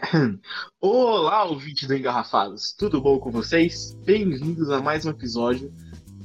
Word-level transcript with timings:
Olá, 0.80 1.44
ouvintes 1.44 1.86
do 1.86 1.94
Engarrafados, 1.94 2.72
tudo 2.72 3.00
bom 3.00 3.18
com 3.18 3.30
vocês? 3.30 3.94
Bem-vindos 4.04 4.70
a 4.70 4.80
mais 4.80 5.04
um 5.04 5.10
episódio 5.10 5.72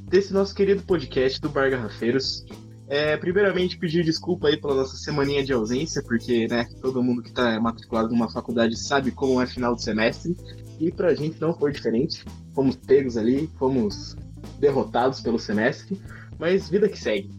desse 0.08 0.33
nosso 0.33 0.55
querido 0.55 0.82
podcast 0.83 1.42
do 1.42 1.50
Bar 1.50 1.69
Garrafeiros. 1.69 2.46
É, 2.88 3.17
primeiramente, 3.17 3.77
pedir 3.77 4.03
desculpa 4.03 4.48
aí 4.48 4.58
pela 4.58 4.75
nossa 4.75 4.96
semaninha 4.96 5.43
de 5.43 5.51
ausência, 5.51 6.01
porque 6.03 6.48
né, 6.48 6.67
todo 6.82 7.03
mundo 7.03 7.22
que 7.22 7.30
está 7.30 7.59
matriculado 7.59 8.09
numa 8.09 8.32
faculdade 8.32 8.77
sabe 8.77 9.11
como 9.11 9.42
é 9.42 9.46
final 9.46 9.76
de 9.76 9.84
semestre, 9.84 10.36
e 10.80 10.92
pra 10.92 11.14
gente 11.14 11.39
não 11.42 11.54
foi 11.54 11.71
diferente. 11.71 12.23
Fomos 12.54 12.76
pegos 12.76 13.18
ali, 13.18 13.50
fomos 13.57 14.16
derrotados 14.60 15.20
pelo 15.20 15.39
semestre, 15.39 16.00
mas 16.39 16.70
vida 16.70 16.88
que 16.88 16.98
segue. 16.98 17.30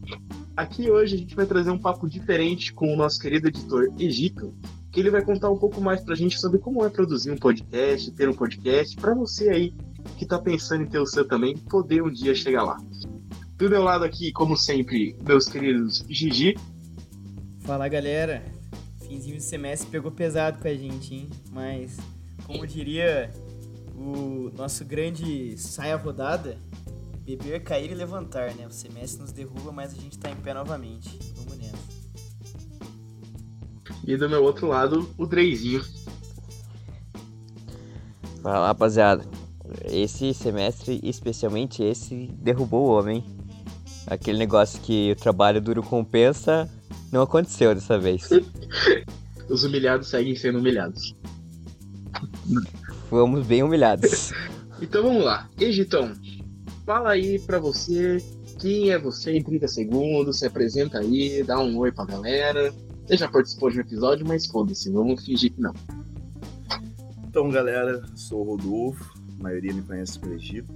Aqui 0.56 0.90
hoje 0.90 1.14
a 1.14 1.18
gente 1.18 1.34
vai 1.34 1.46
trazer 1.46 1.70
um 1.70 1.78
papo 1.78 2.08
diferente 2.08 2.72
com 2.72 2.92
o 2.92 2.96
nosso 2.96 3.20
querido 3.20 3.48
editor 3.48 3.88
Egito, 3.98 4.54
que 4.96 5.00
ele 5.00 5.10
vai 5.10 5.22
contar 5.22 5.50
um 5.50 5.58
pouco 5.58 5.78
mais 5.78 6.00
pra 6.00 6.14
gente 6.14 6.40
sobre 6.40 6.58
como 6.58 6.82
é 6.82 6.88
produzir 6.88 7.30
um 7.30 7.36
podcast, 7.36 8.10
ter 8.12 8.30
um 8.30 8.32
podcast, 8.32 8.96
para 8.96 9.14
você 9.14 9.50
aí 9.50 9.74
que 10.16 10.24
tá 10.24 10.38
pensando 10.38 10.84
em 10.84 10.86
ter 10.86 10.98
o 10.98 11.04
seu 11.04 11.28
também, 11.28 11.54
poder 11.54 12.02
um 12.02 12.10
dia 12.10 12.34
chegar 12.34 12.62
lá. 12.62 12.78
Do 13.58 13.68
meu 13.68 13.82
lado 13.82 14.06
aqui, 14.06 14.32
como 14.32 14.56
sempre, 14.56 15.14
meus 15.22 15.50
queridos 15.50 16.02
Gigi. 16.08 16.56
Fala 17.60 17.86
galera, 17.88 18.42
finzinho 19.06 19.36
de 19.36 19.42
semestre 19.42 19.90
pegou 19.90 20.10
pesado 20.10 20.62
com 20.62 20.68
a 20.68 20.74
gente, 20.74 21.14
hein? 21.14 21.28
Mas, 21.52 21.98
como 22.46 22.66
diria 22.66 23.30
o 23.94 24.50
nosso 24.56 24.82
grande 24.82 25.58
saia 25.58 25.96
rodada, 25.96 26.56
beber, 27.22 27.62
cair 27.62 27.90
e 27.90 27.94
levantar, 27.94 28.54
né? 28.54 28.66
O 28.66 28.72
semestre 28.72 29.20
nos 29.20 29.30
derruba, 29.30 29.70
mas 29.72 29.92
a 29.92 29.96
gente 30.00 30.18
tá 30.18 30.30
em 30.30 30.36
pé 30.36 30.54
novamente. 30.54 31.35
E 34.06 34.16
do 34.16 34.28
meu 34.28 34.44
outro 34.44 34.68
lado, 34.68 35.08
o 35.18 35.26
Dreizinho. 35.26 35.82
Fala 38.40 38.68
rapaziada, 38.68 39.24
esse 39.90 40.32
semestre, 40.32 41.00
especialmente 41.02 41.82
esse, 41.82 42.30
derrubou 42.38 42.86
o 42.86 42.90
homem. 42.90 43.24
Aquele 44.06 44.38
negócio 44.38 44.80
que 44.80 45.10
o 45.10 45.16
trabalho 45.16 45.60
duro 45.60 45.82
compensa, 45.82 46.70
não 47.10 47.22
aconteceu 47.22 47.74
dessa 47.74 47.98
vez. 47.98 48.30
Os 49.50 49.64
humilhados 49.64 50.08
seguem 50.08 50.36
sendo 50.36 50.58
humilhados. 50.58 51.14
Fomos 53.10 53.44
bem 53.46 53.62
humilhados. 53.62 54.32
Então 54.78 55.02
vamos 55.02 55.24
lá. 55.24 55.48
Egitão, 55.58 56.12
fala 56.84 57.12
aí 57.12 57.38
pra 57.38 57.58
você 57.58 58.22
quem 58.58 58.90
é 58.90 58.98
você 58.98 59.32
em 59.32 59.42
30 59.42 59.68
segundos, 59.68 60.38
se 60.38 60.46
apresenta 60.46 60.98
aí, 60.98 61.42
dá 61.42 61.58
um 61.58 61.78
oi 61.78 61.90
pra 61.90 62.04
galera. 62.04 62.74
Você 63.06 63.16
já 63.16 63.28
participou 63.28 63.70
de 63.70 63.78
um 63.78 63.82
episódio, 63.82 64.26
mas 64.26 64.46
foda-se, 64.46 64.90
vamos 64.90 65.24
fingir 65.24 65.52
que 65.52 65.60
não. 65.60 65.72
Então, 67.28 67.48
galera, 67.50 68.04
sou 68.16 68.40
o 68.40 68.56
Rodolfo, 68.56 69.16
a 69.38 69.42
maioria 69.44 69.72
me 69.72 69.80
conhece 69.82 70.18
pelo 70.18 70.34
Egito. 70.34 70.72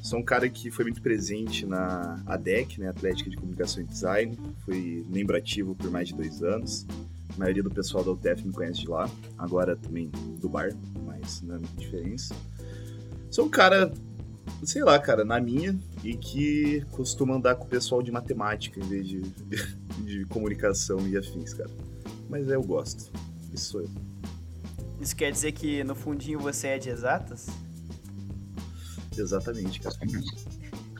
Sou 0.00 0.20
um 0.20 0.22
cara 0.22 0.48
que 0.48 0.70
foi 0.70 0.86
muito 0.86 1.02
presente 1.02 1.66
na 1.66 2.22
ADEC, 2.24 2.80
né, 2.80 2.88
Atlética 2.88 3.28
de 3.28 3.36
Comunicação 3.36 3.82
e 3.82 3.86
Design. 3.86 4.38
Fui 4.64 5.04
membro 5.10 5.36
ativo 5.36 5.74
por 5.74 5.90
mais 5.90 6.08
de 6.08 6.14
dois 6.14 6.42
anos. 6.42 6.86
A 7.34 7.38
maioria 7.38 7.62
do 7.62 7.70
pessoal 7.70 8.02
da 8.02 8.12
UTF 8.12 8.46
me 8.46 8.54
conhece 8.54 8.80
de 8.80 8.88
lá, 8.88 9.10
agora 9.36 9.76
também 9.76 10.10
do 10.40 10.48
bar, 10.48 10.70
mas 11.04 11.42
não 11.42 11.56
é 11.56 11.58
muita 11.58 11.76
diferença. 11.78 12.34
Sou 13.30 13.44
um 13.44 13.50
cara, 13.50 13.92
sei 14.64 14.82
lá, 14.82 14.98
cara, 14.98 15.24
na 15.24 15.40
minha, 15.40 15.78
e 16.04 16.14
que 16.16 16.84
costuma 16.92 17.34
andar 17.34 17.56
com 17.56 17.64
o 17.64 17.68
pessoal 17.68 18.02
de 18.02 18.10
matemática 18.10 18.78
em 18.80 18.82
vez 18.82 19.08
de, 19.08 19.20
de 20.04 20.24
comunicação 20.26 21.06
e 21.08 21.16
afins, 21.16 21.54
cara. 21.54 21.70
Mas 22.28 22.48
eu 22.48 22.62
gosto. 22.62 23.10
Isso 23.52 23.72
sou 23.72 23.80
eu. 23.82 23.90
Isso 25.00 25.16
quer 25.16 25.32
dizer 25.32 25.52
que 25.52 25.82
no 25.82 25.94
fundinho 25.94 26.38
você 26.38 26.68
é 26.68 26.78
de 26.78 26.90
exatas? 26.90 27.48
Exatamente, 29.16 29.80
cara. 29.80 29.96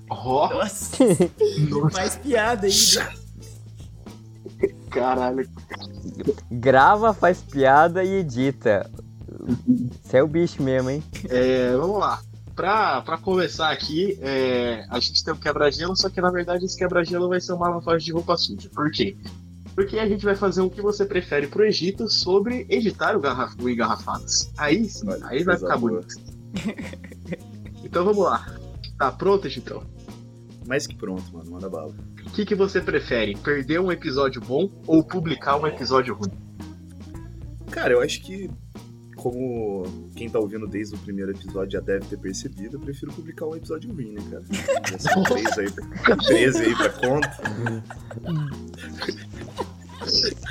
Ó, 0.09 0.49
Nossa, 0.49 0.97
mais 1.93 2.17
piada 2.17 2.67
ainda. 2.67 3.15
caralho. 4.91 5.49
Grava, 6.51 7.15
faz 7.15 7.41
piada 7.43 8.03
e 8.03 8.21
edita. 8.21 8.91
Você 10.03 10.17
é 10.17 10.23
o 10.23 10.27
bicho 10.27 10.63
mesmo, 10.63 10.91
hein? 10.91 11.03
É, 11.29 11.77
vamos 11.77 11.99
lá. 12.01 12.21
Pra, 12.61 13.01
pra 13.01 13.17
começar 13.17 13.71
aqui, 13.71 14.19
é, 14.21 14.85
a 14.91 15.01
gente 15.01 15.25
tem 15.25 15.33
um 15.33 15.37
quebra-gelo, 15.39 15.97
só 15.97 16.11
que 16.11 16.21
na 16.21 16.31
verdade 16.31 16.67
esse 16.67 16.77
quebra-gelo 16.77 17.27
vai 17.27 17.41
ser 17.41 17.55
uma 17.55 17.71
lavagem 17.71 18.05
de 18.05 18.13
roupa 18.13 18.37
suja. 18.37 18.69
Por 18.69 18.91
quê? 18.91 19.17
Porque 19.75 19.99
a 19.99 20.07
gente 20.07 20.23
vai 20.27 20.37
fazer 20.37 20.61
um 20.61 20.69
que 20.69 20.83
você 20.83 21.07
prefere 21.07 21.47
pro 21.47 21.65
Egito 21.65 22.07
sobre 22.11 22.67
editar 22.69 23.17
o, 23.17 23.21
garraf 23.21 23.55
o 23.59 23.67
Engarrafados. 23.67 24.51
Aí 24.59 24.85
sim, 24.85 25.09
Olha, 25.09 25.27
aí 25.29 25.43
vai 25.43 25.57
ficar 25.57 25.79
boa. 25.79 26.03
bonito. 26.03 26.17
então 27.83 28.05
vamos 28.05 28.25
lá. 28.25 28.47
Tá 28.99 29.11
pronto, 29.11 29.47
Egitão? 29.47 29.83
Mais 30.67 30.87
que 30.87 30.95
pronto, 30.95 31.33
mano. 31.33 31.53
Manda 31.53 31.71
bala. 31.71 31.95
O 32.27 32.31
que, 32.31 32.45
que 32.45 32.55
você 32.55 32.79
prefere? 32.79 33.39
Perder 33.39 33.81
um 33.81 33.91
episódio 33.91 34.39
bom 34.39 34.71
ou 34.87 35.03
publicar 35.03 35.57
um 35.57 35.67
episódio 35.67 36.15
ruim? 36.15 36.33
Cara, 37.71 37.95
eu 37.95 38.03
acho 38.03 38.21
que, 38.21 38.51
como 39.23 39.83
quem 40.17 40.29
tá 40.31 40.39
ouvindo 40.39 40.67
desde 40.67 40.95
o 40.95 40.99
primeiro 40.99 41.31
episódio 41.33 41.73
já 41.73 41.81
deve 41.81 42.07
ter 42.07 42.19
percebido, 42.19 42.77
eu 42.77 42.81
prefiro 42.81 43.13
publicar 43.13 43.47
um 43.47 43.55
episódio 43.55 43.93
ruim, 43.93 44.13
né, 44.13 44.21
cara? 44.31 44.45
Já 44.91 44.99
são 44.99 45.23
três 45.29 45.59
aí, 45.59 45.71
pra- 45.71 46.17
13 46.17 46.63
aí 46.63 46.75
pra 46.77 46.89
conta. 46.91 47.31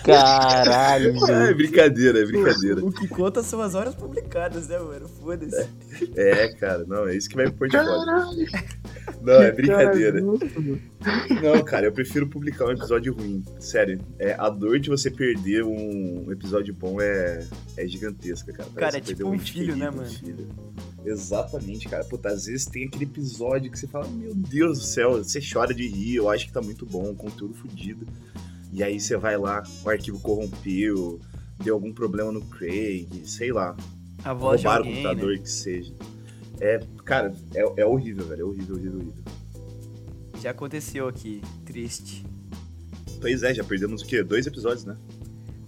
Caralho. 0.03 1.13
É 1.30 1.53
brincadeira, 1.53 2.19
é 2.19 2.25
brincadeira. 2.25 2.85
O 2.85 2.91
que 2.91 3.07
conta 3.07 3.41
são 3.44 3.62
as 3.62 3.74
horas 3.75 3.96
publicadas, 3.96 4.68
né, 4.68 4.78
mano? 4.80 5.07
Foda-se. 5.07 5.68
É, 6.16 6.47
cara, 6.56 6.86
não, 6.88 7.07
é 7.07 7.16
isso 7.16 7.28
que 7.30 7.36
vai 7.36 7.50
pro 7.50 7.68
portfólio. 7.68 8.47
Não, 9.22 9.41
é 9.41 9.52
brincadeira. 9.52 10.22
Não, 10.22 11.63
cara, 11.66 11.85
eu 11.88 11.91
prefiro 11.91 12.28
publicar 12.28 12.66
um 12.66 12.72
episódio 12.72 13.13
ruim. 13.13 13.44
Sério, 13.59 14.00
é, 14.18 14.34
a 14.34 14.50
dor 14.50 14.80
de 14.80 14.90
você 14.90 15.12
perder 15.12 15.63
um 15.63 16.31
episódio 16.31 16.74
bom 16.74 17.02
é, 17.02 17.46
é 17.78 17.88
gigantesca, 17.88 18.52
cara. 18.53 18.69
Cara, 18.69 18.80
Parece 18.91 18.97
é 18.97 19.02
perder 19.02 19.16
tipo 19.16 19.30
um 19.30 19.40
filho, 19.40 19.75
né, 19.75 19.85
querido, 19.88 19.97
mano? 19.97 20.09
filho. 20.09 20.47
Exatamente, 21.06 21.88
cara. 21.88 22.03
Puta, 22.06 22.30
às 22.30 22.46
vezes 22.46 22.66
tem 22.66 22.85
aquele 22.85 23.06
episódio 23.06 23.72
que 23.72 23.80
você 23.80 23.88
fala, 23.88 24.07
meu 24.07 24.34
Deus 24.34 24.80
do 24.80 24.85
céu, 24.85 25.24
você 25.24 25.40
chora 25.41 25.74
de 25.74 25.88
rir, 25.88 26.16
eu 26.16 26.30
acho 26.30 26.46
que 26.47 26.53
tá 26.53 26.62
muito 26.62 26.86
bom, 26.86 27.13
conteúdo 27.16 27.53
fodido. 27.53 28.06
E 28.72 28.84
aí 28.84 29.00
você 29.00 29.18
vai 29.18 29.38
lá, 29.38 29.63
o 29.84 29.90
arquivo 29.90 30.19
corrompeu, 30.19 31.19
deu 31.63 31.74
algum 31.74 31.91
problema 31.91 32.31
no 32.31 32.41
Craig, 32.41 33.07
sei 33.25 33.51
lá, 33.51 33.75
A 34.24 34.34
voz 34.34 34.62
de 34.62 34.68
roubaram 34.68 34.86
o 34.86 34.94
computador 34.94 35.31
né? 35.34 35.38
que 35.40 35.50
seja. 35.50 35.94
É, 36.61 36.79
cara, 37.05 37.33
é, 37.53 37.81
é 37.81 37.85
horrível, 37.85 38.25
velho. 38.27 38.41
É 38.41 38.45
horrível, 38.45 38.75
horrível, 38.75 38.99
horrível. 38.99 39.23
Já 40.41 40.51
aconteceu 40.51 41.07
aqui. 41.07 41.41
Triste. 41.65 42.25
Pois 43.19 43.43
é, 43.43 43.53
já 43.53 43.63
perdemos 43.63 44.01
o 44.01 44.05
quê? 44.05 44.23
Dois 44.23 44.47
episódios, 44.47 44.85
né? 44.85 44.97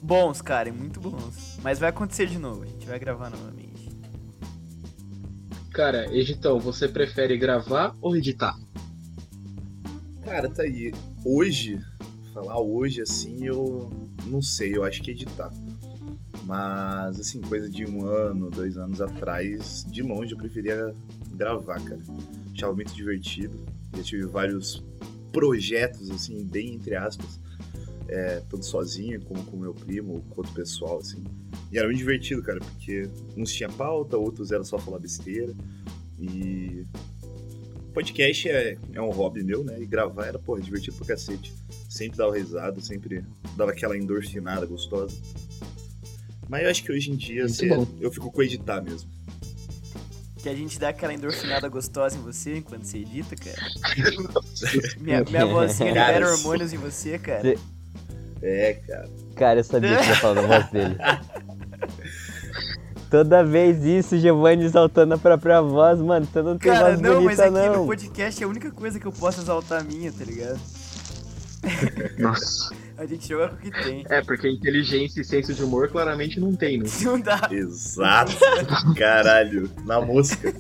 Bons, 0.02 0.42
cara, 0.42 0.70
e 0.70 0.72
muito 0.72 1.00
bons. 1.00 1.60
Mas 1.62 1.78
vai 1.78 1.90
acontecer 1.90 2.26
de 2.26 2.40
novo. 2.40 2.64
A 2.64 2.68
gente 2.68 2.88
vai 2.88 2.98
gravar 2.98 3.30
novamente. 3.30 3.90
Cara, 5.72 6.14
Egitão, 6.14 6.60
você 6.60 6.88
prefere 6.88 7.38
gravar 7.38 7.96
ou 8.02 8.16
editar? 8.16 8.58
Cara, 10.24 10.50
tá 10.50 10.64
aí. 10.64 10.94
Hoje, 11.24 11.80
falar 12.34 12.60
hoje 12.60 13.02
assim, 13.02 13.46
eu 13.46 13.90
não 14.26 14.42
sei, 14.42 14.76
eu 14.76 14.84
acho 14.84 15.02
que 15.02 15.12
editar. 15.12 15.52
Mas, 16.46 17.20
assim, 17.20 17.40
coisa 17.42 17.70
de 17.70 17.86
um 17.86 18.06
ano, 18.06 18.50
dois 18.50 18.78
anos 18.78 19.02
atrás, 19.02 19.86
de 19.90 20.02
longe 20.02 20.32
eu 20.32 20.38
preferia 20.38 20.94
gravar, 21.34 21.80
cara. 21.82 22.02
Achava 22.54 22.74
muito 22.74 22.94
divertido. 22.94 23.60
Já 23.96 24.04
tive 24.04 24.26
vários 24.26 24.84
projetos, 25.32 26.10
assim, 26.10 26.44
bem 26.44 26.74
entre 26.76 26.96
aspas, 26.96 27.40
é, 28.08 28.42
tanto 28.50 28.66
sozinho 28.66 29.22
como 29.22 29.44
com 29.46 29.58
meu 29.58 29.74
primo, 29.74 30.22
com 30.30 30.42
outro 30.42 30.54
pessoal, 30.54 31.00
assim. 31.00 31.24
E 31.72 31.78
era 31.78 31.88
muito 31.88 32.00
divertido, 32.00 32.42
cara, 32.42 32.60
porque 32.60 33.10
uns 33.38 33.54
tinha 33.54 33.70
pauta, 33.70 34.18
outros 34.18 34.52
era 34.52 34.64
só 34.64 34.78
falar 34.78 35.00
besteira. 35.00 35.54
E 36.20 36.86
podcast 37.94 38.50
é, 38.50 38.78
é 38.94 39.02
um 39.02 39.10
hobby 39.10 39.44
meu, 39.44 39.64
né? 39.64 39.82
E 39.82 39.86
gravar 39.86 40.26
era, 40.26 40.40
porra, 40.40 40.62
divertido 40.62 40.98
pra 40.98 41.08
cacete. 41.08 41.54
Sempre 41.90 42.18
dava 42.18 42.36
risada, 42.36 42.80
sempre 42.82 43.24
dava 43.56 43.72
aquela 43.72 43.98
endorfinada 43.98 44.66
gostosa. 44.66 45.16
Mas 46.50 46.64
eu 46.64 46.70
acho 46.70 46.84
que 46.84 46.92
hoje 46.92 47.12
em 47.12 47.16
dia 47.16 47.44
Muito 47.44 47.56
cê- 47.56 47.70
bom. 47.70 47.88
eu 48.00 48.12
fico 48.12 48.32
com 48.32 48.42
editar 48.42 48.82
mesmo. 48.82 49.10
Que 50.38 50.50
a 50.50 50.56
gente 50.56 50.80
dá 50.80 50.90
aquela 50.90 51.14
endorfinada 51.14 51.70
gostosa 51.70 52.18
em 52.18 52.22
você 52.22 52.58
enquanto 52.58 52.84
você 52.84 52.98
edita, 52.98 53.36
cara. 53.36 53.58
Minha, 55.00 55.24
minha 55.24 55.46
vozinha 55.46 55.94
Cara, 55.94 56.14
libera 56.18 56.34
hormônios 56.34 56.74
em 56.74 56.78
você, 56.78 57.20
cara. 57.20 57.56
É, 58.42 58.74
cara. 58.88 59.10
Cara, 59.36 59.60
eu 59.60 59.64
sabia 59.64 59.98
que 60.00 60.08
ia 60.08 60.16
falar 60.16 60.42
da 60.42 60.48
voz 60.48 60.70
dele. 60.72 60.98
Toda 63.12 63.44
vez 63.44 63.84
isso, 63.84 64.18
Giovanni 64.18 64.64
exaltando 64.64 65.14
a 65.14 65.18
própria 65.18 65.62
voz, 65.62 66.00
mano. 66.00 66.26
Tu 66.32 66.42
não 66.42 66.58
tem 66.58 66.72
Cara, 66.72 66.92
voz 66.92 67.02
não, 67.02 67.22
mas 67.22 67.38
bonita, 67.38 67.60
aqui 67.60 67.70
no 67.70 67.76
não. 67.76 67.86
podcast 67.86 68.42
é 68.42 68.46
a 68.46 68.50
única 68.50 68.72
coisa 68.72 69.00
que 69.00 69.06
eu 69.06 69.12
posso 69.12 69.42
exaltar 69.42 69.82
a 69.82 69.84
minha, 69.84 70.12
tá 70.12 70.24
ligado? 70.24 70.60
Nossa. 72.18 72.74
A 73.02 73.06
gente 73.08 73.28
joga 73.28 73.50
com 73.50 73.56
o 73.56 73.58
que 73.58 73.72
tem. 73.72 74.06
É, 74.08 74.22
porque 74.22 74.48
inteligência 74.48 75.22
e 75.22 75.24
senso 75.24 75.56
de 75.56 75.64
humor 75.64 75.90
claramente 75.90 76.40
não 76.40 76.56
tem, 76.56 76.78
né? 76.78 76.86
Não 77.02 77.20
dá. 77.20 77.50
Exato. 77.52 78.34
Caralho. 78.96 79.72
Na 79.86 80.00
mosca. 80.00 80.54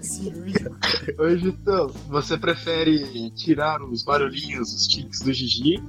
Cirúrgico. 0.00 0.74
Hoje, 1.18 1.48
então, 1.48 1.88
você 2.08 2.38
prefere 2.38 3.30
tirar 3.32 3.82
os 3.82 4.02
barulhinhos, 4.02 4.72
os 4.72 4.88
tiques 4.88 5.20
do 5.20 5.34
Gigi, 5.34 5.82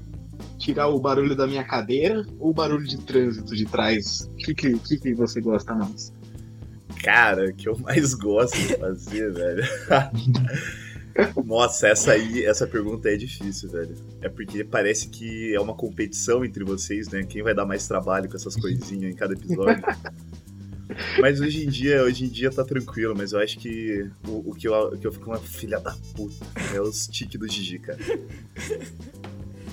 tirar 0.58 0.90
o 0.90 1.00
barulho 1.00 1.38
da 1.38 1.48
minha 1.48 1.64
cadeira 1.64 2.26
ou 2.38 2.50
o 2.50 2.54
barulho 2.54 2.86
de 2.86 2.98
trânsito 2.98 3.56
de 3.56 3.64
trás? 3.64 4.30
O 4.30 4.36
que, 4.36 4.54
que, 4.54 4.78
que, 4.78 4.98
que 4.98 5.14
você 5.14 5.40
gosta 5.40 5.74
mais? 5.74 6.12
Cara, 7.02 7.46
o 7.50 7.54
que 7.54 7.70
eu 7.70 7.80
mais 7.80 8.14
gosto 8.14 8.58
de 8.58 8.76
fazer, 8.76 9.32
velho. 9.32 9.64
Nossa, 11.46 11.88
essa 11.88 12.14
aí, 12.14 12.44
essa 12.46 12.66
pergunta 12.66 13.10
é 13.10 13.16
difícil, 13.16 13.70
velho. 13.70 13.96
É 14.22 14.30
porque 14.30 14.64
parece 14.64 15.10
que 15.10 15.54
é 15.54 15.60
uma 15.60 15.76
competição 15.76 16.44
entre 16.44 16.64
vocês, 16.64 17.10
né? 17.10 17.24
Quem 17.24 17.44
vai 17.44 17.54
dar 17.54 17.66
mais 17.66 17.88
trabalho 17.88 18.30
com 18.30 18.36
essas 18.36 18.56
coisinhas 18.56 19.14
em 19.14 19.16
cada 19.16 19.34
episódio. 19.34 19.84
Mas 21.20 21.40
hoje 21.40 21.66
em 21.66 21.70
dia, 21.70 22.04
hoje 22.04 22.26
em 22.26 22.30
dia 22.30 22.52
tá 22.52 22.64
tranquilo, 22.64 23.16
mas 23.18 23.32
eu 23.32 23.40
acho 23.40 23.58
que 23.58 24.08
o, 24.28 24.52
o 24.52 24.54
que, 24.54 24.68
eu, 24.68 24.74
o 24.74 24.98
que 24.98 25.08
eu 25.08 25.12
fico 25.12 25.26
uma 25.28 25.40
filha 25.40 25.80
da 25.80 25.96
puta 26.16 26.46
é 26.76 26.80
os 26.80 27.08
tiques 27.08 27.40
do 27.40 27.48
Gigi, 27.48 27.80
cara. 27.80 28.00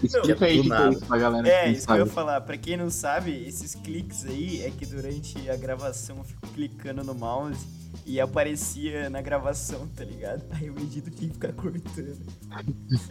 Explica 0.02 0.46
aí 0.46 0.60
o 0.60 0.62
que 0.64 0.72
é 0.72 0.88
isso 0.90 1.06
pra 1.06 1.18
galera 1.18 1.48
É, 1.48 1.64
que 1.64 1.70
isso 1.78 1.86
que 1.86 1.92
eu 1.92 1.96
ia 1.96 2.02
sabe. 2.04 2.14
falar. 2.14 2.40
Pra 2.40 2.56
quem 2.56 2.76
não 2.76 2.90
sabe, 2.90 3.32
esses 3.46 3.74
cliques 3.74 4.24
aí 4.24 4.62
é 4.62 4.70
que 4.70 4.86
durante 4.86 5.48
a 5.50 5.56
gravação 5.56 6.16
eu 6.18 6.24
fico 6.24 6.46
clicando 6.48 7.04
no 7.04 7.14
mouse 7.14 7.66
e 8.06 8.18
aparecia 8.20 9.10
na 9.10 9.20
gravação, 9.20 9.86
tá 9.96 10.04
ligado? 10.04 10.42
Aí 10.52 10.66
eu 10.68 10.76
edito 10.78 11.10
tinha 11.10 11.28
que 11.28 11.34
ficar 11.34 11.52
cortando. 11.52 12.18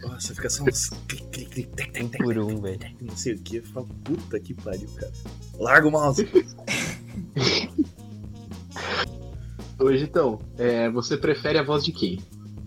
Nossa, 0.02 0.34
fica 0.34 0.50
só 0.50 0.64
uns 0.64 0.90
clic, 1.08 1.26
clic, 1.32 1.50
clic, 1.52 1.68
tec, 1.76 1.92
tec, 1.92 2.10
tec, 2.10 2.24
por 2.24 2.38
um, 2.40 2.60
velho. 2.62 2.80
não 3.02 3.16
sei 3.16 3.34
o 3.34 3.40
que. 3.40 3.62
Fala, 3.62 3.86
puta 4.04 4.40
que 4.40 4.54
pariu, 4.54 4.90
cara. 4.96 5.12
Larga 5.60 5.88
o 5.88 5.92
mouse. 5.92 6.28
Hoje, 9.80 10.04
então, 10.04 10.40
é, 10.58 10.90
você 10.90 11.16
prefere 11.18 11.58
a 11.58 11.64
voz 11.64 11.84
de 11.86 11.92
quem? 11.94 12.20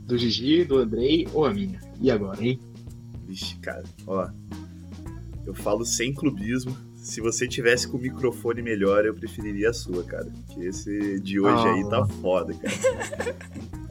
Do 0.07 0.17
Gigi, 0.17 0.65
do 0.65 0.79
Andrei 0.79 1.29
ou 1.33 1.45
a 1.45 1.53
minha? 1.53 1.79
E 2.01 2.11
agora, 2.11 2.43
hein? 2.43 2.59
Vixe, 3.33 3.57
cara, 3.61 3.83
ó. 4.07 4.29
Eu 5.47 5.55
falo 5.55 5.85
sem 5.87 6.13
clubismo. 6.13 6.77
Se 6.97 7.21
você 7.21 7.49
tivesse 7.49 7.89
com 7.89 7.97
o 7.97 8.01
microfone 8.01 8.61
melhor, 8.63 9.05
eu 9.07 9.15
preferiria 9.15 9.71
a 9.71 9.73
sua, 9.73 10.05
cara. 10.05 10.27
Porque 10.47 10.61
esse 10.67 11.19
de 11.21 11.41
hoje 11.41 11.67
aí 11.67 11.89
tá 11.89 11.99
Ah. 12.03 12.07
foda, 12.21 12.53
cara. 12.55 13.35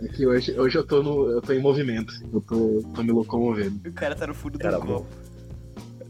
É 0.02 0.08
que 0.08 0.26
hoje, 0.26 0.58
hoje 0.58 0.78
eu, 0.78 0.84
tô 0.86 1.02
no, 1.04 1.30
eu 1.30 1.42
tô 1.42 1.52
em 1.54 1.60
movimento. 1.60 2.14
Eu 2.32 2.40
tô, 2.42 2.82
tô 2.96 3.04
me 3.04 3.12
locomovendo. 3.12 3.82
O 3.90 3.92
cara 3.94 4.16
tá 4.16 4.26
no 4.28 4.34
fundo 4.34 4.58
Cara 4.60 4.78
do 4.80 4.86
bom. 4.86 4.94
copo. 5.00 5.08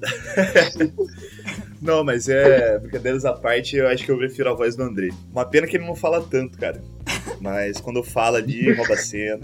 Não, 1.82 2.04
mas 2.04 2.28
é. 2.30 2.78
Brincadeiras 2.80 3.26
à 3.26 3.34
parte, 3.34 3.78
eu 3.78 3.88
acho 3.88 4.04
que 4.06 4.12
eu 4.12 4.18
prefiro 4.18 4.50
a 4.50 4.54
voz 4.54 4.76
do 4.76 4.84
André. 4.84 5.10
Uma 5.32 5.46
pena 5.46 5.66
que 5.66 5.78
ele 5.78 5.86
não 5.88 5.96
fala 5.96 6.22
tanto, 6.22 6.58
cara. 6.58 6.82
Mas 7.40 7.80
quando 7.82 8.04
fala 8.04 8.38
ali, 8.38 8.72
rouba 8.74 8.94
a 8.94 8.98
cena. 8.98 9.40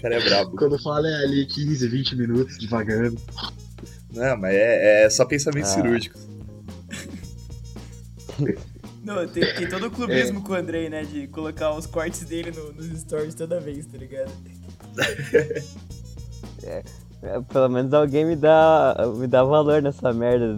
O 0.00 0.02
cara 0.02 0.14
é 0.16 0.20
brabo. 0.24 0.56
Quando 0.56 0.78
fala 0.82 1.06
é 1.06 1.24
ali 1.24 1.44
15, 1.46 1.86
20 1.88 2.16
minutos 2.16 2.56
devagando. 2.58 3.20
Não, 4.12 4.36
mas 4.38 4.54
é, 4.54 5.04
é 5.04 5.10
só 5.10 5.24
pensamento 5.26 5.64
Ah. 5.66 5.68
cirúrgico. 5.68 6.18
Não, 9.04 9.26
tem, 9.28 9.54
tem 9.54 9.68
todo 9.68 9.86
o 9.86 9.90
clubismo 9.90 10.42
com 10.42 10.52
o 10.52 10.56
Andrei, 10.56 10.88
né? 10.90 11.04
De 11.04 11.26
colocar 11.28 11.72
os 11.74 11.86
cortes 11.86 12.22
dele 12.24 12.50
no- 12.50 12.72
nos 12.72 13.00
stories 13.00 13.34
toda 13.34 13.60
vez, 13.60 13.86
tá 13.86 13.96
ligado? 13.98 14.30
É, 16.62 16.82
Pelo 17.52 17.68
menos 17.68 17.92
alguém 17.92 18.24
me 18.24 18.34
dá, 18.36 18.96
me 19.16 19.26
dá 19.26 19.42
valor 19.44 19.82
nessa 19.82 20.12
merda 20.12 20.56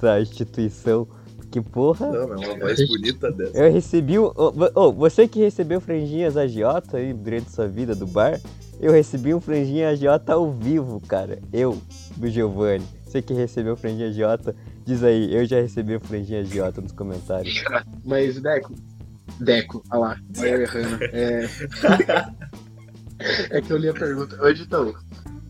da 0.00 0.20
instituição. 0.20 1.08
Que 1.54 1.60
porra. 1.60 2.10
Não, 2.10 2.32
é 2.32 2.48
uma 2.48 2.58
voz 2.58 2.88
bonita 2.88 3.30
dessa. 3.30 3.56
Eu 3.56 3.72
recebi 3.72 4.18
um. 4.18 4.24
Ô, 4.74 4.92
você 4.92 5.28
que 5.28 5.38
recebeu 5.38 5.80
franjinhas 5.80 6.36
agiota 6.36 6.96
aí 6.96 7.12
durante 7.12 7.52
sua 7.52 7.68
vida 7.68 7.94
do 7.94 8.08
bar, 8.08 8.40
eu 8.80 8.90
recebi 8.90 9.32
um 9.32 9.40
franjinha 9.40 9.90
agiota 9.90 10.32
ao 10.32 10.52
vivo, 10.52 11.00
cara. 11.06 11.38
Eu, 11.52 11.80
do 12.16 12.28
Giovanni. 12.28 12.84
Você 13.04 13.22
que 13.22 13.32
recebeu 13.32 13.76
franjinha 13.76 14.08
agiota, 14.08 14.52
diz 14.84 15.04
aí, 15.04 15.32
eu 15.32 15.46
já 15.46 15.60
recebi 15.60 15.96
um 15.96 16.00
franjinha 16.00 16.40
agiota 16.40 16.80
nos 16.80 16.90
comentários. 16.90 17.62
Mas, 18.04 18.40
Deco. 18.40 18.74
Deco, 19.38 19.80
olha 19.92 20.00
lá. 20.00 20.20
Olha 20.36 20.48
eu 20.48 20.60
errando. 20.62 21.04
É... 21.04 21.48
é 23.58 23.60
que 23.60 23.72
eu 23.72 23.76
li 23.76 23.88
a 23.88 23.94
pergunta. 23.94 24.42
Hoje, 24.42 24.64
então. 24.64 24.92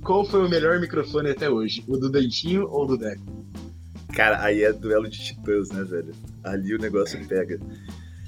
Qual 0.03 0.23
foi 0.27 0.45
o 0.45 0.51
melhor 0.51 0.79
microfone 0.81 1.31
até 1.31 1.49
hoje? 1.49 1.83
O 1.89 1.97
do 1.97 2.11
Dentinho 2.11 2.69
ou 2.69 2.85
o 2.85 2.89
do 2.89 2.99
Deco? 2.99 3.23
Cara, 4.15 4.43
aí 4.43 4.63
é 4.63 4.73
duelo 4.73 5.09
de 5.09 5.19
titãs, 5.19 5.71
né, 5.71 5.83
velho? 5.85 6.15
Ali 6.43 6.75
o 6.75 6.79
negócio 6.79 7.19
pega. 7.27 7.61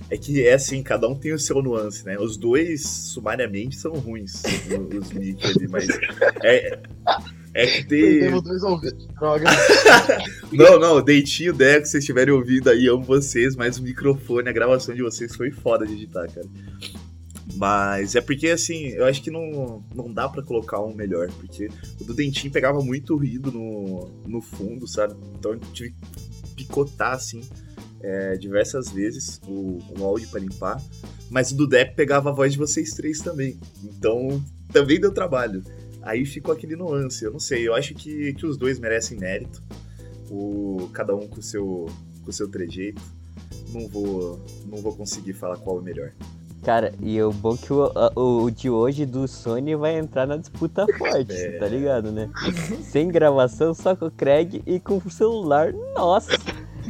É 0.09 0.17
que 0.17 0.47
é 0.47 0.55
assim, 0.55 0.83
cada 0.83 1.09
um 1.09 1.17
tem 1.17 1.33
o 1.33 1.39
seu 1.39 1.61
nuance, 1.63 2.05
né? 2.05 2.17
Os 2.19 2.37
dois, 2.37 2.83
sumariamente, 2.83 3.77
são 3.77 3.93
ruins, 3.93 4.43
os 5.01 5.11
nick 5.11 5.45
ali, 5.45 5.69
mas. 5.69 5.89
É, 6.45 6.79
é 7.55 7.67
que 7.67 7.85
tem. 7.85 8.31
Droga. 9.19 9.47
Não, 10.53 10.79
não, 10.79 11.03
Deitinho, 11.03 11.53
Deco, 11.53 11.87
se 11.87 11.93
vocês 11.93 12.03
estiverem 12.03 12.33
ouvindo 12.33 12.71
aí, 12.71 12.87
amo 12.87 13.03
vocês, 13.03 13.57
mas 13.57 13.79
o 13.79 13.83
microfone, 13.83 14.49
a 14.49 14.53
gravação 14.53 14.95
de 14.95 15.03
vocês 15.03 15.35
foi 15.35 15.51
foda 15.51 15.85
de 15.85 15.95
editar, 15.95 16.29
cara. 16.29 16.47
Mas 17.55 18.15
é 18.15 18.21
porque, 18.21 18.49
assim, 18.49 18.89
eu 18.89 19.05
acho 19.07 19.23
que 19.23 19.31
não, 19.31 19.85
não 19.95 20.13
dá 20.13 20.29
pra 20.29 20.43
colocar 20.43 20.83
um 20.83 20.95
melhor, 20.95 21.31
porque 21.33 21.69
o 22.01 22.05
do 22.05 22.13
Dentinho 22.13 22.53
pegava 22.53 22.83
muito 22.83 23.17
ruído 23.17 23.53
no, 23.53 24.11
no 24.27 24.41
fundo, 24.43 24.87
sabe? 24.87 25.15
Então 25.39 25.53
eu 25.53 25.61
tive 25.73 25.91
que 25.91 26.65
picotar, 26.65 27.13
assim, 27.13 27.43
é, 28.01 28.37
diversas 28.37 28.91
vezes 28.91 29.41
o, 29.47 29.79
o 29.99 30.05
áudio 30.05 30.29
pra 30.29 30.41
limpar. 30.41 30.83
Mas 31.31 31.51
o 31.51 31.57
do 31.57 31.67
Deco 31.67 31.95
pegava 31.95 32.31
a 32.31 32.33
voz 32.33 32.53
de 32.53 32.59
vocês 32.59 32.93
três 32.93 33.21
também. 33.21 33.59
Então 33.85 34.43
também 34.73 35.01
deu 35.01 35.13
trabalho. 35.13 35.63
Aí 36.03 36.25
ficou 36.25 36.53
aquele 36.53 36.77
nuance, 36.77 37.25
eu 37.25 37.33
não 37.33 37.41
sei, 37.41 37.67
eu 37.67 37.75
acho 37.75 37.95
que, 37.95 38.33
que 38.35 38.47
os 38.47 38.57
dois 38.57 38.79
merecem 38.79 39.19
mérito 39.19 39.61
o 40.31 40.89
cada 40.93 41.15
um 41.15 41.27
com 41.27 41.41
o 41.41 41.43
seu 41.43 41.87
com 42.25 42.33
seu 42.33 42.49
trejeito. 42.49 43.03
Não 43.73 43.89
vou 43.89 44.45
não 44.67 44.79
vou 44.79 44.95
conseguir 44.95 45.33
falar 45.33 45.57
qual 45.57 45.79
é 45.79 45.81
o 45.81 45.83
melhor. 45.83 46.13
Cara, 46.67 46.93
e 47.01 47.23
o 47.23 47.31
bom 47.33 47.57
que 47.57 47.73
o, 47.73 47.85
a- 47.95 48.11
o 48.21 48.51
de 48.51 48.69
hoje 48.69 49.07
do 49.07 49.29
Sony 49.29 49.77
vai 49.77 49.97
entrar 49.97 50.27
na 50.27 50.37
disputa 50.37 50.85
forte, 50.99 51.33
É. 51.33 51.59
tá 51.61 51.67
ligado, 51.69 52.11
né? 52.11 52.29
Sem 52.83 53.07
gravação, 53.09 53.73
só 53.73 53.95
com 53.95 54.07
o 54.07 54.11
Craig 54.11 54.63
e 54.67 54.81
com 54.81 54.97
o 55.03 55.09
celular. 55.11 55.73
Nossa! 55.95 56.33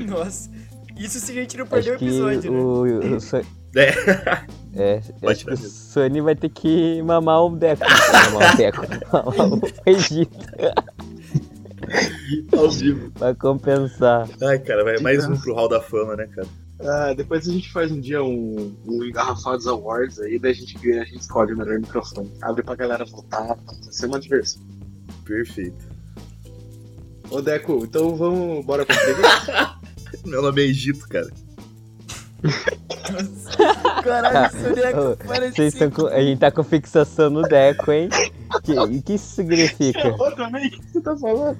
Nossa. 0.08 0.50
Isso 0.96 1.20
se 1.20 1.30
a 1.32 1.34
gente 1.34 1.58
não 1.58 1.66
perder 1.66 1.90
o 1.90 1.94
episódio, 1.96 2.50
né? 2.52 2.58
o, 2.58 3.16
o, 3.16 3.20
Son- 3.20 3.42
É. 3.76 3.92
É, 4.78 5.00
Pode 5.20 5.32
acho 5.32 5.44
que 5.46 5.52
o. 5.52 5.56
Sony 5.56 6.20
vai 6.22 6.34
ter 6.34 6.48
que 6.50 7.00
mamar 7.02 7.44
o 7.44 7.50
Deco. 7.56 7.82
mamar 8.32 8.54
o 8.54 8.56
Deco. 8.56 8.80
Mamar 9.12 9.52
o 9.58 9.60
Egito 9.86 10.36
Ao 12.56 12.70
vivo. 12.70 13.10
pra 13.12 13.34
compensar. 13.34 14.28
Ai, 14.42 14.58
cara, 14.58 14.84
vai 14.84 14.98
mais 15.00 15.26
um 15.26 15.36
pro 15.36 15.54
Hall 15.54 15.68
da 15.68 15.80
Fama, 15.80 16.16
né, 16.16 16.26
cara? 16.34 16.46
Ah, 16.80 17.14
depois 17.14 17.48
a 17.48 17.52
gente 17.52 17.72
faz 17.72 17.90
um 17.90 17.98
dia 18.00 18.22
um, 18.22 18.74
um 18.86 19.02
Engarrafados 19.04 19.66
Awards 19.66 20.18
aí, 20.20 20.38
daí 20.38 20.50
a 20.52 20.54
gente, 20.54 20.76
a 20.92 21.04
gente 21.04 21.20
escolhe 21.20 21.54
o 21.54 21.56
melhor 21.56 21.78
microfone. 21.78 22.30
Abre 22.42 22.62
pra 22.62 22.74
galera 22.74 23.04
votar, 23.04 23.46
vai 23.46 23.56
ser 23.92 24.06
uma 24.06 24.20
diversão. 24.20 24.60
Perfeito. 25.24 25.84
Ô 27.30 27.40
Deco, 27.40 27.80
então 27.82 28.14
vamos, 28.14 28.64
bora 28.64 28.84
pra 28.84 28.94
entrevista? 28.94 29.76
Meu 30.26 30.42
nome 30.42 30.62
é 30.62 30.66
Egito, 30.66 31.08
cara. 31.08 31.28
Caralho, 34.04 34.56
isso 34.56 34.66
é 34.80 35.16
parece 35.26 35.56
Vocês 35.56 35.92
com, 35.94 36.06
a 36.06 36.20
gente 36.20 36.38
tá 36.38 36.50
com 36.50 36.62
fixação 36.62 37.30
no 37.30 37.42
Deco, 37.42 37.90
hein? 37.90 38.08
Que- 38.62 38.78
O 38.78 39.02
que 39.02 39.14
isso 39.14 39.34
significa? 39.34 40.08
Ô, 40.14 40.30
também, 40.32 40.68
o 40.68 40.70
que 40.70 40.92
você 40.92 41.00
tá 41.00 41.16
falando? 41.16 41.58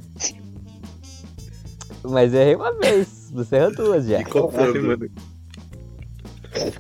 Mas 2.05 2.33
eu 2.33 2.41
errei 2.41 2.55
uma 2.55 2.73
vez. 2.79 3.16
Você 3.37 3.57
errou 3.57 3.75
duas 3.75 4.07
já. 4.07 4.25
Comprando. 4.25 5.11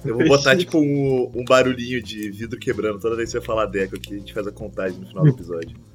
Eu 0.05 0.17
vou 0.17 0.27
botar 0.27 0.57
tipo 0.57 0.79
um, 0.79 1.31
um 1.35 1.45
barulhinho 1.45 2.03
de 2.03 2.31
vidro 2.31 2.59
quebrando 2.59 2.99
toda 2.99 3.15
vez 3.15 3.31
que 3.31 3.39
você 3.39 3.45
falar 3.45 3.67
Deco 3.67 3.95
aqui, 3.97 4.15
a 4.15 4.19
gente 4.19 4.33
faz 4.33 4.47
a 4.47 4.53
contagem 4.53 4.99
no 4.99 5.07
final 5.07 5.25
do 5.25 5.31
episódio. 5.31 5.77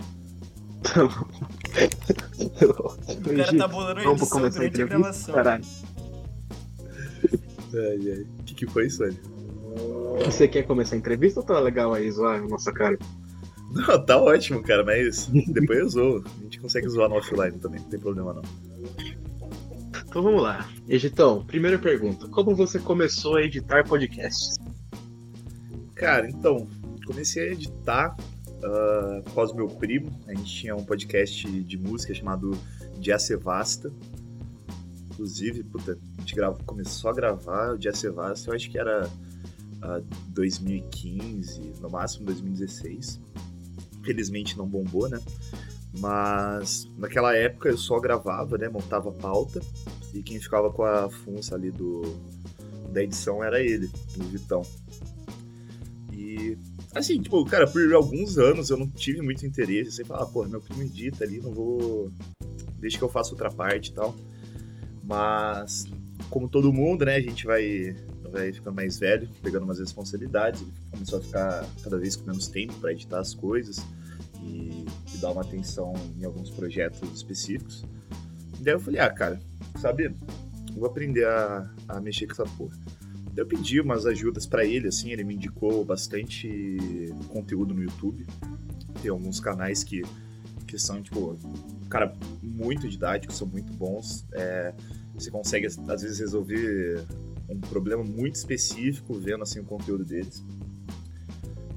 O 2.41 3.35
cara 3.35 3.57
tá 3.57 3.67
bolando 3.67 4.01
Vamos 4.01 4.21
edição 4.21 4.39
começar 4.39 4.59
durante 4.59 4.81
a 4.81 4.85
gravação. 4.85 5.35
Caralho. 5.35 5.63
Ai, 7.73 8.11
ai. 8.11 8.25
O 8.39 8.43
que, 8.43 8.55
que 8.55 8.67
foi 8.67 8.87
isso, 8.87 9.03
Anny? 9.03 9.19
Você 10.25 10.47
quer 10.47 10.63
começar 10.63 10.95
a 10.95 10.97
entrevista 10.97 11.39
ou 11.39 11.45
tá 11.45 11.59
legal 11.59 11.93
aí 11.93 12.11
zoar 12.11 12.39
a 12.39 12.47
nossa 12.47 12.71
cara? 12.73 12.97
Não, 13.71 14.03
tá 14.05 14.17
ótimo, 14.17 14.61
cara, 14.61 14.83
mas 14.83 15.27
depois 15.27 15.79
eu 15.79 15.89
zoo. 15.89 16.23
A 16.39 16.43
gente 16.43 16.59
consegue 16.59 16.89
zoar 16.89 17.09
no 17.09 17.15
offline 17.15 17.57
também, 17.59 17.79
não 17.79 17.89
tem 17.89 17.99
problema 17.99 18.33
não. 18.33 18.41
Então 20.11 20.21
vamos 20.21 20.43
lá. 20.43 20.69
Egitão, 20.89 21.45
primeira 21.45 21.79
pergunta. 21.79 22.27
Como 22.27 22.53
você 22.53 22.77
começou 22.77 23.37
a 23.37 23.43
editar 23.43 23.87
podcasts? 23.87 24.57
Cara, 25.95 26.29
então, 26.29 26.67
comecei 27.05 27.47
a 27.47 27.51
editar 27.53 28.17
uh, 28.61 29.19
após 29.25 29.51
o 29.51 29.55
meu 29.55 29.67
primo. 29.67 30.11
A 30.27 30.33
gente 30.33 30.53
tinha 30.53 30.75
um 30.75 30.83
podcast 30.83 31.49
de 31.49 31.77
música 31.77 32.13
chamado 32.13 32.51
Dia 32.99 33.17
Sevasta. 33.17 33.89
Inclusive, 35.13 35.63
puta, 35.63 35.97
a 36.17 36.19
gente 36.19 36.35
gravou, 36.35 36.61
começou 36.65 37.09
a 37.09 37.13
gravar 37.13 37.75
o 37.75 37.77
Dia 37.77 37.93
Sevasta, 37.93 38.49
eu 38.49 38.53
acho 38.53 38.69
que 38.69 38.77
era 38.77 39.07
uh, 39.07 40.05
2015, 40.27 41.75
no 41.79 41.89
máximo 41.89 42.25
2016. 42.25 43.21
Felizmente 44.03 44.57
não 44.57 44.67
bombou, 44.67 45.07
né? 45.07 45.21
Mas 45.97 46.91
naquela 46.97 47.33
época 47.33 47.69
eu 47.69 47.77
só 47.77 47.97
gravava, 47.97 48.57
né? 48.57 48.67
Montava 48.67 49.09
pauta. 49.09 49.61
E 50.13 50.21
quem 50.21 50.39
ficava 50.39 50.71
com 50.71 50.83
a 50.83 51.09
funça 51.09 51.55
ali 51.55 51.71
do, 51.71 52.01
da 52.91 53.01
edição 53.03 53.43
era 53.43 53.61
ele, 53.61 53.89
o 54.19 54.23
Vitão. 54.23 54.61
E 56.11 56.57
assim, 56.93 57.21
tipo, 57.21 57.43
cara, 57.45 57.65
por 57.67 57.93
alguns 57.93 58.37
anos 58.37 58.69
eu 58.69 58.77
não 58.77 58.87
tive 58.87 59.21
muito 59.21 59.45
interesse. 59.45 59.91
Você 59.91 60.05
fala, 60.05 60.23
ah, 60.23 60.25
pô, 60.25 60.45
meu 60.45 60.61
primo 60.61 60.83
edita 60.83 61.23
ali, 61.23 61.39
não 61.39 61.51
vou. 61.51 62.11
Deixa 62.79 62.97
que 62.97 63.03
eu 63.03 63.09
faça 63.09 63.31
outra 63.31 63.49
parte 63.49 63.87
e 63.87 63.93
tal. 63.93 64.15
Mas, 65.03 65.85
como 66.29 66.47
todo 66.47 66.71
mundo, 66.73 67.05
né, 67.05 67.15
a 67.15 67.21
gente 67.21 67.45
vai, 67.45 67.95
vai 68.31 68.51
ficando 68.51 68.75
mais 68.75 68.99
velho, 68.99 69.27
pegando 69.41 69.63
umas 69.63 69.79
responsabilidades. 69.79 70.63
Começou 70.89 71.19
a 71.19 71.21
ficar 71.21 71.65
cada 71.83 71.97
vez 71.97 72.15
com 72.15 72.25
menos 72.25 72.47
tempo 72.47 72.73
para 72.75 72.91
editar 72.91 73.19
as 73.19 73.33
coisas 73.33 73.83
e, 74.43 74.85
e 75.13 75.17
dar 75.19 75.31
uma 75.31 75.41
atenção 75.41 75.93
em 76.19 76.25
alguns 76.25 76.49
projetos 76.49 77.01
específicos. 77.13 77.85
E 78.59 78.63
daí 78.63 78.73
eu 78.73 78.79
falei, 78.79 78.99
ah, 78.99 79.09
cara, 79.09 79.41
sabe, 79.77 80.13
vou 80.75 80.87
aprender 80.87 81.25
a, 81.25 81.69
a 81.87 82.01
mexer 82.01 82.27
com 82.27 82.33
essa 82.33 82.45
porra. 82.55 82.77
Eu 83.35 83.45
pedi 83.45 83.79
umas 83.79 84.05
ajudas 84.05 84.45
para 84.45 84.65
ele, 84.65 84.87
assim, 84.87 85.11
ele 85.11 85.23
me 85.23 85.35
indicou 85.35 85.85
bastante 85.85 87.13
conteúdo 87.29 87.73
no 87.73 87.81
YouTube. 87.81 88.25
Tem 89.01 89.09
alguns 89.09 89.39
canais 89.39 89.83
que, 89.83 90.01
que 90.67 90.77
são, 90.77 91.01
tipo, 91.01 91.37
cara, 91.89 92.13
muito 92.43 92.89
didáticos, 92.89 93.37
são 93.37 93.47
muito 93.47 93.71
bons. 93.73 94.25
É, 94.33 94.73
você 95.13 95.31
consegue, 95.31 95.65
às 95.65 96.01
vezes, 96.01 96.19
resolver 96.19 97.05
um 97.49 97.59
problema 97.59 98.03
muito 98.03 98.35
específico 98.35 99.13
vendo, 99.13 99.43
assim, 99.43 99.59
o 99.59 99.63
conteúdo 99.63 100.03
deles. 100.03 100.43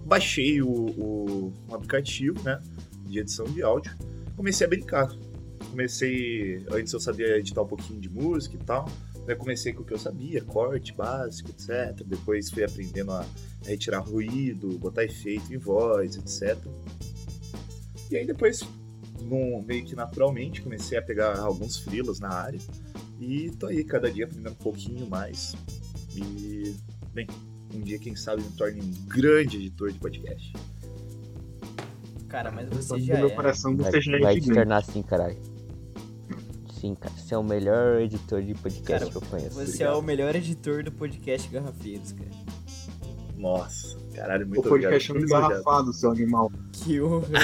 Baixei 0.04 0.60
o, 0.60 0.68
o, 0.68 1.52
o 1.68 1.74
aplicativo, 1.74 2.42
né, 2.42 2.60
de 3.06 3.20
edição 3.20 3.46
de 3.46 3.62
áudio. 3.62 3.96
Comecei 4.36 4.66
a 4.66 4.70
brincar 4.70 5.08
comecei. 5.74 6.64
Antes 6.70 6.92
eu 6.92 7.00
sabia 7.00 7.36
editar 7.36 7.62
um 7.62 7.66
pouquinho 7.66 8.00
de 8.00 8.08
música 8.08 8.54
e 8.54 8.64
tal. 8.64 8.88
Eu 9.26 9.36
comecei 9.36 9.72
com 9.72 9.82
o 9.82 9.84
que 9.84 9.92
eu 9.92 9.98
sabia, 9.98 10.42
corte 10.42 10.94
básico, 10.94 11.50
etc. 11.50 12.04
Depois 12.06 12.50
fui 12.50 12.62
aprendendo 12.62 13.10
a 13.10 13.26
retirar 13.64 14.00
ruído, 14.00 14.78
botar 14.78 15.04
efeito 15.04 15.52
em 15.52 15.58
voz, 15.58 16.16
etc. 16.16 16.58
E 18.10 18.16
aí 18.16 18.26
depois, 18.26 18.60
meio 19.66 19.84
que 19.84 19.96
naturalmente, 19.96 20.62
comecei 20.62 20.96
a 20.96 21.02
pegar 21.02 21.38
alguns 21.38 21.78
frilos 21.78 22.20
na 22.20 22.28
área. 22.28 22.60
E 23.18 23.50
tô 23.58 23.66
aí 23.66 23.82
cada 23.82 24.10
dia 24.10 24.26
aprendendo 24.26 24.52
um 24.52 24.62
pouquinho 24.62 25.06
mais. 25.08 25.56
E, 26.14 26.74
bem, 27.12 27.26
um 27.74 27.80
dia, 27.80 27.98
quem 27.98 28.14
sabe, 28.14 28.42
me 28.42 28.50
torne 28.50 28.80
um 28.80 28.90
grande 29.06 29.56
editor 29.56 29.90
de 29.90 29.98
podcast. 29.98 30.52
Cara, 32.28 32.50
mas 32.50 32.68
você 32.68 33.00
já 33.00 33.16
meu 33.16 33.28
é. 33.28 33.34
coração 33.34 33.76
você 33.76 33.90
Vai, 33.90 34.00
já 34.00 34.16
é 34.16 34.20
vai 34.20 34.40
te 34.40 34.52
tornar 34.52 34.76
assim, 34.78 35.02
caralho. 35.02 35.53
Sim, 36.84 36.94
cara. 36.94 37.14
Você 37.16 37.34
é 37.34 37.38
o 37.38 37.42
melhor 37.42 37.98
editor 38.02 38.42
de 38.42 38.52
podcast 38.52 38.84
Cara, 38.84 39.10
que 39.10 39.16
eu 39.16 39.22
conheço. 39.22 39.54
Você 39.54 39.82
é 39.82 39.90
o 39.90 40.02
melhor 40.02 40.36
editor 40.36 40.82
do 40.84 40.92
podcast 40.92 41.48
Garrafeiros, 41.48 42.12
cara. 42.12 42.28
Nossa, 43.38 43.96
caralho, 44.14 44.44
O 44.44 44.48
muito 44.50 44.68
podcast 44.68 45.10
é 45.10 45.14
um 45.14 45.16
obrigado. 45.16 45.46
engarrafado, 45.46 45.92
seu 45.94 46.10
animal. 46.10 46.52
Que 46.72 47.00
honra, 47.00 47.26
né? 47.28 47.40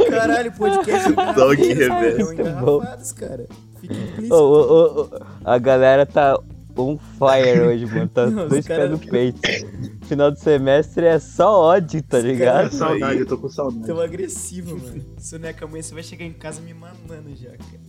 Caralho, 0.08 0.52
podcast 0.52 1.12
Dog 1.12 1.62
reverso. 1.62 2.20
É 2.20 2.24
um 2.24 2.32
engarrafados, 2.40 3.12
cara. 3.12 3.46
Fica 3.82 3.94
implícito. 3.94 4.34
Ô, 4.34 4.62
ô, 4.62 5.02
ô, 5.02 5.10
a 5.44 5.58
galera 5.58 6.06
tá 6.06 6.40
on 6.74 6.96
fire 7.18 7.60
hoje, 7.60 7.84
mano. 7.84 8.08
Tá 8.08 8.26
Não, 8.26 8.48
dois 8.48 8.66
pés 8.66 8.90
no 8.90 8.98
peito. 8.98 9.40
Final 10.08 10.30
do 10.30 10.38
semestre 10.38 11.06
é 11.06 11.18
só 11.18 11.60
ódio, 11.60 12.02
tá 12.02 12.18
Os 12.18 12.24
É 12.24 12.26
ligado? 12.28 12.70
saudade, 12.72 13.20
eu 13.20 13.26
tô 13.26 13.38
com 13.38 13.48
saudade. 13.48 13.86
Tão 13.86 14.00
agressivo, 14.00 14.78
mano. 14.78 15.02
Soneca, 15.18 15.64
amanhã 15.64 15.82
você 15.82 15.94
vai 15.94 16.02
chegar 16.02 16.24
em 16.24 16.32
casa 16.32 16.60
me 16.60 16.74
mamando 16.74 17.34
já, 17.34 17.50
cara. 17.50 17.80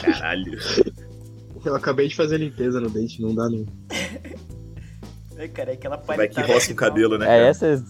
Caralho. 0.00 0.58
Eu 1.64 1.74
acabei 1.74 2.08
de 2.08 2.14
fazer 2.16 2.38
limpeza 2.38 2.80
no 2.80 2.88
dente, 2.88 3.20
não 3.20 3.34
dá 3.34 3.48
não. 3.50 3.66
É, 5.36 5.48
cara, 5.48 5.70
é 5.72 5.74
aquela 5.74 5.96
Vai 5.96 6.28
que 6.28 6.40
roça 6.40 6.72
o 6.72 6.74
cabelo, 6.76 7.18
né? 7.18 7.26
É 7.26 7.28
cara? 7.28 7.42
essas. 7.48 7.82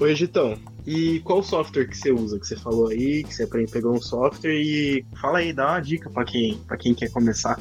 Oi, 0.00 0.14
Gitão. 0.16 0.58
E 0.86 1.20
qual 1.20 1.42
software 1.42 1.86
que 1.86 1.96
você 1.96 2.10
usa? 2.10 2.38
Que 2.40 2.46
você 2.46 2.56
falou 2.56 2.88
aí, 2.88 3.22
que 3.22 3.34
você 3.34 3.42
aprende- 3.44 3.70
pegou 3.70 3.92
um 3.94 4.00
software 4.00 4.54
e 4.54 5.04
fala 5.20 5.38
aí, 5.38 5.52
dá 5.52 5.68
uma 5.72 5.80
dica 5.80 6.08
pra 6.10 6.24
quem, 6.24 6.56
pra 6.66 6.76
quem 6.76 6.94
quer 6.94 7.10
começar. 7.10 7.60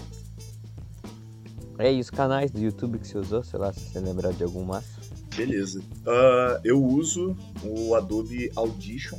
É, 1.79 1.93
e 1.93 2.01
os 2.01 2.09
canais 2.09 2.51
do 2.51 2.59
YouTube 2.59 3.00
que 3.00 3.07
você 3.07 3.17
usou, 3.17 3.41
sei 3.41 3.57
lá, 3.57 3.71
se 3.71 3.79
você 3.79 4.01
lembrar 4.01 4.33
de 4.33 4.43
algum 4.43 4.65
massa. 4.65 5.00
Beleza. 5.33 5.81
Ah, 6.05 6.59
eu 6.62 6.83
uso 6.83 7.38
o 7.63 7.95
Adobe 7.95 8.51
Audition. 8.53 9.17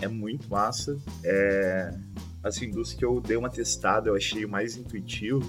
É 0.00 0.06
muito 0.06 0.48
massa. 0.48 0.96
É, 1.24 1.92
assim, 2.44 2.70
dos 2.70 2.92
que 2.92 3.04
eu 3.04 3.20
dei 3.20 3.36
uma 3.36 3.50
testada, 3.50 4.08
eu 4.08 4.14
achei 4.14 4.44
o 4.44 4.48
mais 4.48 4.76
intuitivo. 4.76 5.42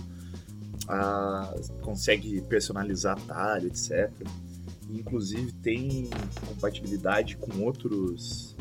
Ah, 0.89 1.53
consegue 1.81 2.41
personalizar 2.41 3.15
atalho, 3.15 3.67
etc. 3.67 4.11
Inclusive 4.89 5.51
tem 5.51 6.09
compatibilidade 6.47 7.37
com 7.37 7.61
outros 7.63 8.55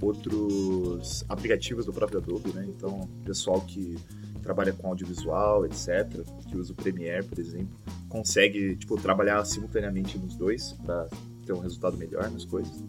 outros 0.00 1.24
aplicativos 1.28 1.84
do 1.84 1.92
próprio 1.92 2.20
Adobe, 2.20 2.52
né? 2.52 2.64
Então, 2.68 3.08
pessoal 3.24 3.60
que 3.60 3.96
trabalha 4.38 4.72
com 4.72 4.88
audiovisual, 4.88 5.64
etc., 5.66 6.22
que 6.48 6.56
usa 6.56 6.72
o 6.72 6.76
Premiere, 6.76 7.24
por 7.24 7.38
exemplo, 7.38 7.76
consegue 8.08 8.76
tipo 8.76 8.96
trabalhar 9.00 9.44
simultaneamente 9.44 10.18
nos 10.18 10.34
dois 10.36 10.72
para 10.84 11.08
ter 11.44 11.52
um 11.52 11.58
resultado 11.58 11.96
melhor 11.96 12.30
nas 12.30 12.44
coisas. 12.44 12.82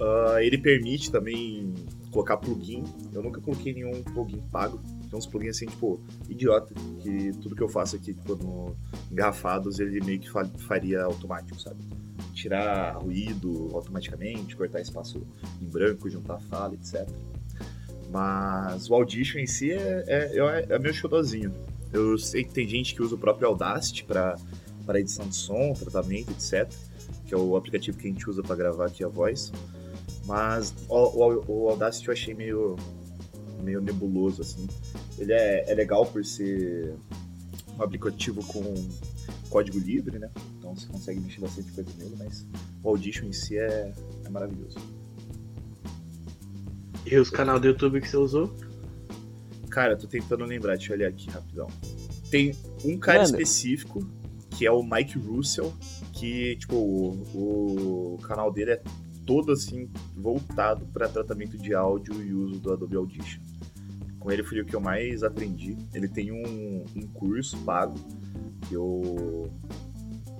Ah, 0.00 0.42
ele 0.42 0.58
permite 0.58 1.10
também 1.10 1.72
colocar 2.10 2.36
plugin. 2.36 2.84
Eu 3.12 3.22
nunca 3.22 3.40
coloquei 3.40 3.72
nenhum 3.72 4.02
plugin 4.02 4.42
pago. 4.50 4.78
Tem 5.08 5.18
uns 5.18 5.26
plugins 5.26 5.56
assim, 5.56 5.66
tipo, 5.66 6.00
idiota, 6.28 6.74
que 7.00 7.32
tudo 7.42 7.54
que 7.54 7.62
eu 7.62 7.68
faço 7.68 7.96
aqui, 7.96 8.12
tipo, 8.14 8.34
no 8.36 8.76
engarrafados, 9.10 9.78
ele 9.78 10.04
meio 10.04 10.18
que 10.18 10.30
fa- 10.30 10.48
faria 10.66 11.04
automático, 11.04 11.60
sabe? 11.60 11.82
Tirar 12.34 12.96
ruído 12.96 13.70
automaticamente, 13.72 14.56
cortar 14.56 14.80
espaço 14.80 15.22
em 15.62 15.66
branco, 15.66 16.08
juntar 16.10 16.38
fala, 16.40 16.74
etc. 16.74 17.08
Mas 18.10 18.88
o 18.88 18.94
Audition 18.94 19.38
em 19.38 19.46
si 19.46 19.72
é, 19.72 20.04
é, 20.06 20.38
é, 20.38 20.66
é 20.70 20.78
meu 20.78 20.92
xodozinho. 20.92 21.52
Eu 21.92 22.18
sei 22.18 22.44
que 22.44 22.52
tem 22.52 22.66
gente 22.66 22.94
que 22.94 23.02
usa 23.02 23.14
o 23.14 23.18
próprio 23.18 23.48
Audacity 23.48 24.04
para 24.04 24.36
edição 24.94 25.26
de 25.26 25.34
som, 25.34 25.72
tratamento, 25.72 26.30
etc. 26.30 26.70
Que 27.26 27.34
é 27.34 27.36
o 27.36 27.56
aplicativo 27.56 27.96
que 27.98 28.06
a 28.06 28.10
gente 28.10 28.28
usa 28.28 28.42
para 28.42 28.56
gravar 28.56 28.86
aqui 28.86 29.04
a 29.04 29.08
voz. 29.08 29.52
Mas 30.24 30.74
o, 30.88 30.96
o, 30.96 31.44
o 31.46 31.68
Audacity 31.70 32.08
eu 32.08 32.12
achei 32.12 32.34
meio, 32.34 32.76
meio 33.62 33.80
nebuloso, 33.80 34.42
assim. 34.42 34.66
Ele 35.18 35.32
é, 35.32 35.70
é 35.70 35.74
legal 35.74 36.04
por 36.04 36.24
ser 36.24 36.94
um 37.78 37.82
aplicativo 37.82 38.44
com 38.46 38.62
código 39.48 39.78
livre, 39.78 40.18
né? 40.18 40.30
Então 40.58 40.74
você 40.74 40.86
consegue 40.86 41.20
mexer 41.20 41.40
bastante 41.40 41.70
coisa 41.72 41.90
nele, 41.98 42.16
mas 42.18 42.46
o 42.82 42.88
Audition 42.88 43.26
em 43.26 43.32
si 43.32 43.56
é, 43.56 43.92
é 44.24 44.28
maravilhoso. 44.28 44.76
E 47.06 47.16
os 47.16 47.30
canais 47.30 47.60
do 47.60 47.68
YouTube 47.68 48.00
que 48.00 48.08
você 48.08 48.16
usou? 48.16 48.52
Cara, 49.70 49.92
eu 49.92 49.98
tô 49.98 50.08
tentando 50.08 50.44
lembrar, 50.44 50.76
deixa 50.76 50.92
eu 50.92 50.96
olhar 50.96 51.08
aqui 51.08 51.30
rapidão. 51.30 51.68
Tem 52.30 52.52
um 52.84 52.98
cara 52.98 53.20
Mano. 53.20 53.30
específico, 53.30 54.04
que 54.50 54.66
é 54.66 54.72
o 54.72 54.82
Mike 54.82 55.16
Russell, 55.16 55.72
que, 56.12 56.56
tipo, 56.56 56.74
o, 56.74 58.14
o 58.14 58.18
canal 58.22 58.52
dele 58.52 58.72
é 58.72 58.82
todo, 59.24 59.52
assim, 59.52 59.88
voltado 60.16 60.84
para 60.86 61.08
tratamento 61.08 61.56
de 61.56 61.74
áudio 61.74 62.20
e 62.20 62.32
uso 62.32 62.58
do 62.58 62.72
Adobe 62.72 62.96
Audition. 62.96 63.40
Com 64.18 64.32
ele 64.32 64.42
foi 64.42 64.60
o 64.60 64.64
que 64.64 64.74
eu 64.74 64.80
mais 64.80 65.22
aprendi. 65.22 65.76
Ele 65.94 66.08
tem 66.08 66.32
um, 66.32 66.84
um 66.96 67.06
curso 67.14 67.56
pago, 67.58 67.94
que 68.68 68.74
eu, 68.74 69.48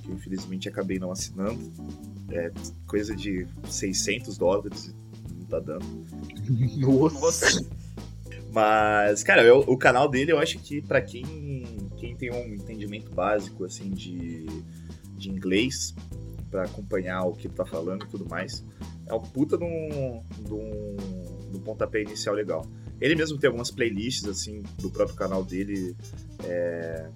que 0.03 0.09
eu 0.09 0.15
infelizmente 0.15 0.69
acabei 0.69 0.99
não 0.99 1.13
assinando. 1.13 1.73
É 2.29 2.51
coisa 2.89 3.15
de 3.15 3.47
600 3.69 4.37
dólares, 4.37 4.93
tá 5.47 5.59
dando. 5.61 5.85
Nossa. 6.79 7.65
Mas, 8.53 9.23
cara, 9.23 9.43
eu- 9.43 9.61
o 9.67 9.77
canal 9.77 10.09
dele 10.09 10.33
eu 10.33 10.39
acho 10.39 10.59
que 10.59 10.81
pra 10.81 11.01
quem, 11.01 11.25
quem 11.99 12.17
tem 12.17 12.31
um 12.33 12.55
entendimento 12.55 13.11
básico, 13.11 13.65
assim, 13.65 13.91
de, 13.91 14.47
de 15.17 15.29
inglês, 15.31 15.95
pra 16.51 16.65
acompanhar 16.65 17.25
o 17.25 17.33
que 17.35 17.49
ele 17.49 17.55
tá 17.55 17.67
falando 17.67 18.05
e 18.05 18.09
tudo 18.09 18.27
mais, 18.29 18.65
é 19.07 19.13
um 19.15 19.21
puta 19.21 19.59
de 19.59 19.65
um, 19.65 20.23
de 20.45 20.53
um, 20.55 20.97
de 21.51 21.57
um 21.59 21.61
pontapé 21.61 22.03
inicial 22.03 22.35
legal. 22.35 22.65
Ele 23.01 23.15
mesmo 23.15 23.37
tem 23.39 23.49
algumas 23.49 23.71
playlists, 23.71 24.25
assim, 24.27 24.63
do 24.79 24.91
próprio 24.91 25.17
canal 25.17 25.45
dele, 25.45 25.95
é, 26.45 27.11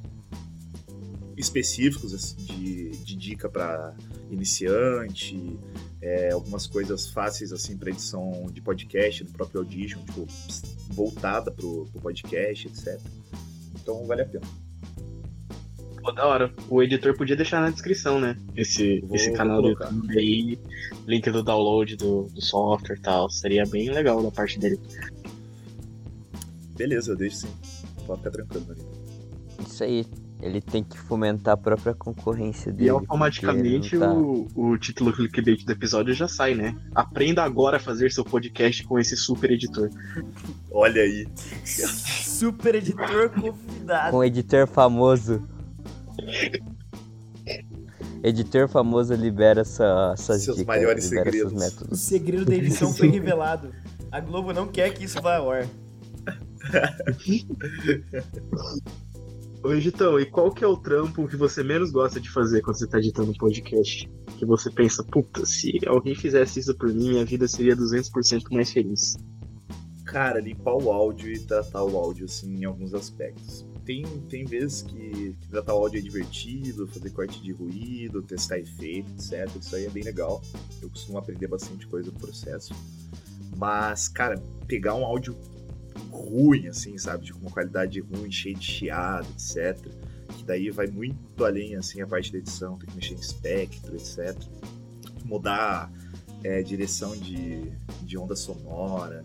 específicos 1.37 2.13
assim, 2.13 2.37
de, 2.45 2.91
de 2.91 3.17
dica 3.17 3.49
para 3.49 3.95
iniciante, 4.31 5.59
é, 6.03 6.31
algumas 6.33 6.67
coisas 6.67 7.09
fáceis 7.09 7.53
assim 7.53 7.77
para 7.77 7.91
edição 7.91 8.47
de 8.53 8.61
podcast 8.61 9.25
no 9.25 9.31
próprio 9.31 9.61
Audition, 9.61 10.03
tipo, 10.05 10.27
voltada 10.91 11.51
pro, 11.51 11.87
pro 11.93 12.01
podcast, 12.01 12.69
etc. 12.69 13.01
Então 13.75 14.07
vale 14.07 14.23
a 14.23 14.27
pena. 14.27 14.47
Pô, 16.03 16.13
da 16.13 16.27
hora. 16.27 16.55
O 16.71 16.83
editor 16.83 17.15
podia 17.15 17.37
deixar 17.37 17.61
na 17.61 17.69
descrição, 17.71 18.19
né? 18.19 18.37
Esse, 18.57 19.01
Vou- 19.01 19.15
esse 19.17 19.33
canal 19.33 19.61
do. 19.61 19.69
YouTube 19.69 20.19
aí, 20.19 20.59
link 21.07 21.31
do 21.31 21.43
download 21.43 21.95
do, 21.97 22.23
do 22.25 22.41
software 22.41 22.97
e 22.97 23.01
tal. 23.01 23.29
Seria 23.29 23.65
bem 23.67 23.91
legal 23.91 24.23
da 24.23 24.31
parte 24.31 24.59
dele. 24.59 24.81
Beleza, 26.77 27.13
eu 27.13 27.17
deixo 27.17 27.37
sim. 27.39 27.49
Pode 28.07 28.21
ficar 28.21 28.31
tranquilo, 28.31 28.65
Marina. 28.67 28.89
Isso 29.67 29.85
aí. 29.85 30.07
Ele 30.43 30.61
tem 30.61 30.83
que 30.83 30.99
fomentar 30.99 31.55
a 31.55 31.57
própria 31.57 31.95
concorrência 31.95 32.73
dele. 32.73 32.87
E 32.87 32.89
automaticamente 32.91 33.99
tá- 33.99 34.13
o, 34.13 34.49
o 34.55 34.79
título 34.79 35.13
clickbait 35.13 35.65
do 35.65 35.73
episódio 35.73 36.15
já 36.15 36.27
sai, 36.27 36.55
né? 36.55 36.75
Aprenda 36.95 37.43
agora 37.43 37.77
a 37.77 37.81
fazer 37.81 38.11
seu 38.11 38.25
podcast 38.25 38.83
com 38.85 38.99
esse 38.99 39.17
super 39.17 39.51
editor. 39.51 39.91
Olha 40.73 41.03
aí. 41.03 41.27
Super 42.41 42.77
editor 42.77 43.31
convidado. 43.31 44.11
Com 44.13 44.25
editor 44.25 44.67
famoso. 44.67 45.47
Editor 48.23 48.67
famoso 48.69 49.13
libera 49.15 49.61
essa, 49.61 50.13
essas 50.15 50.43
Seus 50.43 50.57
dicas, 50.57 50.67
maiores 50.75 51.05
libera 51.11 51.31
seus 51.33 51.51
segredos. 51.53 51.83
O 51.91 51.97
segredo 51.97 52.45
da 52.47 52.55
edição 52.55 52.95
foi 52.95 53.09
revelado. 53.13 53.73
A 54.11 54.21
Globo 54.21 54.53
não 54.55 54.67
quer 54.69 54.93
que 54.95 55.05
isso 55.05 55.21
vá 55.21 55.37
ao 55.37 55.51
ar. 55.51 55.67
Ô, 59.63 59.75
Editão, 59.75 60.19
e 60.19 60.25
qual 60.25 60.51
que 60.51 60.65
é 60.65 60.67
o 60.67 60.77
trampo 60.77 61.29
que 61.29 61.37
você 61.37 61.63
menos 61.63 61.91
gosta 61.91 62.19
de 62.19 62.31
fazer 62.31 62.63
quando 62.63 62.79
você 62.79 62.87
tá 62.87 62.99
editando 62.99 63.31
um 63.31 63.35
podcast? 63.35 64.11
Que 64.39 64.47
você 64.47 64.71
pensa, 64.71 65.05
puta, 65.05 65.45
se 65.45 65.79
alguém 65.87 66.15
fizesse 66.15 66.61
isso 66.61 66.75
por 66.75 66.89
mim, 66.89 67.11
minha 67.11 67.27
vida 67.27 67.47
seria 67.47 67.77
200% 67.77 68.45
mais 68.51 68.73
feliz. 68.73 69.19
Cara, 70.07 70.41
limpar 70.41 70.75
o 70.75 70.91
áudio 70.91 71.31
e 71.31 71.39
tratar 71.39 71.85
o 71.85 71.95
áudio, 71.99 72.25
assim, 72.25 72.57
em 72.57 72.65
alguns 72.65 72.95
aspectos. 72.95 73.67
Tem, 73.85 74.03
tem 74.31 74.47
vezes 74.47 74.81
que, 74.81 75.37
que 75.39 75.49
tratar 75.51 75.75
o 75.75 75.79
áudio 75.79 75.99
é 75.99 76.03
divertido, 76.03 76.87
fazer 76.87 77.11
corte 77.11 77.43
de 77.43 77.53
ruído, 77.53 78.23
testar 78.23 78.59
efeito, 78.59 79.11
etc. 79.13 79.47
Isso 79.61 79.77
aí 79.77 79.85
é 79.85 79.91
bem 79.91 80.03
legal. 80.03 80.41
Eu 80.81 80.89
costumo 80.89 81.19
aprender 81.19 81.49
bastante 81.49 81.87
coisa 81.87 82.11
no 82.11 82.19
processo. 82.19 82.75
Mas, 83.59 84.09
cara, 84.09 84.43
pegar 84.67 84.95
um 84.95 85.05
áudio 85.05 85.37
ruim, 86.11 86.67
assim, 86.69 86.97
sabe? 86.99 87.25
De 87.27 87.33
uma 87.33 87.51
qualidade 87.51 88.01
ruim, 88.01 88.31
cheio 88.31 88.57
de 88.57 88.65
chiado, 88.65 89.27
etc. 89.33 89.77
Que 90.37 90.45
daí 90.45 90.71
vai 90.71 90.87
muito 90.87 91.45
além, 91.45 91.75
assim, 91.77 92.01
a 92.01 92.07
parte 92.07 92.33
da 92.33 92.39
edição, 92.39 92.79
tem 92.79 92.89
que 92.89 92.95
mexer 92.97 93.15
em 93.15 93.19
espectro, 93.19 93.95
etc. 93.97 94.37
Mudar 95.25 95.93
é, 96.45 96.63
direção 96.63 97.17
de, 97.17 97.71
de 98.03 98.17
onda 98.19 98.35
sonora. 98.37 99.25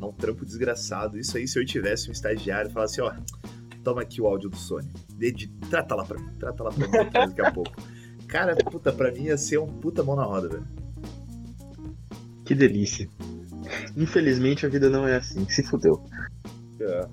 Um 0.00 0.12
trampo 0.12 0.44
desgraçado. 0.44 1.18
Isso 1.18 1.36
aí, 1.38 1.48
se 1.48 1.58
eu 1.58 1.64
tivesse 1.64 2.10
um 2.10 2.12
estagiário, 2.12 2.70
falasse, 2.70 3.00
ó, 3.00 3.14
toma 3.82 4.02
aqui 4.02 4.20
o 4.20 4.26
áudio 4.26 4.50
do 4.50 4.56
Sony. 4.56 4.90
Edi- 5.18 5.48
Trata 5.70 5.94
lá 5.94 6.04
pra 6.04 6.18
mim, 6.20 6.28
trata 6.38 6.62
lá 6.62 6.70
pra 6.70 6.86
mim 6.86 7.10
daqui 7.10 7.40
a 7.40 7.50
pouco. 7.50 7.72
Cara, 8.26 8.54
puta, 8.56 8.92
pra 8.92 9.10
mim 9.10 9.24
ia 9.24 9.38
ser 9.38 9.58
um 9.58 9.66
puta 9.66 10.02
mão 10.02 10.14
na 10.16 10.24
roda, 10.24 10.48
velho. 10.48 10.66
Que 12.44 12.54
delícia. 12.54 13.08
Infelizmente 13.96 14.66
a 14.66 14.68
vida 14.68 14.88
não 14.90 15.06
é 15.06 15.16
assim, 15.16 15.48
se 15.48 15.62
fudeu. 15.62 16.02
É. 16.80 17.08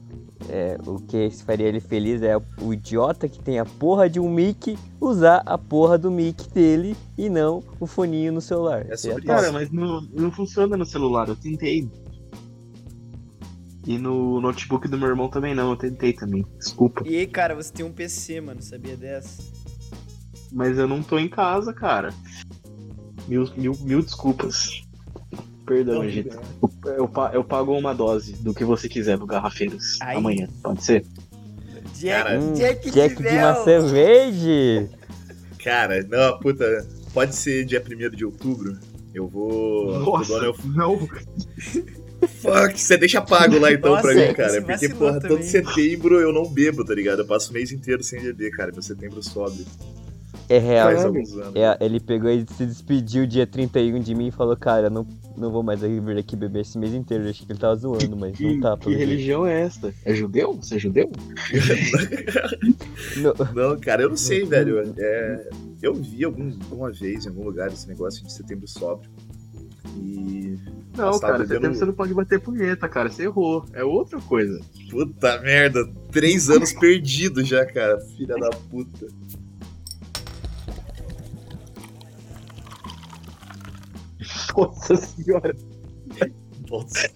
É, 0.49 0.77
o 0.85 0.99
que 0.99 1.29
faria 1.45 1.67
ele 1.67 1.79
feliz 1.79 2.21
é 2.23 2.35
o 2.35 2.73
idiota 2.73 3.29
que 3.29 3.39
tem 3.39 3.59
a 3.59 3.65
porra 3.65 4.09
de 4.09 4.19
um 4.19 4.29
mic 4.29 4.77
usar 4.99 5.43
a 5.45 5.57
porra 5.57 5.97
do 5.97 6.09
mic 6.09 6.49
dele 6.49 6.95
e 7.17 7.29
não 7.29 7.63
o 7.79 7.85
foninho 7.85 8.33
no 8.33 8.41
celular. 8.41 8.85
É 8.89 8.97
sobre 8.97 9.23
top. 9.23 9.27
Cara, 9.27 9.51
mas 9.51 9.69
não, 9.71 10.01
não 10.01 10.31
funciona 10.31 10.75
no 10.75 10.85
celular, 10.85 11.27
eu 11.27 11.35
tentei. 11.35 11.87
E 13.85 13.97
no 13.97 14.39
notebook 14.41 14.87
do 14.87 14.97
meu 14.97 15.09
irmão 15.09 15.29
também 15.29 15.55
não, 15.55 15.71
eu 15.71 15.77
tentei 15.77 16.13
também. 16.13 16.45
Desculpa. 16.57 17.03
E 17.05 17.17
aí, 17.17 17.27
cara, 17.27 17.55
você 17.55 17.71
tem 17.71 17.85
um 17.85 17.91
PC, 17.91 18.41
mano, 18.41 18.61
sabia 18.61 18.95
dessa? 18.95 19.43
Mas 20.51 20.77
eu 20.77 20.87
não 20.87 21.01
tô 21.01 21.17
em 21.17 21.29
casa, 21.29 21.73
cara. 21.73 22.13
Mil, 23.27 23.49
mil, 23.55 23.73
mil 23.81 24.01
desculpas. 24.01 24.80
Perdão, 25.75 26.09
gente. 26.09 26.29
Eu, 26.85 26.93
eu, 26.93 27.07
pa- 27.07 27.31
eu 27.33 27.43
pago 27.43 27.77
uma 27.77 27.93
dose 27.93 28.33
do 28.33 28.53
que 28.53 28.65
você 28.65 28.89
quiser 28.89 29.17
do 29.17 29.25
Garrafeiros 29.25 29.97
Ai. 30.01 30.17
amanhã, 30.17 30.47
pode 30.61 30.83
ser? 30.83 31.05
Jack, 31.97 32.23
Cara, 32.23 32.39
Hum, 32.39 32.53
Jack, 32.53 32.91
Jack 32.91 33.15
de 33.15 33.35
maçã 33.37 33.79
verde! 33.87 34.89
Cara, 35.63 36.03
não, 36.09 36.37
puta, 36.39 36.65
pode 37.13 37.35
ser 37.35 37.63
dia 37.65 37.81
1 37.81 38.09
de 38.15 38.25
outubro. 38.25 38.77
Eu 39.13 39.27
vou. 39.27 39.99
Nossa, 39.99 40.33
Eu... 40.33 40.55
não. 40.65 40.97
Fuck, 42.41 42.79
você 42.79 42.97
deixa 42.97 43.21
pago 43.21 43.59
lá 43.59 43.71
então 43.71 43.91
Nossa, 43.91 44.03
pra 44.03 44.13
mim, 44.15 44.33
cara. 44.33 44.61
Porque, 44.61 44.89
porra, 44.89 45.19
todo 45.19 45.29
também. 45.29 45.43
setembro 45.43 46.19
eu 46.19 46.31
não 46.31 46.47
bebo, 46.47 46.85
tá 46.85 46.93
ligado? 46.93 47.19
Eu 47.19 47.25
passo 47.27 47.49
o 47.49 47.53
mês 47.53 47.71
inteiro 47.71 48.03
sem 48.03 48.21
beber, 48.21 48.51
cara. 48.51 48.71
Meu 48.71 48.81
setembro 48.81 49.21
sobe. 49.23 49.65
É 50.53 50.57
real. 50.57 50.89
É, 51.55 51.77
ele 51.85 51.99
pegou 51.99 52.29
e 52.29 52.45
se 52.57 52.65
despediu 52.65 53.25
dia 53.25 53.47
31 53.47 53.99
de 54.01 54.13
mim 54.13 54.27
e 54.27 54.31
falou, 54.31 54.57
cara, 54.57 54.89
não, 54.89 55.07
não 55.37 55.49
vou 55.49 55.63
mais 55.63 55.79
vir 55.79 56.17
aqui 56.17 56.35
beber 56.35 56.61
esse 56.61 56.77
mês 56.77 56.93
inteiro. 56.93 57.23
Eu 57.23 57.29
achei 57.29 57.45
que 57.45 57.51
ele 57.53 57.59
tava 57.59 57.75
zoando, 57.75 58.17
mas 58.17 58.35
Que, 58.37 58.55
não 58.55 58.59
tá. 58.59 58.77
que 58.77 58.93
religião 58.93 59.45
é 59.45 59.61
esta? 59.61 59.93
É 60.03 60.13
judeu? 60.13 60.53
Você 60.55 60.75
é 60.75 60.79
judeu? 60.79 61.09
Não, 63.17 63.33
Não, 63.53 63.79
cara, 63.79 64.03
eu 64.03 64.09
não 64.09 64.17
sei, 64.17 64.45
velho. 64.45 64.93
É, 64.97 65.49
eu 65.81 65.93
vi 65.93 66.23
algum, 66.23 66.51
alguma 66.69 66.91
vez 66.91 67.25
em 67.25 67.29
algum 67.29 67.43
lugar 67.43 67.67
esse 67.71 67.87
negócio 67.87 68.23
de 68.23 68.31
setembro 68.31 68.67
sóbrio. 68.67 69.09
E. 69.97 70.57
Não, 70.95 71.19
cara, 71.19 71.39
bebendo- 71.39 71.47
setembro 71.53 71.75
você 71.77 71.85
não 71.85 71.93
pode 71.93 72.13
bater 72.13 72.39
punheta, 72.39 72.87
cara. 72.87 73.09
Você 73.09 73.23
errou. 73.23 73.65
É 73.73 73.83
outra 73.83 74.19
coisa. 74.21 74.59
Puta 74.89 75.39
merda, 75.41 75.85
três 76.11 76.49
anos 76.49 76.71
perdidos 76.73 77.47
já, 77.47 77.65
cara. 77.65 77.99
Filha 78.17 78.35
da 78.37 78.49
puta. 78.49 79.07
Nossa 84.57 84.95
senhora. 84.95 85.55
Nossa. 86.69 87.09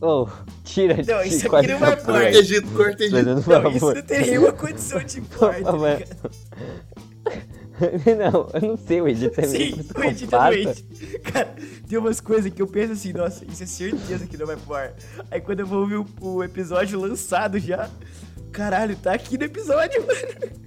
oh, 0.00 0.26
tira, 0.64 0.96
Não, 0.96 1.04
tira, 1.04 1.26
isso 1.26 1.38
aqui 1.40 1.48
corta 1.48 1.68
não 1.68 1.78
vai 1.78 1.92
essa 1.92 1.96
pôr. 2.04 2.06
porra. 2.06 2.22
Corta 2.22 2.38
Egito, 2.38 2.68
corta 2.68 3.04
Egito. 3.04 3.10
Fazendo 3.16 3.32
Não, 3.32 3.38
isso 3.40 3.50
favor. 3.80 3.94
não 3.94 4.02
tem 4.02 4.20
nenhuma 4.20 4.52
condição 4.52 5.04
de 5.04 5.20
corte, 5.36 5.62
tá 5.62 5.72
não, 8.14 8.50
eu 8.52 8.68
não 8.68 8.76
sei, 8.76 9.00
o 9.00 9.08
Egito 9.08 9.40
é 9.40 9.44
Sim, 9.44 9.80
o 9.96 10.04
Edito 10.04 10.36
é 10.36 10.50
doente. 10.50 10.84
Cara, 11.32 11.54
tem 11.88 11.98
umas 11.98 12.20
coisas 12.20 12.52
que 12.52 12.60
eu 12.60 12.66
penso 12.66 12.92
assim, 12.92 13.12
nossa, 13.12 13.44
isso 13.44 13.62
é 13.62 13.66
certeza 13.66 14.26
que 14.26 14.36
não 14.36 14.46
vai 14.46 14.56
pro 14.56 14.74
ar. 14.74 14.92
Aí 15.30 15.40
quando 15.40 15.60
eu 15.60 15.66
vou 15.66 15.80
ouvir 15.80 15.96
o, 15.96 16.06
o 16.20 16.44
episódio 16.44 17.00
lançado 17.00 17.58
já, 17.58 17.88
caralho, 18.52 18.96
tá 18.96 19.12
aqui 19.14 19.38
no 19.38 19.44
episódio, 19.44 20.02
mano. 20.06 20.60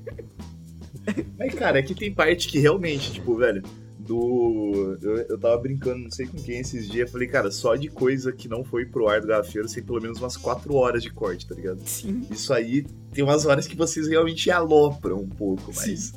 Mas, 1.38 1.54
cara, 1.54 1.80
é 1.80 1.84
que 1.84 1.94
tem 1.94 2.12
parte 2.12 2.48
que 2.48 2.58
realmente, 2.60 3.12
tipo, 3.12 3.36
velho, 3.36 3.62
do. 4.08 4.98
Eu, 5.02 5.18
eu 5.30 5.38
tava 5.38 5.58
brincando, 5.58 6.00
não 6.04 6.12
sei 6.12 6.26
com 6.28 6.38
quem 6.38 6.60
esses 6.60 6.90
dias, 6.90 7.10
falei, 7.12 7.28
cara, 7.28 7.50
só 7.52 7.76
de 7.76 7.88
coisa 7.88 8.32
que 8.32 8.48
não 8.48 8.64
foi 8.64 8.86
pro 8.86 9.08
ar 9.08 9.22
do 9.22 9.28
Garrafeiro, 9.28 9.68
tem 9.68 9.84
pelo 9.84 10.02
menos 10.02 10.20
umas 10.20 10.36
4 10.38 10.74
horas 10.76 11.02
de 11.04 11.10
corte, 11.12 11.48
tá 11.48 11.56
ligado? 11.56 11.80
Sim. 11.86 12.26
Isso 12.30 12.54
aí 12.54 12.86
tem 13.14 13.24
umas 13.24 13.46
horas 13.46 13.68
que 13.68 13.76
vocês 13.76 14.08
realmente 14.08 14.50
alopram 14.52 15.18
um 15.18 15.30
pouco, 15.30 15.72
mas. 15.76 16.14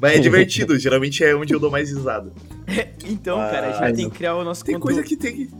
Mas 0.00 0.16
é 0.16 0.18
divertido, 0.18 0.76
geralmente 0.78 1.24
é 1.24 1.34
onde 1.34 1.54
eu 1.54 1.60
dou 1.60 1.70
mais 1.70 1.90
risada. 1.90 2.32
Então, 3.08 3.40
Ah, 3.40 3.48
cara, 3.48 3.68
a 3.78 3.86
gente 3.88 3.96
tem 3.96 4.10
que 4.10 4.16
criar 4.16 4.34
o 4.34 4.42
nosso 4.42 4.64
Tem 4.64 4.74
conteúdo. 4.74 4.94
coisa 4.96 5.08
que 5.08 5.16
tem 5.16 5.32
que. 5.46 5.50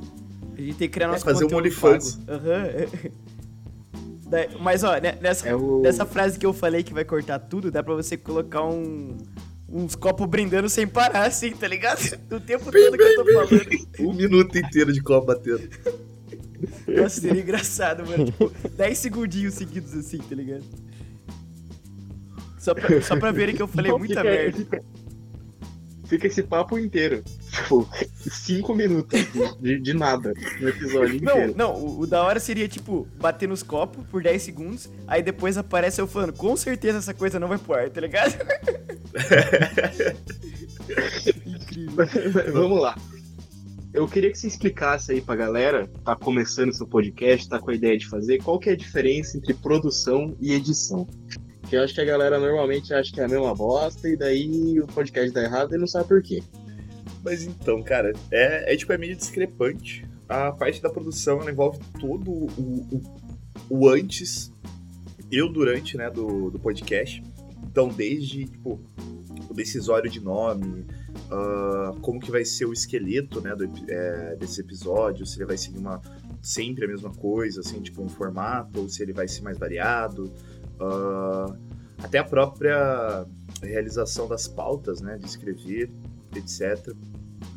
A 0.59 0.61
gente 0.61 0.75
tem 0.79 0.89
que 0.89 0.95
criar 0.95 1.07
nosso 1.09 1.25
fazer 1.25 1.45
um 1.45 1.49
conteúdo 1.49 1.61
OnlyFans. 1.67 2.17
pago. 2.17 2.33
Aham. 2.41 2.67
Daí- 4.29 4.49
Mas, 4.61 4.83
ó, 4.83 4.99
né, 5.01 5.17
nessa, 5.21 5.49
É 5.49 5.55
o. 5.55 5.81
nessa 5.81 6.05
frase 6.05 6.39
que 6.39 6.45
eu 6.45 6.53
falei 6.53 6.83
que 6.83 6.93
vai 6.93 7.05
cortar 7.05 7.39
tudo, 7.39 7.71
dá 7.71 7.83
pra 7.83 7.95
você 7.95 8.17
colocar 8.17 8.65
um... 8.65 9.17
Uns 9.69 9.95
copos 9.97 10.29
brindando 10.29 10.69
sem 10.69 10.87
parar, 10.87 11.27
assim, 11.27 11.51
tá 11.51 11.67
ligado? 11.67 11.99
Do 12.29 12.39
tempo 12.41 12.65
todo 12.71 12.97
que 12.97 13.03
eu 13.03 13.15
tô 13.17 13.25
falando. 13.33 13.89
Um 14.01 14.13
minuto 14.13 14.57
inteiro 14.57 14.93
de 14.93 15.03
copo 15.03 15.27
batendo. 15.27 15.69
Nossa, 16.87 17.21
seria 17.21 17.43
engraçado, 17.43 18.07
mano. 18.07 18.27
Tipo, 18.27 18.51
10 18.77 18.99
segundinhos 18.99 19.55
seguidos 19.55 19.93
assim, 19.95 20.19
tá 20.19 20.35
ligado? 20.35 20.65
Só 22.59 22.75
pra, 22.75 23.03
só 23.03 23.17
pra 23.17 23.31
verem 23.33 23.55
que 23.55 23.63
eu 23.63 23.69
falei 23.69 23.91
Não, 23.91 23.99
muita 23.99 24.15
fica- 24.21 24.25
merda. 24.25 24.57
Fica, 24.59 24.83
fica 26.07 26.27
esse 26.29 26.43
papo 26.43 26.79
inteiro. 26.79 27.23
Tipo, 27.63 27.89
cinco 28.31 28.75
minutos 28.75 29.19
de, 29.61 29.81
de 29.81 29.95
nada 29.95 30.33
no 30.61 30.69
episódio 30.69 31.21
Não, 31.23 31.33
inteiro. 31.33 31.55
não, 31.57 31.75
o, 31.75 32.01
o 32.01 32.07
da 32.07 32.23
hora 32.23 32.39
seria, 32.41 32.69
tipo, 32.69 33.07
bater 33.19 33.49
nos 33.49 33.63
copos 33.63 34.05
por 34.07 34.23
10 34.23 34.43
segundos, 34.43 34.91
aí 35.07 35.23
depois 35.23 35.57
aparece 35.57 36.01
eu 36.01 36.07
falando, 36.07 36.33
com 36.33 36.57
certeza 36.57 36.99
essa 36.99 37.15
coisa 37.15 37.39
não 37.41 37.49
vai 37.49 37.59
pro 37.59 37.75
ar, 37.75 37.89
tá 37.91 38.01
ligado? 38.01 38.35
Incrível. 41.47 42.07
Vamos 42.53 42.81
lá. 42.81 42.97
Eu 43.93 44.07
queria 44.07 44.31
que 44.31 44.39
você 44.39 44.47
explicasse 44.47 45.13
aí 45.13 45.23
pra 45.23 45.35
galera, 45.35 45.89
tá 46.05 46.15
começando 46.15 46.73
seu 46.75 46.87
podcast, 46.87 47.49
tá 47.49 47.59
com 47.59 47.71
a 47.71 47.75
ideia 47.75 47.97
de 47.97 48.07
fazer, 48.07 48.39
qual 48.43 48.59
que 48.59 48.69
é 48.69 48.73
a 48.73 48.77
diferença 48.77 49.39
entre 49.39 49.55
produção 49.55 50.37
e 50.39 50.53
edição? 50.53 51.07
Porque 51.63 51.77
eu 51.77 51.83
acho 51.83 51.95
que 51.95 52.01
a 52.03 52.05
galera 52.05 52.39
normalmente 52.39 52.93
acha 52.93 53.11
que 53.11 53.21
é 53.21 53.25
a 53.25 53.29
mesma 53.29 53.55
bosta 53.55 54.07
e 54.09 54.17
daí 54.17 54.79
o 54.81 54.87
podcast 54.87 55.33
dá 55.33 55.43
errado 55.43 55.75
e 55.75 55.79
não 55.79 55.87
sabe 55.87 56.09
por 56.09 56.23
quê. 56.23 56.43
Mas 57.27 57.43
então, 57.43 57.83
cara, 57.83 58.13
é, 58.31 58.73
é 58.73 58.77
tipo, 58.77 58.93
é 58.93 58.97
meio 58.97 59.17
discrepante. 59.17 60.09
A 60.29 60.53
parte 60.53 60.81
da 60.81 60.89
produção, 60.89 61.41
ela 61.41 61.51
envolve 61.51 61.81
todo 61.99 62.31
o, 62.31 62.47
o, 62.57 63.03
o 63.69 63.89
antes 63.89 64.53
e 65.29 65.43
o 65.43 65.49
durante, 65.49 65.97
né, 65.97 66.09
do, 66.09 66.53
do 66.53 66.61
podcast. 66.61 67.21
Então, 67.65 67.89
desde, 67.89 68.45
tipo, 68.45 68.81
o 69.51 69.53
decisório 69.53 70.09
de 70.09 70.21
nome, 70.21 70.87
uh, 71.29 72.01
como 72.01 72.21
que 72.21 72.31
vai 72.31 72.45
ser 72.45 72.65
o 72.65 72.73
esqueleto, 72.73 73.41
né, 73.41 73.57
do, 73.57 73.69
é, 73.91 74.37
desse 74.37 74.61
episódio, 74.61 75.27
se 75.27 75.37
ele 75.37 75.47
vai 75.47 75.57
seguir 75.57 75.79
uma, 75.79 76.01
sempre 76.41 76.85
a 76.85 76.89
mesma 76.89 77.11
coisa, 77.11 77.59
assim, 77.59 77.81
tipo 77.81 78.05
um 78.05 78.09
formato, 78.09 78.83
ou 78.83 78.89
se 78.89 79.03
ele 79.03 79.13
vai 79.13 79.27
ser 79.27 79.43
mais 79.43 79.59
variado. 79.59 80.33
Uh, 80.81 81.59
até 81.99 82.19
a 82.19 82.25
própria 82.25 83.27
realização 83.61 84.29
das 84.29 84.47
pautas, 84.47 85.01
né, 85.01 85.19
de 85.19 85.27
escrever, 85.27 85.91
etc. 86.39 86.95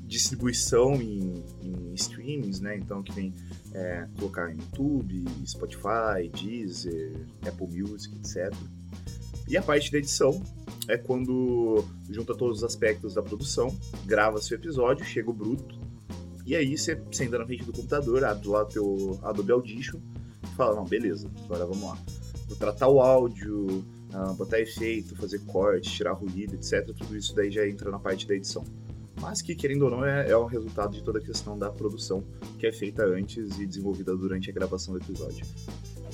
Distribuição 0.06 0.96
em, 0.96 1.44
em 1.62 1.94
streamings, 1.94 2.60
né, 2.60 2.78
então 2.78 3.04
que 3.04 3.12
vem 3.12 3.34
é, 3.74 4.08
colocar 4.18 4.52
em 4.52 4.58
YouTube, 4.58 5.26
Spotify, 5.46 6.30
Deezer, 6.34 7.28
Apple 7.48 7.68
Music, 7.68 8.16
etc. 8.18 8.54
E 9.48 9.58
a 9.58 9.62
parte 9.62 9.92
da 9.92 9.98
edição 9.98 10.42
é 10.88 10.98
quando 10.98 11.84
junta 12.10 12.36
todos 12.36 12.58
os 12.58 12.64
aspectos 12.64 13.14
da 13.14 13.22
produção, 13.22 13.76
grava 14.06 14.42
seu 14.42 14.58
episódio, 14.58 15.06
chega 15.06 15.30
o 15.30 15.34
bruto, 15.34 15.78
e 16.46 16.56
aí 16.56 16.76
você 16.76 17.00
senta 17.12 17.38
na 17.38 17.46
frente 17.46 17.64
do 17.64 17.72
computador, 17.72 18.24
abre 18.24 18.48
lá 18.48 18.64
o 18.64 18.66
teu 18.66 19.20
Adobe 19.22 19.52
Audition 19.52 20.00
e 20.44 20.56
fala, 20.56 20.76
não, 20.76 20.86
beleza, 20.86 21.30
agora 21.44 21.66
vamos 21.66 21.84
lá. 21.84 21.98
Vou 22.48 22.58
tratar 22.58 22.88
o 22.88 23.00
áudio, 23.00 23.86
uh, 24.14 24.34
botar 24.34 24.60
efeito, 24.60 25.16
fazer 25.16 25.40
corte, 25.46 25.92
tirar 25.92 26.14
ruído, 26.14 26.56
etc. 26.56 26.86
Tudo 26.98 27.16
isso 27.18 27.36
daí 27.36 27.52
já 27.52 27.68
entra 27.68 27.90
na 27.92 28.00
parte 28.00 28.28
da 28.28 28.36
edição. 28.36 28.64
Mas 29.22 29.42
que, 29.42 29.54
querendo 29.54 29.84
ou 29.84 29.92
não, 29.92 30.06
é, 30.06 30.30
é 30.30 30.36
o 30.36 30.46
resultado 30.46 30.94
de 30.94 31.04
toda 31.04 31.20
a 31.20 31.22
questão 31.22 31.58
da 31.58 31.70
produção 31.70 32.24
que 32.58 32.66
é 32.66 32.72
feita 32.72 33.04
antes 33.04 33.60
e 33.60 33.66
desenvolvida 33.66 34.16
durante 34.16 34.50
a 34.50 34.54
gravação 34.54 34.94
do 34.94 35.00
episódio. 35.02 35.46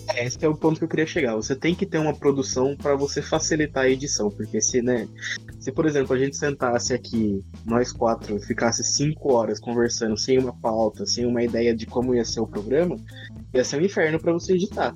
É, 0.07 0.25
esse 0.25 0.43
é 0.43 0.47
o 0.47 0.55
ponto 0.55 0.77
que 0.77 0.83
eu 0.83 0.87
queria 0.87 1.05
chegar. 1.05 1.35
Você 1.35 1.55
tem 1.55 1.73
que 1.73 1.85
ter 1.85 1.97
uma 1.97 2.13
produção 2.13 2.75
para 2.75 2.95
você 2.95 3.21
facilitar 3.21 3.85
a 3.85 3.89
edição, 3.89 4.29
porque 4.29 4.61
se, 4.61 4.81
né, 4.81 5.07
se 5.59 5.71
por 5.71 5.85
exemplo 5.85 6.15
a 6.15 6.19
gente 6.19 6.37
sentasse 6.37 6.93
aqui 6.93 7.43
nós 7.65 7.91
quatro, 7.91 8.39
ficasse 8.39 8.83
cinco 8.83 9.33
horas 9.33 9.59
conversando 9.59 10.17
sem 10.17 10.37
uma 10.37 10.53
pauta, 10.53 11.05
sem 11.05 11.25
uma 11.25 11.43
ideia 11.43 11.75
de 11.75 11.85
como 11.85 12.13
ia 12.13 12.25
ser 12.25 12.39
o 12.39 12.47
programa, 12.47 12.97
ia 13.53 13.63
ser 13.63 13.77
um 13.77 13.85
inferno 13.85 14.19
para 14.19 14.33
você 14.33 14.53
editar. 14.53 14.95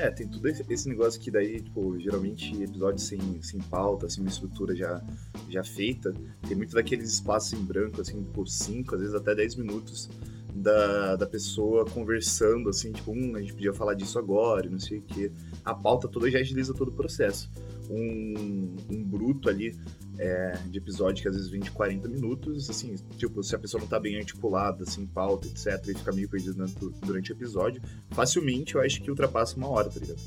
É, 0.00 0.10
tem 0.10 0.26
tudo 0.26 0.48
esse 0.48 0.88
negócio 0.88 1.20
que 1.20 1.30
daí, 1.30 1.60
tipo, 1.60 2.00
geralmente 2.00 2.62
episódios 2.62 3.02
sem, 3.02 3.20
sem 3.42 3.60
pauta, 3.60 4.06
assim, 4.06 4.22
uma 4.22 4.30
estrutura 4.30 4.74
já, 4.74 5.04
já 5.46 5.62
feita, 5.62 6.14
tem 6.48 6.56
muito 6.56 6.74
daqueles 6.74 7.12
espaços 7.12 7.52
em 7.52 7.62
branco, 7.62 8.00
assim, 8.00 8.22
por 8.32 8.48
5, 8.48 8.94
às 8.94 9.00
vezes 9.02 9.14
até 9.14 9.34
10 9.34 9.56
minutos 9.56 10.08
da, 10.54 11.16
da 11.16 11.26
pessoa 11.26 11.84
conversando, 11.84 12.70
assim, 12.70 12.92
tipo, 12.92 13.12
hum, 13.12 13.36
a 13.36 13.42
gente 13.42 13.52
podia 13.52 13.74
falar 13.74 13.92
disso 13.92 14.18
agora, 14.18 14.70
não 14.70 14.78
sei 14.78 15.00
o 15.00 15.02
quê. 15.02 15.30
A 15.62 15.74
pauta 15.74 16.08
toda 16.08 16.30
já 16.30 16.38
agiliza 16.38 16.72
todo 16.72 16.88
o 16.88 16.92
processo. 16.92 17.50
Um, 17.90 18.76
um 18.88 19.02
bruto 19.02 19.48
ali 19.48 19.76
é, 20.16 20.58
de 20.66 20.78
episódio 20.78 21.22
que 21.22 21.28
às 21.28 21.34
vezes 21.34 21.50
vem 21.50 21.60
de 21.60 21.70
40 21.72 22.08
minutos, 22.08 22.70
assim, 22.70 22.94
tipo, 23.16 23.42
se 23.42 23.56
a 23.56 23.58
pessoa 23.58 23.80
não 23.80 23.88
tá 23.88 23.98
bem 23.98 24.16
articulada, 24.16 24.84
assim, 24.84 25.06
pauta, 25.06 25.48
etc, 25.48 25.88
e 25.88 25.94
fica 25.94 26.12
meio 26.12 26.28
perdido 26.28 26.64
durante 27.04 27.32
o 27.32 27.34
episódio, 27.34 27.82
facilmente 28.10 28.74
eu 28.74 28.80
acho 28.80 29.02
que 29.02 29.10
ultrapassa 29.10 29.56
uma 29.56 29.68
hora, 29.68 29.88
tá 29.88 29.98
ligado? 29.98 30.20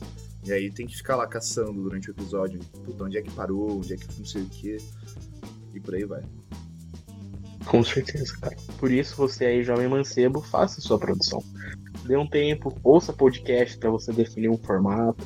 E 0.45 0.51
aí 0.51 0.71
tem 0.71 0.85
que 0.85 0.97
ficar 0.97 1.15
lá 1.15 1.25
caçando 1.25 1.81
durante 1.81 2.09
o 2.09 2.11
episódio, 2.11 2.59
puta, 2.83 3.05
onde 3.05 3.17
é 3.17 3.21
que 3.21 3.31
parou, 3.31 3.77
onde 3.77 3.93
é 3.93 3.97
que 3.97 4.07
não 4.17 4.25
sei 4.25 4.41
o 4.41 4.49
quê, 4.49 4.77
e 5.73 5.79
por 5.79 5.95
aí 5.95 6.03
vai. 6.03 6.23
Com 7.65 7.83
certeza, 7.83 8.37
cara. 8.39 8.55
Por 8.77 8.91
isso 8.91 9.15
você 9.15 9.45
aí, 9.45 9.63
jovem 9.63 9.87
mancebo, 9.87 10.41
faça 10.41 10.81
sua 10.81 10.99
produção. 10.99 11.41
Dê 12.05 12.17
um 12.17 12.27
tempo, 12.27 12.77
ouça 12.83 13.13
podcast 13.13 13.77
para 13.77 13.89
você 13.89 14.11
definir 14.11 14.49
um 14.49 14.57
formato, 14.57 15.25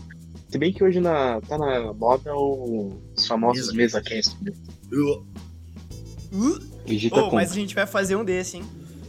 se 0.58 0.60
bem 0.60 0.74
que 0.74 0.84
hoje 0.84 1.00
na, 1.00 1.40
tá 1.42 1.58
na 1.58 1.94
moda 1.94 2.36
os 2.36 3.28
famosos 3.28 3.72
mesa 3.74 4.02
cast. 4.02 4.36
Né? 4.44 4.52
Uh. 4.92 5.24
Oh, 7.12 7.32
mas 7.32 7.52
a 7.52 7.56
gente 7.56 7.76
vai 7.76 7.86
fazer 7.86 8.16
um 8.16 8.26
desse, 8.26 8.58
hein? 8.58 8.64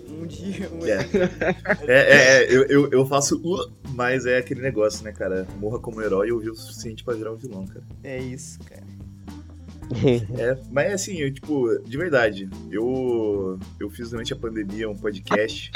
Um 0.08 0.26
dia. 0.26 0.70
Um... 0.70 0.84
É. 0.84 0.98
é, 1.88 1.94
é, 1.94 2.42
é, 2.42 2.54
eu, 2.54 2.66
eu, 2.66 2.90
eu 2.90 3.06
faço 3.06 3.36
uh, 3.36 3.72
mas 3.94 4.26
é 4.26 4.38
aquele 4.38 4.60
negócio, 4.60 5.02
né, 5.04 5.12
cara? 5.12 5.46
Morra 5.58 5.78
como 5.78 6.02
herói 6.02 6.28
e 6.28 6.32
ouvir 6.32 6.50
o 6.50 6.54
suficiente 6.54 7.02
pra 7.02 7.14
virar 7.14 7.32
um 7.32 7.36
vilão, 7.36 7.66
cara. 7.66 7.84
É 8.04 8.18
isso, 8.18 8.58
cara. 8.60 8.86
é, 10.38 10.58
mas 10.70 10.92
assim, 10.92 11.16
eu, 11.16 11.32
tipo, 11.32 11.78
de 11.78 11.96
verdade, 11.96 12.48
eu, 12.70 13.58
eu 13.80 13.88
fiz 13.88 14.10
durante 14.10 14.34
a 14.34 14.36
pandemia 14.36 14.88
um 14.88 14.96
podcast, 14.96 15.70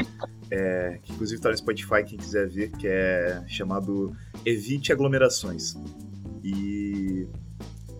é, 0.50 0.98
que 1.02 1.12
inclusive 1.12 1.40
tá 1.40 1.48
no 1.50 1.56
Spotify, 1.56 2.04
quem 2.04 2.18
quiser 2.18 2.46
ver, 2.48 2.70
que 2.72 2.86
é 2.86 3.42
chamado 3.48 4.14
Evite 4.44 4.92
Aglomerações. 4.92 5.74
E, 6.42 7.26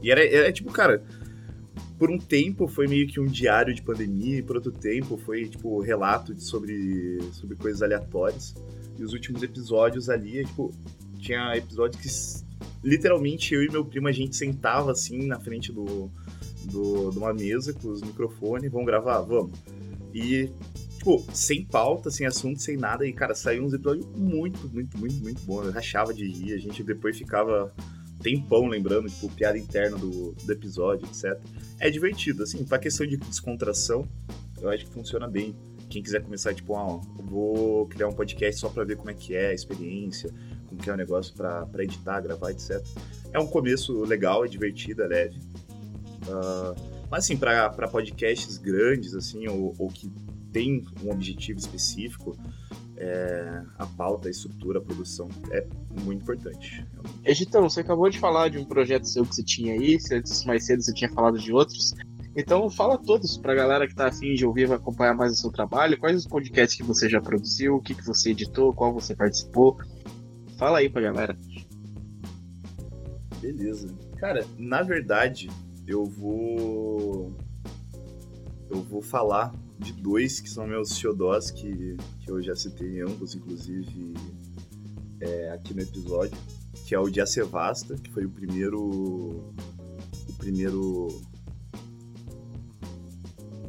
e 0.03 0.11
era, 0.11 0.25
era 0.25 0.53
tipo, 0.53 0.73
cara, 0.73 1.03
por 1.99 2.11
um 2.11 2.19
tempo 2.19 2.67
foi 2.67 2.89
meio 2.89 3.07
que 3.07 3.21
um 3.21 3.27
diário 3.27 3.73
de 3.73 3.83
pandemia, 3.83 4.39
e 4.39 4.43
por 4.43 4.57
outro 4.57 4.73
tempo 4.73 5.17
foi, 5.17 5.49
tipo, 5.49 5.81
relato 5.81 6.35
de, 6.35 6.43
sobre, 6.43 7.21
sobre 7.33 7.57
coisas 7.57 7.83
aleatórias. 7.83 8.55
E 8.99 9.05
os 9.05 9.13
últimos 9.13 9.43
episódios 9.43 10.09
ali, 10.11 10.45
tipo, 10.45 10.73
tinha 11.19 11.57
episódios 11.57 12.03
que 12.03 12.45
literalmente 12.83 13.55
eu 13.55 13.63
e 13.63 13.71
meu 13.71 13.85
primo 13.85 14.09
a 14.09 14.13
gente 14.13 14.35
sentava 14.35 14.91
assim 14.91 15.27
na 15.27 15.39
frente 15.39 15.73
do, 15.73 16.11
do 16.65 17.11
de 17.11 17.19
uma 17.19 17.33
mesa 17.33 17.73
com 17.73 17.89
os 17.89 18.03
microfones, 18.03 18.71
vamos 18.71 18.87
gravar, 18.87 19.21
vamos. 19.21 19.57
E 20.13 20.51
tipo, 21.03 21.27
sem 21.35 21.65
pauta, 21.65 22.11
sem 22.11 22.27
assunto, 22.27 22.63
sem 22.63 22.77
nada 22.77 23.05
e 23.05 23.13
cara, 23.13 23.35
saiu 23.35 23.65
uns 23.65 23.75
episódios 23.75 24.07
muito, 24.17 24.69
muito, 24.69 24.97
muito, 24.97 25.17
muito 25.17 25.43
bons. 25.43 25.67
Eu 25.67 25.73
rachava 25.73 26.15
de 26.15 26.25
rir, 26.31 26.55
a 26.55 26.59
gente 26.59 26.83
depois 26.85 27.19
ficava 27.19 27.75
tempão 28.23 28.69
lembrando, 28.69 29.09
tipo, 29.09 29.29
piada 29.31 29.59
interna 29.59 29.99
do, 29.99 30.33
do 30.33 30.53
episódio, 30.53 31.05
etc. 31.07 31.37
É 31.81 31.91
divertido, 31.91 32.45
assim, 32.45 32.65
pra 32.65 32.79
questão 32.79 33.05
de 33.05 33.17
descontração, 33.17 34.09
eu 34.61 34.71
acho 34.71 34.87
que 34.87 34.93
funciona 34.93 35.27
bem. 35.27 35.57
Quem 35.91 36.03
quiser 36.03 36.23
começar, 36.23 36.55
tipo, 36.55 36.75
ah, 36.77 37.01
vou 37.19 37.87
criar 37.89 38.07
um 38.07 38.13
podcast 38.13 38.61
só 38.61 38.69
pra 38.69 38.85
ver 38.85 38.97
como 38.97 39.11
é 39.11 39.15
que 39.15 39.35
é 39.35 39.49
a 39.49 39.53
experiência, 39.53 40.33
como 40.69 40.81
que 40.81 40.89
é 40.89 40.93
o 40.93 40.97
negócio 40.97 41.35
para 41.35 41.69
editar, 41.83 42.21
gravar, 42.21 42.53
etc. 42.53 42.81
É 43.33 43.41
um 43.41 43.47
começo 43.47 44.05
legal, 44.05 44.45
é 44.45 44.49
divertido, 44.49 45.03
é 45.03 45.07
leve. 45.09 45.41
Uh, 46.29 47.03
mas 47.11 47.25
assim, 47.25 47.37
para 47.37 47.69
podcasts 47.89 48.57
grandes, 48.57 49.15
assim, 49.15 49.47
ou, 49.47 49.75
ou, 49.79 49.89
que 49.89 50.09
tem 50.53 50.85
um 51.03 51.11
objetivo 51.11 51.59
específico, 51.59 52.37
é, 52.97 53.63
a 53.79 53.87
pauta, 53.87 54.29
a 54.29 54.31
estrutura, 54.31 54.79
a 54.79 54.83
produção 54.83 55.29
é 55.51 55.67
muito 56.05 56.23
importante. 56.23 56.87
Editão, 57.25 57.69
você 57.69 57.81
acabou 57.81 58.09
de 58.09 58.19
falar 58.19 58.49
de 58.49 58.59
um 58.59 58.65
projeto 58.65 59.05
seu 59.05 59.25
que 59.25 59.35
você 59.35 59.43
tinha 59.43 59.75
aí, 59.75 59.99
antes 60.13 60.45
mais 60.45 60.67
cedo 60.67 60.83
você 60.83 60.93
tinha 60.93 61.11
falado 61.11 61.39
de 61.39 61.53
outros. 61.53 61.95
Então 62.37 62.71
fala 62.71 62.97
todos 62.97 63.37
pra 63.37 63.55
galera 63.55 63.87
que 63.87 63.95
tá 63.95 64.09
afim 64.09 64.35
de 64.35 64.47
ouvir, 64.47 64.67
vai 64.67 64.77
acompanhar 64.77 65.15
mais 65.15 65.33
o 65.33 65.37
seu 65.37 65.51
trabalho, 65.51 65.99
quais 65.99 66.17
os 66.17 66.27
podcasts 66.27 66.77
que 66.77 66.83
você 66.83 67.09
já 67.09 67.21
produziu, 67.21 67.77
o 67.77 67.83
que, 67.83 67.95
que 67.95 68.07
você 68.07 68.31
editou, 68.31 68.73
qual 68.73 68.93
você 68.93 69.15
participou, 69.15 69.77
Fala 70.63 70.79
aí 70.79 70.89
pra 70.89 71.03
galera. 71.03 71.37
Beleza. 73.41 73.89
Cara, 74.17 74.47
na 74.57 74.81
verdade, 74.83 75.51
eu 75.89 76.05
vou. 76.05 77.35
Eu 78.73 78.83
vou 78.83 79.03
falar 79.03 79.55
de 79.79 79.93
dois 79.93 80.41
que 80.41 80.49
são 80.49 80.67
meus 80.67 80.97
xodós, 80.97 81.51
que, 81.51 81.95
que 82.21 82.31
eu 82.31 82.41
já 82.41 82.57
citei 82.57 83.03
ambos, 83.03 83.35
inclusive, 83.35 84.15
é, 85.21 85.51
aqui 85.51 85.75
no 85.75 85.83
episódio, 85.83 86.39
que 86.87 86.95
é 86.95 86.99
o 86.99 87.11
de 87.11 87.25
Sevasta, 87.27 87.97
que 87.97 88.11
foi 88.11 88.25
o 88.25 88.31
primeiro. 88.31 88.81
O 88.83 90.33
primeiro. 90.39 91.09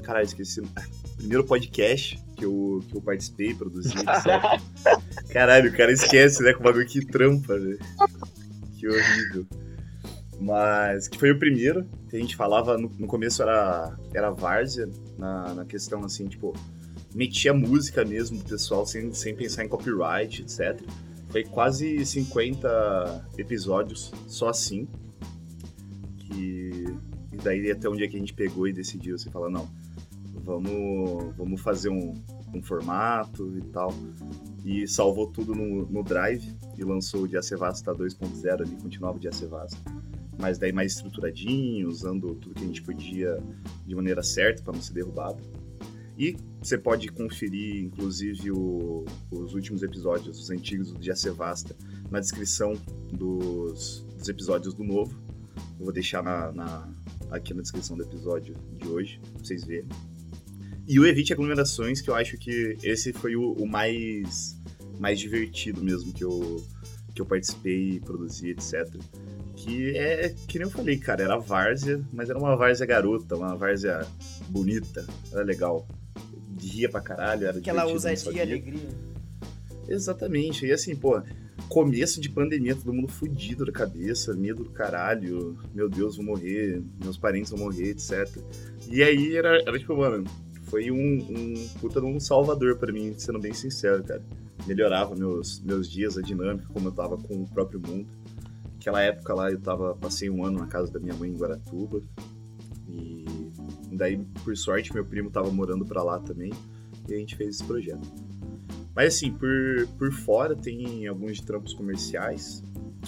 Caralho, 0.04 0.26
esqueci. 0.26 0.62
Primeiro 1.18 1.46
podcast 1.46 2.22
que 2.36 2.44
eu, 2.44 2.84
que 2.90 2.98
eu 2.98 3.02
participei, 3.02 3.54
produzi, 3.54 3.94
Caralho, 5.32 5.70
o 5.70 5.78
cara 5.78 5.92
esquece, 5.92 6.44
né? 6.44 6.52
Com 6.54 6.60
o 6.60 6.64
bagulho 6.64 6.86
que 6.86 7.06
trampa, 7.06 7.58
velho. 7.58 7.80
Que 8.78 8.88
horrível. 8.90 9.48
Mas 10.44 11.08
que 11.08 11.18
foi 11.18 11.32
o 11.32 11.40
primeiro 11.40 11.86
que 12.10 12.18
a 12.18 12.20
gente 12.20 12.36
falava, 12.36 12.78
no, 12.78 12.90
no 13.00 13.08
começo 13.08 13.42
era, 13.42 13.98
era 14.14 14.30
várzea, 14.30 14.90
na, 15.18 15.54
na 15.54 15.66
questão 15.66 16.04
assim, 16.04 16.28
tipo, 16.28 16.54
metia 17.16 17.54
música 17.54 18.04
mesmo 18.04 18.38
do 18.38 18.44
pessoal 18.44 18.86
sem, 18.86 19.14
sem 19.14 19.34
pensar 19.34 19.64
em 19.64 19.70
copyright, 19.70 20.42
etc. 20.42 20.82
Foi 21.30 21.46
quase 21.46 22.06
50 22.06 23.30
episódios 23.38 24.12
só 24.28 24.50
assim. 24.50 24.86
Que. 26.20 26.94
E 27.32 27.38
daí 27.38 27.72
até 27.72 27.88
um 27.88 27.96
dia 27.96 28.10
que 28.10 28.18
a 28.18 28.20
gente 28.20 28.34
pegou 28.34 28.68
e 28.68 28.74
decidiu, 28.74 29.18
você 29.18 29.24
assim, 29.24 29.32
fala, 29.32 29.50
não, 29.50 29.68
vamos, 30.44 31.36
vamos 31.38 31.62
fazer 31.62 31.90
um, 31.90 32.14
com 32.52 32.62
formato 32.62 33.58
e 33.58 33.62
tal. 33.62 33.94
E 34.66 34.86
salvou 34.90 35.28
tudo 35.28 35.56
no, 35.56 35.86
no 35.86 36.04
Drive 36.04 36.54
e 36.78 36.84
lançou 36.84 37.22
o 37.22 37.28
Diacevasta 37.30 37.96
2.0 37.96 38.62
ali, 38.62 38.76
continuava 38.76 39.16
o 39.16 39.20
Diacevasta. 39.20 39.80
Mas 40.40 40.58
daí 40.58 40.72
mais 40.72 40.94
estruturadinho, 40.94 41.88
usando 41.88 42.36
tudo 42.36 42.56
que 42.56 42.64
a 42.64 42.68
gente 42.68 42.82
podia 42.82 43.42
de 43.86 43.96
maneira 43.96 44.24
certa 44.24 44.64
para 44.64 44.74
não 44.74 44.82
ser 44.82 44.94
derrubado. 44.94 45.42
E 46.18 46.38
você 46.62 46.78
pode 46.78 47.08
conferir, 47.10 47.84
inclusive, 47.84 48.52
o, 48.52 49.06
os 49.32 49.54
últimos 49.54 49.82
episódios, 49.82 50.40
os 50.40 50.50
antigos 50.50 50.92
do 50.92 51.00
Diacevasta, 51.00 51.76
na 52.10 52.20
descrição 52.20 52.74
dos, 53.12 54.06
dos 54.18 54.30
episódios 54.30 54.74
do 54.74 54.84
novo. 54.84 55.20
Eu 55.80 55.86
vou 55.86 55.94
deixar 55.94 56.24
na, 56.24 56.52
na, 56.52 56.90
aqui 57.32 57.54
na 57.54 57.62
descrição 57.62 57.98
do 57.98 58.04
episódio 58.04 58.56
de 58.78 58.88
hoje, 58.88 59.20
pra 59.20 59.44
vocês 59.44 59.64
verem. 59.64 59.90
E 60.88 61.00
o 61.00 61.06
Evite 61.06 61.34
Aglomerações, 61.34 62.02
que 62.02 62.10
eu 62.10 62.16
acho 62.16 62.38
que 62.38 62.78
esse 62.84 63.12
foi 63.14 63.36
o, 63.36 63.54
o 63.54 63.68
mais, 63.68 64.60
mais 65.00 65.20
divertido 65.20 65.82
mesmo 65.82 66.14
que 66.14 66.24
eu, 66.24 66.64
que 67.16 67.22
eu 67.22 67.26
participei, 67.26 68.00
produzi, 68.02 68.50
etc. 68.50 68.94
Que 69.64 69.96
é, 69.96 70.36
que 70.46 70.60
nem 70.60 70.68
eu 70.68 70.72
falei, 70.72 70.98
cara, 70.98 71.24
era 71.24 71.38
várzea, 71.38 72.02
mas 72.12 72.30
era 72.30 72.38
uma 72.38 72.54
várzea 72.54 72.86
garota, 72.86 73.38
uma 73.38 73.56
várzea 73.56 74.06
bonita, 74.50 75.06
era 75.32 75.42
legal. 75.42 75.88
Ria 76.62 76.90
pra 76.90 77.00
caralho, 77.00 77.48
era 77.48 77.60
Aquela 77.60 77.86
ousadia 77.86 78.34
e 78.34 78.42
alegria. 78.42 78.90
Exatamente. 79.88 80.66
E 80.66 80.72
assim, 80.74 80.94
pô, 80.94 81.22
começo 81.70 82.20
de 82.20 82.30
pandemia, 82.30 82.76
todo 82.76 82.94
mundo 82.94 83.08
fudido 83.08 83.66
da 83.66 83.72
cabeça, 83.72 84.34
medo 84.34 84.66
do 84.66 84.70
caralho, 84.70 85.58
meu 85.74 85.88
Deus, 85.88 86.18
vou 86.18 86.26
morrer, 86.26 86.84
meus 87.02 87.18
parentes 87.18 87.52
vão 87.52 87.60
morrer, 87.60 87.92
etc. 87.92 88.28
E 88.90 89.02
aí 89.02 89.38
era, 89.38 89.62
era 89.62 89.80
tipo, 89.80 89.96
mano, 89.96 90.26
foi 90.64 90.92
um, 90.92 90.98
um 90.98 91.68
puta 91.80 92.02
de 92.02 92.06
um 92.06 92.20
salvador 92.20 92.78
pra 92.78 92.92
mim, 92.92 93.14
sendo 93.18 93.40
bem 93.40 93.54
sincero, 93.54 94.04
cara. 94.04 94.22
Melhorava 94.68 95.16
meus, 95.16 95.62
meus 95.62 95.90
dias, 95.90 96.18
a 96.18 96.22
dinâmica, 96.22 96.68
como 96.74 96.90
eu 96.90 96.92
tava 96.92 97.18
com 97.18 97.44
o 97.44 97.48
próprio 97.48 97.80
mundo. 97.80 98.08
Aquela 98.84 99.02
época 99.02 99.34
lá 99.34 99.50
eu 99.50 99.62
tava, 99.62 99.96
passei 99.96 100.30
um 100.30 100.44
ano 100.44 100.60
na 100.60 100.68
casa 100.68 100.92
da 100.92 101.00
minha 101.00 101.16
mãe 101.16 101.30
em 101.30 101.38
Guaratuba. 101.38 102.02
E 102.86 103.26
daí, 103.94 104.18
por 104.44 104.58
sorte, 104.58 104.94
meu 104.94 105.06
primo 105.06 105.32
tava 105.32 105.50
morando 105.50 105.86
pra 105.86 106.04
lá 106.04 106.20
também. 106.20 106.52
E 107.08 107.14
a 107.14 107.18
gente 107.18 107.34
fez 107.38 107.56
esse 107.56 107.64
projeto. 107.64 108.06
Mas 108.94 109.16
assim, 109.16 109.32
por, 109.32 109.88
por 109.98 110.12
fora 110.12 110.54
tem 110.54 111.08
alguns 111.08 111.40
trampos 111.40 111.74
comerciais. 111.74 112.62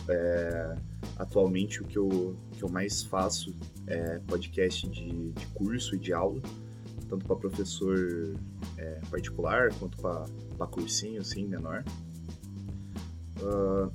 É, 0.08 0.78
atualmente 1.18 1.82
o 1.82 1.84
que 1.86 1.98
eu, 1.98 2.38
que 2.54 2.64
eu 2.64 2.70
mais 2.70 3.04
faço 3.04 3.54
é 3.86 4.20
podcast 4.20 4.88
de, 4.88 5.34
de 5.34 5.48
curso 5.48 5.96
e 5.96 6.00
de 6.00 6.14
aula, 6.14 6.42
tanto 7.10 7.26
para 7.26 7.36
professor 7.36 8.34
é, 8.78 9.02
particular 9.12 9.74
quanto 9.74 9.98
para 9.98 10.68
cursinho 10.68 11.20
assim, 11.20 11.46
menor. 11.46 11.84
Ah, 13.44 13.90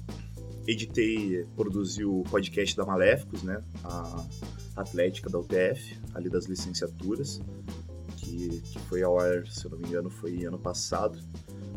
editei, 0.67 1.47
produzi 1.57 2.05
o 2.05 2.23
podcast 2.25 2.77
da 2.77 2.85
Maléficos, 2.85 3.43
né? 3.43 3.63
A 3.85 4.27
Atlética 4.77 5.29
da 5.29 5.39
UTF, 5.39 5.99
ali 6.15 6.29
das 6.29 6.47
licenciaturas, 6.47 7.41
que, 8.17 8.61
que 8.61 8.79
foi 8.81 9.03
ao 9.03 9.19
ar, 9.19 9.47
se 9.47 9.65
eu 9.65 9.71
não 9.73 9.79
me 9.79 9.89
engano, 9.89 10.11
foi 10.11 10.45
ano 10.45 10.59
passado. 10.59 11.19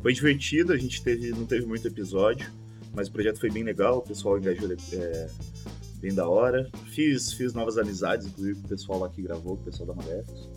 Foi 0.02 0.14
divertido, 0.14 0.74
a 0.74 0.78
gente 0.78 1.02
teve, 1.02 1.32
não 1.32 1.46
teve 1.46 1.66
muito 1.66 1.88
episódio, 1.88 2.52
mas 2.94 3.08
o 3.08 3.12
projeto 3.12 3.40
foi 3.40 3.50
bem 3.50 3.64
legal, 3.64 4.00
o 4.00 4.02
pessoal 4.02 4.38
engajou 4.38 4.70
é, 4.94 5.30
bem 6.00 6.14
da 6.14 6.28
hora. 6.28 6.70
Fiz, 6.88 7.34
fiz 7.34 7.54
novas 7.54 7.78
amizades, 7.78 8.28
inclusive 8.28 8.60
com 8.60 8.66
o 8.68 8.70
pessoal 8.70 9.00
lá 9.00 9.10
que 9.10 9.22
gravou, 9.22 9.56
com 9.56 9.62
o 9.64 9.66
pessoal 9.66 9.88
da 9.88 9.96
Maléficos. 9.96 10.50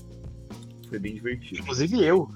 Foi 0.88 0.98
bem 0.98 1.14
divertido. 1.14 1.60
Inclusive 1.62 2.04
eu. 2.04 2.28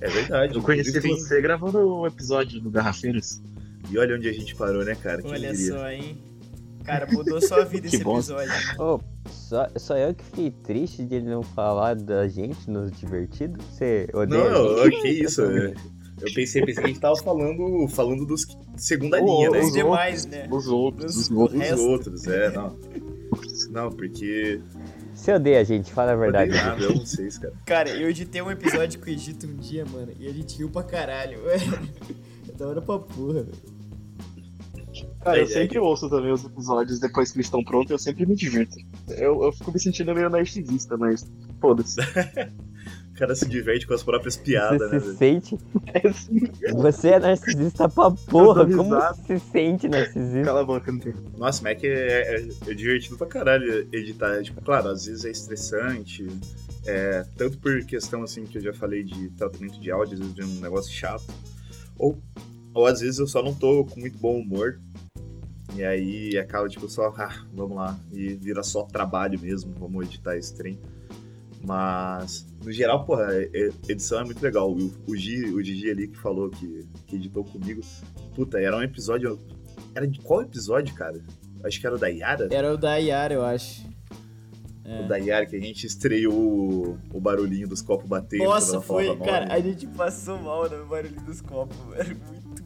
É 0.00 0.08
verdade. 0.08 0.54
Eu 0.54 0.62
conheci 0.62 1.00
tem- 1.00 1.16
você 1.16 1.40
gravando 1.40 1.78
o 1.78 2.06
episódio 2.06 2.60
do 2.60 2.70
Garrafeiros. 2.70 3.40
E 3.90 3.98
olha 3.98 4.16
onde 4.16 4.28
a 4.28 4.32
gente 4.32 4.54
parou, 4.54 4.84
né, 4.84 4.94
cara? 4.94 5.22
Quem 5.22 5.30
Olha 5.30 5.52
diria? 5.52 5.72
só, 5.72 5.88
hein? 5.90 6.18
Cara, 6.84 7.06
mudou 7.12 7.40
sua 7.40 7.64
vida 7.64 7.86
esse 7.88 8.02
bom. 8.02 8.14
episódio. 8.14 8.52
Ô, 8.78 9.00
só, 9.30 9.66
só 9.76 9.96
eu 9.96 10.14
que 10.14 10.24
fiquei 10.24 10.50
triste 10.50 11.04
de 11.04 11.16
ele 11.16 11.28
não 11.28 11.42
falar 11.42 11.94
da 11.96 12.26
gente 12.28 12.68
nos 12.70 12.90
divertidos? 12.98 13.64
Você 13.66 14.08
odeia 14.14 14.42
a 14.44 14.50
Não, 14.50 14.84
gente? 14.84 15.02
que 15.02 15.08
isso. 15.08 15.42
Eu, 15.42 15.68
eu 16.20 16.34
pensei, 16.34 16.62
pensei 16.62 16.74
que 16.74 16.80
a 16.80 16.86
gente 16.86 17.00
tava 17.00 17.16
falando, 17.16 17.86
falando 17.88 18.24
dos 18.26 18.44
que- 18.44 18.56
segunda 18.76 19.20
linha, 19.20 19.50
né? 19.50 19.60
Os 19.60 19.72
demais, 19.72 20.26
né? 20.26 20.48
Os 20.50 20.66
outros, 20.66 21.14
Os- 21.16 21.30
os 21.30 21.30
outros. 21.30 21.60
Os 21.60 21.66
resto. 21.68 21.82
outros, 21.88 22.26
é, 22.26 22.50
não. 22.50 22.76
Não, 23.70 23.90
porque. 23.90 24.60
Você 25.14 25.32
odeia 25.32 25.60
a 25.60 25.64
gente, 25.64 25.92
fala 25.92 26.12
a 26.12 26.16
verdade. 26.16 26.50
Odeio 26.50 26.64
nada, 26.66 26.82
eu 26.84 26.94
não 26.94 27.04
sei, 27.06 27.28
cara. 27.30 27.52
Cara, 27.66 27.90
eu 27.90 28.08
editei 28.08 28.40
um 28.40 28.50
episódio 28.50 28.98
com 29.00 29.06
o 29.06 29.08
Egito 29.10 29.46
um 29.46 29.56
dia, 29.56 29.84
mano, 29.84 30.12
e 30.18 30.26
a 30.26 30.32
gente 30.32 30.56
riu 30.58 30.70
pra 30.70 30.82
caralho. 30.82 31.40
É 31.50 32.52
da 32.56 32.66
hora 32.68 32.80
pra 32.82 32.98
porra, 32.98 33.42
velho. 33.42 33.77
Cara, 35.20 35.36
eu 35.38 35.42
É, 35.42 35.44
é 35.44 35.46
sempre 35.46 35.78
ouço 35.78 36.08
também 36.08 36.32
os 36.32 36.44
episódios 36.44 36.98
depois 37.00 37.30
que 37.32 37.38
eles 37.38 37.46
estão 37.46 37.62
prontos, 37.64 37.90
eu 37.90 37.98
sempre 37.98 38.24
me 38.26 38.36
divirto. 38.36 38.76
Eu, 39.08 39.42
eu 39.42 39.52
fico 39.52 39.72
me 39.72 39.80
sentindo 39.80 40.14
meio 40.14 40.30
narcisista, 40.30 40.96
mas 40.96 41.26
foda-se. 41.60 41.96
O 43.10 43.18
cara 43.18 43.34
se 43.34 43.46
diverte 43.48 43.84
com 43.84 43.94
as 43.94 44.02
próprias 44.04 44.36
piadas, 44.36 44.78
Você 44.78 44.94
né? 44.94 45.00
se 45.00 45.06
velho? 45.06 45.18
sente. 45.18 45.58
É 45.92 46.06
assim, 46.06 46.40
Você 46.72 47.08
é 47.08 47.18
narcisista 47.18 47.88
pra 47.88 48.12
porra. 48.12 48.64
Como 48.64 48.90
você 48.90 49.38
se 49.40 49.44
sente 49.50 49.88
narcisista? 49.88 50.44
cala 50.44 50.60
a 50.60 50.64
boca, 50.64 50.92
não 50.92 51.00
tem. 51.00 51.12
Nossa, 51.36 51.60
Mac 51.64 51.82
é, 51.82 51.88
é, 52.36 52.48
é 52.68 52.74
divertido 52.74 53.16
pra 53.18 53.26
caralho 53.26 53.88
editar. 53.92 54.40
Tipo, 54.44 54.62
claro, 54.62 54.90
às 54.90 55.04
vezes 55.06 55.24
é 55.24 55.30
estressante. 55.32 56.28
é, 56.86 57.26
tanto 57.36 57.58
por 57.58 57.84
questão, 57.84 58.22
assim, 58.22 58.44
que 58.44 58.56
eu 58.58 58.62
já 58.62 58.72
falei 58.72 59.02
de 59.02 59.30
tratamento 59.30 59.80
de 59.80 59.90
áudio, 59.90 60.14
às 60.14 60.20
vezes 60.20 60.34
vem 60.36 60.46
um 60.46 60.60
negócio 60.60 60.92
chato. 60.92 61.26
Ou, 61.98 62.22
ou 62.72 62.86
às 62.86 63.00
vezes 63.00 63.18
eu 63.18 63.26
só 63.26 63.42
não 63.42 63.52
tô 63.52 63.84
com 63.84 63.98
muito 63.98 64.16
bom 64.16 64.38
humor. 64.38 64.78
E 65.74 65.84
aí 65.84 66.38
acaba, 66.38 66.68
tipo, 66.68 66.88
só, 66.88 67.12
ah, 67.16 67.44
vamos 67.52 67.76
lá. 67.76 67.98
E 68.12 68.34
vira 68.34 68.62
só 68.62 68.84
trabalho 68.84 69.38
mesmo, 69.40 69.72
vamos 69.78 70.06
editar 70.06 70.36
esse 70.36 70.54
trem. 70.56 70.78
Mas, 71.64 72.46
no 72.64 72.72
geral, 72.72 73.04
porra, 73.04 73.28
edição 73.88 74.20
é 74.20 74.24
muito 74.24 74.42
legal. 74.42 74.70
O, 74.70 74.90
o, 75.06 75.16
Gi, 75.16 75.44
o 75.52 75.62
Gigi 75.62 75.90
ali 75.90 76.08
que 76.08 76.18
falou 76.18 76.50
que, 76.50 76.86
que 77.06 77.16
editou 77.16 77.44
comigo, 77.44 77.80
puta, 78.34 78.58
era 78.60 78.76
um 78.76 78.82
episódio. 78.82 79.38
Era 79.94 80.06
de 80.06 80.20
qual 80.20 80.42
episódio, 80.42 80.94
cara? 80.94 81.22
Acho 81.64 81.80
que 81.80 81.86
era 81.86 81.96
o 81.96 81.98
da 81.98 82.08
Yara. 82.08 82.48
Era 82.50 82.72
o 82.72 82.76
da 82.76 82.96
Yara, 82.96 83.34
eu 83.34 83.44
acho. 83.44 83.86
É. 84.84 85.04
O 85.04 85.08
da 85.08 85.16
Yara, 85.16 85.44
que 85.44 85.56
a 85.56 85.60
gente 85.60 85.86
estreou 85.86 86.32
o, 86.32 86.98
o 87.12 87.20
barulhinho 87.20 87.68
dos 87.68 87.82
copos 87.82 88.08
batendo. 88.08 88.44
Nossa, 88.44 88.80
foi, 88.80 89.14
cara, 89.18 89.52
a 89.52 89.60
gente 89.60 89.86
passou 89.88 90.38
mal 90.38 90.68
no 90.70 90.86
barulho 90.86 91.20
dos 91.22 91.40
copos, 91.40 91.76
era 91.94 92.14
muito. 92.14 92.57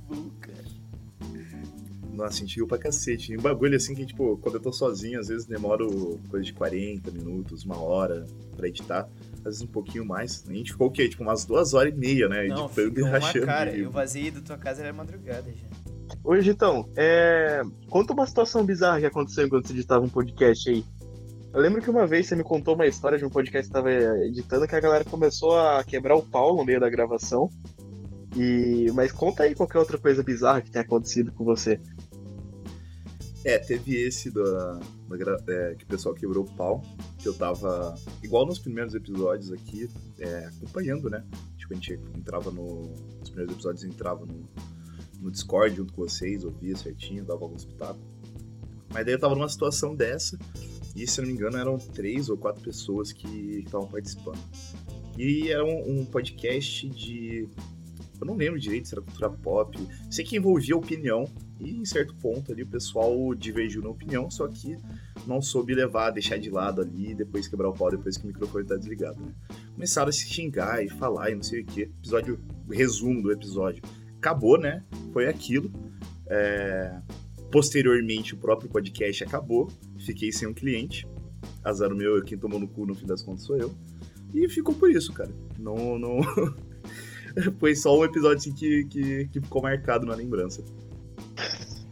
Nossa, 2.12 2.36
a 2.36 2.40
gente 2.40 2.56
riu 2.56 2.66
pra 2.66 2.78
cacete. 2.78 3.32
E 3.32 3.38
um 3.38 3.40
bagulho 3.40 3.76
assim 3.76 3.94
que, 3.94 4.04
tipo, 4.04 4.36
quando 4.38 4.56
eu 4.56 4.60
tô 4.60 4.72
sozinho, 4.72 5.18
às 5.18 5.28
vezes 5.28 5.46
demoro 5.46 6.20
coisa 6.28 6.44
de 6.44 6.52
40 6.52 7.10
minutos, 7.10 7.64
uma 7.64 7.80
hora 7.80 8.26
pra 8.54 8.68
editar. 8.68 9.08
Às 9.38 9.44
vezes 9.44 9.62
um 9.62 9.66
pouquinho 9.66 10.04
mais. 10.04 10.44
A 10.48 10.52
gente 10.52 10.72
ficou 10.72 10.88
o 10.88 10.90
quê? 10.90 11.08
Tipo, 11.08 11.22
umas 11.22 11.44
duas 11.44 11.72
horas 11.74 11.92
e 11.92 11.96
meia, 11.96 12.28
né? 12.28 12.46
Não, 12.48 12.66
Editando 12.66 13.00
e 13.00 13.02
rachando. 13.02 13.46
cara, 13.46 13.70
rir. 13.70 13.80
eu 13.80 13.90
vazei 13.90 14.30
da 14.30 14.40
tua 14.40 14.58
casa, 14.58 14.82
era 14.82 14.92
madrugada 14.92 15.50
já. 15.50 15.82
Ô, 16.22 16.38
Gitão, 16.40 16.88
é... 16.94 17.62
conta 17.88 18.12
uma 18.12 18.26
situação 18.26 18.64
bizarra 18.64 19.00
que 19.00 19.06
aconteceu 19.06 19.46
enquanto 19.46 19.66
você 19.66 19.72
editava 19.72 20.04
um 20.04 20.08
podcast 20.08 20.68
aí. 20.68 20.84
Eu 21.52 21.60
lembro 21.60 21.82
que 21.82 21.90
uma 21.90 22.06
vez 22.06 22.26
você 22.26 22.36
me 22.36 22.44
contou 22.44 22.74
uma 22.74 22.86
história 22.86 23.18
de 23.18 23.24
um 23.24 23.30
podcast 23.30 23.68
que 23.68 23.74
você 23.74 23.88
estava 23.90 24.24
editando 24.24 24.66
que 24.66 24.74
a 24.74 24.80
galera 24.80 25.04
começou 25.04 25.58
a 25.58 25.82
quebrar 25.84 26.16
o 26.16 26.22
pau 26.22 26.56
no 26.56 26.64
meio 26.64 26.80
da 26.80 26.88
gravação. 26.88 27.50
E... 28.36 28.90
Mas 28.94 29.12
conta 29.12 29.42
aí 29.42 29.54
qualquer 29.54 29.78
outra 29.78 29.98
coisa 29.98 30.22
bizarra 30.22 30.62
que 30.62 30.70
tenha 30.70 30.84
acontecido 30.84 31.32
com 31.32 31.44
você. 31.44 31.80
É, 33.44 33.58
teve 33.58 33.96
esse 33.96 34.30
da, 34.30 34.80
é, 35.48 35.74
que 35.74 35.84
o 35.84 35.86
pessoal 35.86 36.14
quebrou 36.14 36.44
o 36.44 36.50
pau, 36.54 36.82
que 37.18 37.26
eu 37.26 37.34
tava, 37.34 37.94
igual 38.22 38.46
nos 38.46 38.58
primeiros 38.58 38.94
episódios 38.94 39.50
aqui, 39.50 39.88
é, 40.18 40.46
acompanhando, 40.46 41.10
né? 41.10 41.24
Tipo, 41.56 41.72
a 41.72 41.76
gente 41.76 42.00
entrava 42.16 42.50
no. 42.50 42.92
Nos 43.18 43.30
primeiros 43.30 43.54
episódios 43.54 43.84
entrava 43.84 44.24
no, 44.24 44.48
no 45.20 45.30
Discord 45.30 45.74
junto 45.74 45.92
com 45.92 46.02
vocês, 46.02 46.44
ouvia 46.44 46.76
certinho, 46.76 47.24
dava 47.24 47.44
alguns 47.44 47.64
pitacos. 47.64 48.02
Mas 48.92 49.04
daí 49.06 49.14
eu 49.14 49.18
tava 49.18 49.34
numa 49.34 49.48
situação 49.48 49.96
dessa, 49.96 50.38
e 50.94 51.06
se 51.06 51.20
eu 51.20 51.24
não 51.24 51.32
me 51.32 51.36
engano 51.36 51.56
eram 51.56 51.78
três 51.78 52.28
ou 52.28 52.36
quatro 52.36 52.62
pessoas 52.62 53.12
que 53.12 53.62
estavam 53.64 53.88
participando. 53.88 54.38
E 55.18 55.50
era 55.50 55.64
um, 55.64 56.00
um 56.00 56.04
podcast 56.04 56.88
de. 56.88 57.48
Eu 58.22 58.26
não 58.26 58.36
lembro 58.36 58.58
direito 58.58 58.88
se 58.88 58.94
era 58.94 59.02
cultura 59.02 59.30
pop. 59.30 59.78
Sei 60.10 60.24
que 60.24 60.36
envolvia 60.36 60.76
opinião, 60.76 61.24
e 61.60 61.76
em 61.76 61.84
certo 61.84 62.14
ponto 62.14 62.52
ali 62.52 62.62
o 62.62 62.66
pessoal 62.66 63.34
divergiu 63.34 63.82
na 63.82 63.90
opinião, 63.90 64.30
só 64.30 64.48
que 64.48 64.76
não 65.26 65.40
soube 65.42 65.74
levar, 65.74 66.10
deixar 66.10 66.38
de 66.38 66.50
lado 66.50 66.80
ali 66.80 67.14
depois 67.14 67.48
quebrar 67.48 67.68
o 67.68 67.72
pau 67.72 67.90
depois 67.90 68.16
que 68.16 68.24
o 68.24 68.26
microfone 68.26 68.64
tá 68.64 68.76
desligado, 68.76 69.20
né? 69.20 69.32
Começaram 69.74 70.08
a 70.08 70.12
se 70.12 70.26
xingar 70.26 70.84
e 70.84 70.88
falar 70.88 71.30
e 71.30 71.34
não 71.34 71.42
sei 71.42 71.62
o 71.62 71.64
que. 71.64 71.82
Episódio, 71.82 72.40
resumo 72.70 73.22
do 73.22 73.32
episódio. 73.32 73.82
Acabou, 74.18 74.58
né? 74.58 74.84
Foi 75.12 75.26
aquilo. 75.26 75.70
É, 76.26 77.00
Posteriormente 77.52 78.32
o 78.34 78.38
próprio 78.38 78.70
podcast 78.70 79.22
acabou. 79.22 79.68
Fiquei 79.98 80.32
sem 80.32 80.48
um 80.48 80.54
cliente. 80.54 81.06
Azar 81.62 81.92
o 81.92 81.94
meu, 81.94 82.24
quem 82.24 82.38
tomou 82.38 82.58
no 82.58 82.66
cu 82.66 82.86
no 82.86 82.94
fim 82.94 83.06
das 83.06 83.22
contas 83.22 83.44
sou 83.44 83.58
eu. 83.58 83.74
E 84.32 84.48
ficou 84.48 84.74
por 84.74 84.90
isso, 84.90 85.12
cara. 85.12 85.30
Não, 85.58 85.98
não, 85.98 86.20
Foi 87.58 87.74
só 87.74 87.98
um 87.98 88.04
episódio 88.04 88.38
assim 88.38 88.52
que, 88.52 88.84
que, 88.84 89.28
que 89.28 89.40
ficou 89.40 89.62
marcado 89.62 90.06
na 90.06 90.14
lembrança. 90.14 90.62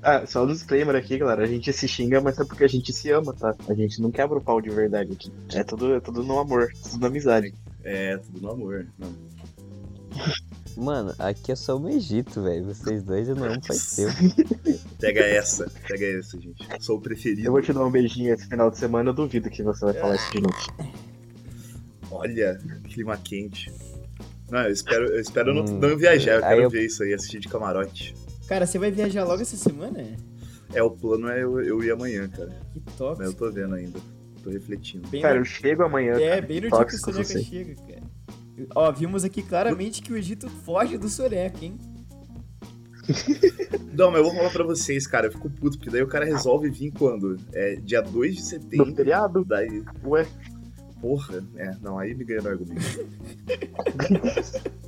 Ah, 0.03 0.27
só 0.27 0.45
um 0.45 0.47
disclaimer 0.47 0.97
aqui, 0.97 1.19
galera. 1.19 1.43
A 1.43 1.47
gente 1.47 1.73
se 1.73 1.87
xinga, 1.87 2.21
mas 2.21 2.39
é 2.39 2.45
porque 2.45 2.65
a 2.65 2.69
gente 2.69 2.93
se 2.93 3.11
ama, 3.11 3.35
tá? 3.35 3.55
A 3.69 3.75
gente 3.75 4.01
não 4.01 4.11
quebra 4.11 4.39
o 4.39 4.43
pau 4.43 4.61
de 4.61 4.71
verdade 4.71 5.13
aqui. 5.13 5.31
É 5.55 5.63
tudo, 5.63 5.95
é 5.95 6.01
tudo 6.01 6.23
no 6.23 6.39
amor, 6.39 6.73
tudo 6.83 6.99
na 7.01 7.07
amizade. 7.09 7.55
É, 7.85 8.17
tudo 8.17 8.41
no 8.41 8.51
amor. 8.51 8.87
Não. 8.99 9.13
Mano, 10.77 11.13
aqui 11.19 11.53
é 11.53 11.57
só 11.57 11.77
o 11.77 11.89
Egito, 11.89 12.43
velho. 12.43 12.65
Vocês 12.65 13.03
dois 13.03 13.29
eu 13.29 13.35
não 13.35 13.45
amo 13.45 13.61
faz 13.67 13.97
tempo. 13.97 14.15
Pega 14.99 15.21
essa, 15.21 15.71
pega 15.87 16.07
essa, 16.19 16.41
gente. 16.41 16.67
Sou 16.81 16.97
o 16.97 17.01
preferido. 17.01 17.47
Eu 17.47 17.53
vou 17.53 17.61
te 17.61 17.73
dar 17.73 17.85
um 17.85 17.91
beijinho 17.91 18.33
esse 18.33 18.49
final 18.49 18.71
de 18.71 18.79
semana, 18.79 19.11
eu 19.11 19.15
duvido 19.15 19.51
que 19.51 19.63
você 19.63 19.85
vai 19.85 19.95
falar 19.95 20.15
isso 20.15 20.33
de 20.33 20.41
novo. 20.41 20.95
Olha, 22.11 22.59
clima 22.85 23.17
quente. 23.19 23.71
Não, 24.51 24.63
eu 24.63 24.73
espero, 24.73 25.07
eu 25.07 25.21
espero 25.21 25.55
não, 25.55 25.63
Hum, 25.65 25.79
não 25.79 25.97
viajar, 25.97 26.33
eu 26.33 26.45
aí 26.45 26.51
quero 26.51 26.63
eu- 26.63 26.71
ver 26.71 26.85
isso 26.87 27.03
aí, 27.03 27.15
assistir 27.15 27.39
de 27.41 27.49
camarote. 27.49 28.15
Cara, 28.49 28.67
você 28.67 28.79
vai 28.79 28.91
viajar 28.91 29.25
logo 29.25 29.41
essa 29.43 29.57
semana? 29.57 30.05
É, 30.75 30.83
o 30.83 30.91
plano 30.91 31.29
é 31.29 31.43
eu, 31.43 31.61
eu 31.61 31.83
ir 31.85 31.91
amanhã, 31.93 32.29
cara. 32.29 32.51
Que 32.73 32.81
top. 32.97 33.19
Mas 33.19 33.29
eu 33.29 33.35
tô 33.35 33.51
vendo 33.51 33.75
ainda. 33.75 33.99
Tô 34.43 34.51
refletindo. 34.51 35.07
Bem 35.09 35.23
Cara, 35.23 35.35
no- 35.35 35.41
eu 35.41 35.45
chego 35.45 35.83
amanhã. 35.85 36.15
É, 36.15 36.31
cara, 36.31 36.43
bem 36.43 36.61
no 36.63 36.71
dia 36.71 36.85
que 36.85 36.95
o 36.95 36.99
Soneca 36.99 37.25
chega, 37.43 37.75
cara. 37.77 38.03
Ó, 38.75 38.91
vimos 38.93 39.25
aqui 39.25 39.43
claramente 39.43 40.03
que 40.03 40.13
o 40.13 40.17
Egito 40.17 40.49
foge 40.51 40.99
do 40.99 41.09
Soneca, 41.09 41.65
hein? 41.65 41.79
Não, 43.97 44.11
mas 44.11 44.19
eu 44.19 44.25
vou 44.25 44.35
falar 44.35 44.51
pra 44.51 44.65
vocês, 44.65 45.07
cara. 45.07 45.27
Eu 45.27 45.33
fico 45.33 45.51
puto, 45.51 45.77
porque 45.79 45.91
daí 45.91 46.03
o 46.03 46.07
cara 46.07 46.25
resolve 46.25 46.71
vir 46.71 46.93
quando? 46.93 47.37
É 47.53 47.77
dia 47.77 48.01
2 48.01 48.35
de 48.37 48.41
No 48.43 48.47
setembro. 48.47 48.95
feriado? 48.95 49.45
Daí, 49.45 49.83
Ué, 50.05 50.27
porra, 51.01 51.45
é, 51.57 51.75
não, 51.83 51.99
aí 51.99 52.15
me 52.15 52.25
ganha 52.25 52.43
no 52.43 52.49
argumento. 52.49 52.81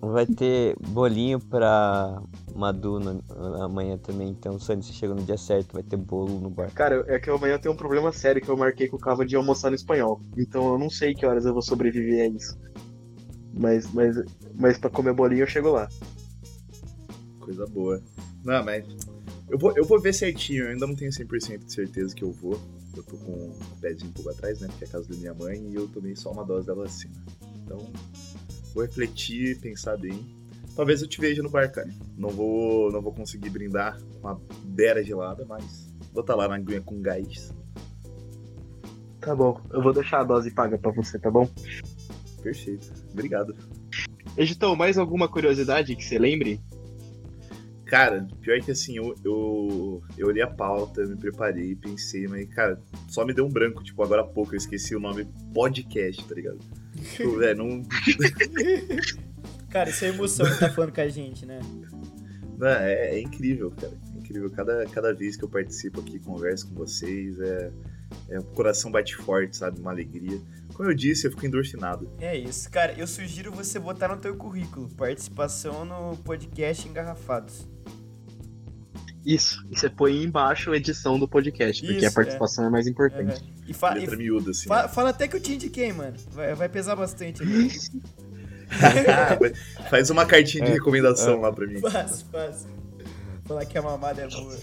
Vai 0.00 0.26
ter 0.26 0.76
bolinho 0.88 1.38
pra 1.38 2.20
Madu 2.56 2.98
na- 2.98 3.20
amanhã 3.64 3.96
também. 3.96 4.30
Então, 4.30 4.58
Sani, 4.58 4.82
se 4.82 4.92
chega 4.92 5.14
no 5.14 5.22
dia 5.22 5.38
certo, 5.38 5.74
vai 5.74 5.82
ter 5.84 5.96
bolo 5.96 6.40
no 6.40 6.50
bar. 6.50 6.72
cara, 6.72 7.04
é 7.06 7.20
que 7.20 7.30
amanhã 7.30 7.56
tem 7.56 7.70
um 7.70 7.76
problema 7.76 8.10
sério 8.12 8.42
que 8.42 8.48
eu 8.48 8.56
marquei 8.56 8.88
com 8.88 8.96
o 8.96 9.00
Cava 9.00 9.24
de 9.24 9.36
almoçar 9.36 9.70
no 9.70 9.76
espanhol. 9.76 10.20
Então 10.36 10.72
eu 10.72 10.78
não 10.78 10.90
sei 10.90 11.14
que 11.14 11.24
horas 11.24 11.46
eu 11.46 11.52
vou 11.52 11.62
sobreviver 11.62 12.24
a 12.24 12.26
isso. 12.26 12.58
Mas, 13.54 13.86
mas, 13.92 14.16
mas 14.56 14.76
pra 14.76 14.90
comer 14.90 15.14
bolinho 15.14 15.44
eu 15.44 15.46
chego 15.46 15.70
lá. 15.70 15.88
Coisa 17.38 17.64
boa. 17.66 18.02
Não, 18.44 18.64
mas 18.64 18.84
eu 19.48 19.56
vou, 19.56 19.72
eu 19.76 19.84
vou 19.84 20.00
ver 20.00 20.12
certinho. 20.12 20.64
Eu 20.64 20.70
ainda 20.70 20.84
não 20.86 20.96
tenho 20.96 21.12
100% 21.12 21.64
de 21.64 21.72
certeza 21.72 22.12
que 22.12 22.24
eu 22.24 22.32
vou. 22.32 22.58
Eu 22.96 23.02
tô 23.02 23.16
com 23.16 23.32
o 23.32 23.76
pezinho 23.80 24.10
um 24.10 24.12
pouco 24.12 24.30
atrás, 24.30 24.60
né? 24.60 24.68
Porque 24.68 24.84
é 24.84 24.88
a 24.88 24.90
casa 24.90 25.08
da 25.08 25.16
minha 25.16 25.34
mãe 25.34 25.70
e 25.70 25.74
eu 25.74 25.88
tomei 25.88 26.14
só 26.14 26.30
uma 26.30 26.44
dose 26.44 26.66
da 26.66 26.74
vacina. 26.74 27.14
Então, 27.64 27.78
vou 28.74 28.84
refletir, 28.84 29.58
pensar 29.60 29.96
bem. 29.96 30.36
Talvez 30.74 31.02
eu 31.02 31.08
te 31.08 31.20
veja 31.20 31.42
no 31.42 31.50
bar, 31.50 31.70
cara. 31.70 31.90
Não 32.16 32.30
vou, 32.30 32.90
não 32.90 33.02
vou 33.02 33.12
conseguir 33.12 33.50
brindar 33.50 34.00
com 34.00 34.28
uma 34.28 34.40
beira 34.64 35.02
gelada, 35.02 35.44
mas 35.46 35.92
vou 36.12 36.22
estar 36.22 36.34
lá 36.34 36.48
na 36.48 36.56
aguinha 36.56 36.80
com 36.80 37.00
gás. 37.00 37.52
Tá 39.20 39.36
bom, 39.36 39.60
eu 39.72 39.82
vou 39.82 39.92
deixar 39.92 40.20
a 40.20 40.24
dose 40.24 40.50
paga 40.50 40.76
pra 40.76 40.90
você, 40.90 41.18
tá 41.18 41.30
bom? 41.30 41.48
Perfeito. 42.42 42.92
Obrigado. 43.12 43.54
Editão, 44.36 44.74
mais 44.74 44.98
alguma 44.98 45.28
curiosidade 45.28 45.94
que 45.94 46.04
você 46.04 46.18
lembre? 46.18 46.60
Cara, 47.92 48.26
pior 48.40 48.58
que 48.62 48.70
assim, 48.70 48.96
eu, 48.96 49.14
eu, 49.22 50.02
eu 50.16 50.28
olhei 50.28 50.42
a 50.42 50.46
pauta, 50.46 51.04
me 51.04 51.14
preparei, 51.14 51.76
pensei, 51.76 52.26
mas, 52.26 52.48
cara, 52.48 52.80
só 53.06 53.22
me 53.22 53.34
deu 53.34 53.44
um 53.44 53.50
branco, 53.50 53.84
tipo, 53.84 54.02
agora 54.02 54.22
há 54.22 54.24
pouco 54.24 54.54
eu 54.54 54.56
esqueci 54.56 54.96
o 54.96 54.98
nome 54.98 55.28
podcast, 55.52 56.24
tá 56.26 56.34
ligado? 56.34 56.58
Tipo, 57.14 57.36
velho, 57.36 57.58
não, 57.58 57.82
Cara, 59.68 59.90
isso 59.90 60.06
é 60.06 60.08
emoção 60.08 60.46
que 60.46 60.58
tá 60.58 60.70
falando 60.70 60.94
com 60.94 61.02
a 61.02 61.08
gente, 61.08 61.44
né? 61.44 61.60
não, 62.56 62.66
é, 62.66 63.16
é 63.16 63.20
incrível, 63.20 63.70
cara. 63.70 63.92
É 64.14 64.18
incrível. 64.18 64.48
Cada, 64.48 64.86
cada 64.86 65.12
vez 65.12 65.36
que 65.36 65.44
eu 65.44 65.48
participo 65.50 66.00
aqui, 66.00 66.18
converso 66.18 66.68
com 66.68 66.74
vocês, 66.74 67.38
é, 67.40 67.70
é, 68.30 68.38
o 68.38 68.42
coração 68.42 68.90
bate 68.90 69.14
forte, 69.16 69.54
sabe? 69.54 69.78
Uma 69.78 69.90
alegria. 69.90 70.40
Como 70.74 70.88
eu 70.88 70.94
disse, 70.94 71.26
eu 71.26 71.30
fico 71.30 71.44
endorfinado. 71.46 72.08
É 72.18 72.36
isso. 72.36 72.70
Cara, 72.70 72.92
eu 72.98 73.06
sugiro 73.06 73.52
você 73.52 73.78
botar 73.78 74.08
no 74.08 74.16
teu 74.16 74.34
currículo 74.36 74.88
participação 74.96 75.84
no 75.84 76.16
podcast 76.18 76.88
Engarrafados. 76.88 77.68
Isso, 79.24 79.64
e 79.70 79.78
você 79.78 79.88
põe 79.88 80.20
embaixo 80.24 80.72
a 80.72 80.76
edição 80.76 81.16
do 81.18 81.28
podcast, 81.28 81.80
porque 81.80 81.98
Isso, 81.98 82.08
a 82.08 82.10
participação 82.10 82.64
é, 82.64 82.70
mais 82.70 82.88
importante. 82.88 83.40
É, 83.66 83.70
E, 83.70 83.72
fa- 83.72 83.96
e 83.96 84.00
Letra 84.00 84.16
miúda, 84.16 84.50
assim. 84.50 84.66
fa- 84.68 84.88
fala 84.88 85.10
até 85.10 85.28
que 85.28 85.36
eu 85.36 85.40
te 85.40 85.52
indiquei, 85.54 85.92
mano. 85.92 86.16
Vai, 86.32 86.54
vai 86.56 86.68
pesar 86.68 86.96
bastante. 86.96 87.40
Faz 89.90 90.10
uma 90.10 90.24
cartinha 90.26 90.64
de 90.64 90.70
É, 90.70 90.74
recomendação 90.74 91.40
lá 91.40 91.52
pra 91.52 91.66
mim. 91.66 91.78
fácil, 91.80 92.26
fácil. 92.32 92.68
Falar 93.44 93.64
que 93.66 93.76
a 93.76 93.82
mamada 93.82 94.22
é 94.22 94.28
boa. 94.28 94.56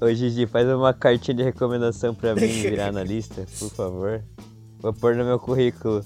Ô, 0.00 0.04
ô 0.06 0.14
Gigi, 0.14 0.46
faz 0.46 0.68
uma 0.68 0.92
cartinha 0.92 1.34
de 1.36 1.42
recomendação 1.42 2.14
pra 2.14 2.34
mim 2.34 2.46
virar 2.46 2.92
na 2.92 3.02
lista, 3.02 3.46
por 3.58 3.70
favor. 3.70 4.22
Vou 4.80 4.92
pôr 4.92 5.14
no 5.16 5.24
meu 5.24 5.38
currículo. 5.38 6.04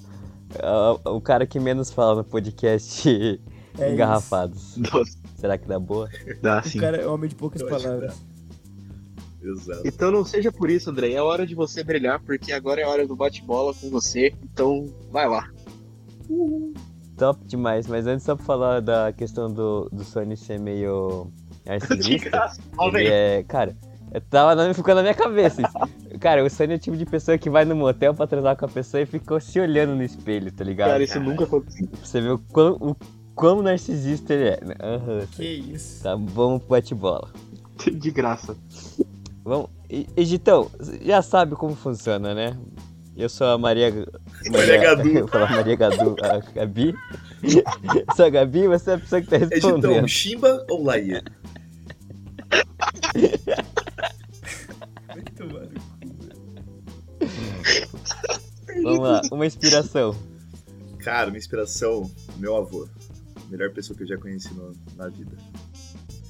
O, 1.05 1.17
o 1.17 1.21
cara 1.21 1.47
que 1.47 1.61
menos 1.61 1.91
fala 1.91 2.17
no 2.17 2.25
podcast 2.25 3.41
É 3.79 3.93
Engarrafados. 3.93 4.77
Nossa, 4.77 5.17
Será 5.37 5.57
que 5.57 5.67
dá 5.67 5.79
boa? 5.79 6.09
dá 6.43 6.61
O 6.61 6.69
sim. 6.69 6.79
cara 6.81 6.97
é 6.99 7.07
homem 7.07 7.29
de 7.31 7.37
poucas 7.37 7.63
palavras. 7.63 8.21
Exato. 9.43 9.83
Então 9.87 10.11
não 10.11 10.25
seja 10.25 10.51
por 10.53 10.69
isso, 10.69 10.91
André. 10.91 11.13
É 11.13 11.23
hora 11.23 11.47
de 11.47 11.55
você 11.55 11.83
brilhar, 11.83 12.21
porque 12.21 12.53
agora 12.53 12.81
é 12.81 12.87
hora 12.87 13.07
do 13.07 13.17
bate-bola 13.17 13.73
com 13.73 13.89
você. 13.89 14.35
Então, 14.43 14.87
vai 15.11 15.27
lá. 15.29 15.49
Top 17.17 17.43
demais, 17.47 17.87
mas 17.87 18.07
antes 18.07 18.25
só 18.25 18.35
pra 18.37 18.45
falar 18.45 18.81
da 18.81 19.13
questão 19.13 19.51
do, 19.53 19.89
do 19.91 20.05
Sony 20.05 20.37
ser 20.37 20.59
meio 20.59 21.31
De 21.65 21.71
narcisista. 21.71 22.53
é, 22.97 23.43
cara, 23.45 23.77
eu 24.13 24.21
tava 24.23 24.55
na- 24.55 24.75
ficou 24.75 24.95
na 24.95 25.03
minha 25.03 25.15
cabeça 25.15 25.63
isso. 25.63 25.79
Cara, 26.21 26.45
o 26.45 26.51
Sony 26.51 26.75
é 26.75 26.77
o 26.77 26.79
tipo 26.79 26.97
de 26.97 27.07
pessoa 27.07 27.39
que 27.39 27.49
vai 27.49 27.65
no 27.65 27.75
motel 27.75 28.13
pra 28.15 28.27
transar 28.27 28.55
com 28.57 28.67
a 28.67 28.69
pessoa 28.69 29.01
e 29.03 29.07
ficou 29.07 29.41
se 29.41 29.59
olhando 29.59 29.95
no 29.95 30.03
espelho, 30.03 30.53
tá 30.53 30.63
ligado? 30.63 30.91
Cara, 30.91 31.03
isso 31.03 31.19
nunca 31.19 31.45
aconteceu. 31.45 31.89
Pra 31.89 32.01
você 32.05 32.21
ver 32.21 32.33
o 32.33 32.39
quão, 32.39 32.73
o 32.79 32.97
quão 33.35 33.63
narcisista 33.63 34.35
ele 34.35 34.49
é. 34.51 34.61
né? 34.65 34.75
Aham, 34.83 35.27
Que 35.35 35.45
isso. 35.45 36.03
tá, 36.03 36.15
vamos 36.15 36.61
pro 36.61 36.69
bate-bola. 36.71 37.31
De 37.91 38.11
graça. 38.11 38.55
Vamos. 39.43 39.71
E- 39.89 40.07
Egitão, 40.15 40.71
já 41.03 41.23
sabe 41.23 41.55
como 41.57 41.75
funciona, 41.75 42.35
né? 42.35 42.55
Eu 43.17 43.29
sou 43.31 43.47
a 43.47 43.57
Maria. 43.59 43.91
Maria 44.51 44.77
Gadu. 44.81 45.09
Eu 45.09 45.27
falar 45.29 45.51
Maria 45.51 45.75
Gadu, 45.77 46.17
a 46.23 46.39
Gabi. 46.55 46.95
sou 48.15 48.27
a 48.27 48.31
Gabi, 48.31 48.67
você 48.69 48.91
é 48.91 48.95
a 48.95 48.99
pessoa 48.99 49.21
que 49.23 49.27
tá 49.29 49.37
Editão, 49.37 49.71
respondendo. 49.73 50.07
Chimba 50.09 50.65
ou 50.69 50.85
Laia? 50.85 51.23
Vamos 58.83 59.01
lá, 59.01 59.23
uma 59.33 59.47
inspiração. 59.47 60.15
Cara, 60.99 61.27
minha 61.29 61.39
inspiração, 61.39 62.11
meu 62.37 62.57
avô. 62.57 62.89
Melhor 63.49 63.73
pessoa 63.73 63.97
que 63.97 64.03
eu 64.05 64.09
já 64.09 64.17
conheci 64.19 64.53
no- 64.55 64.73
na 64.97 65.09
vida. 65.09 65.37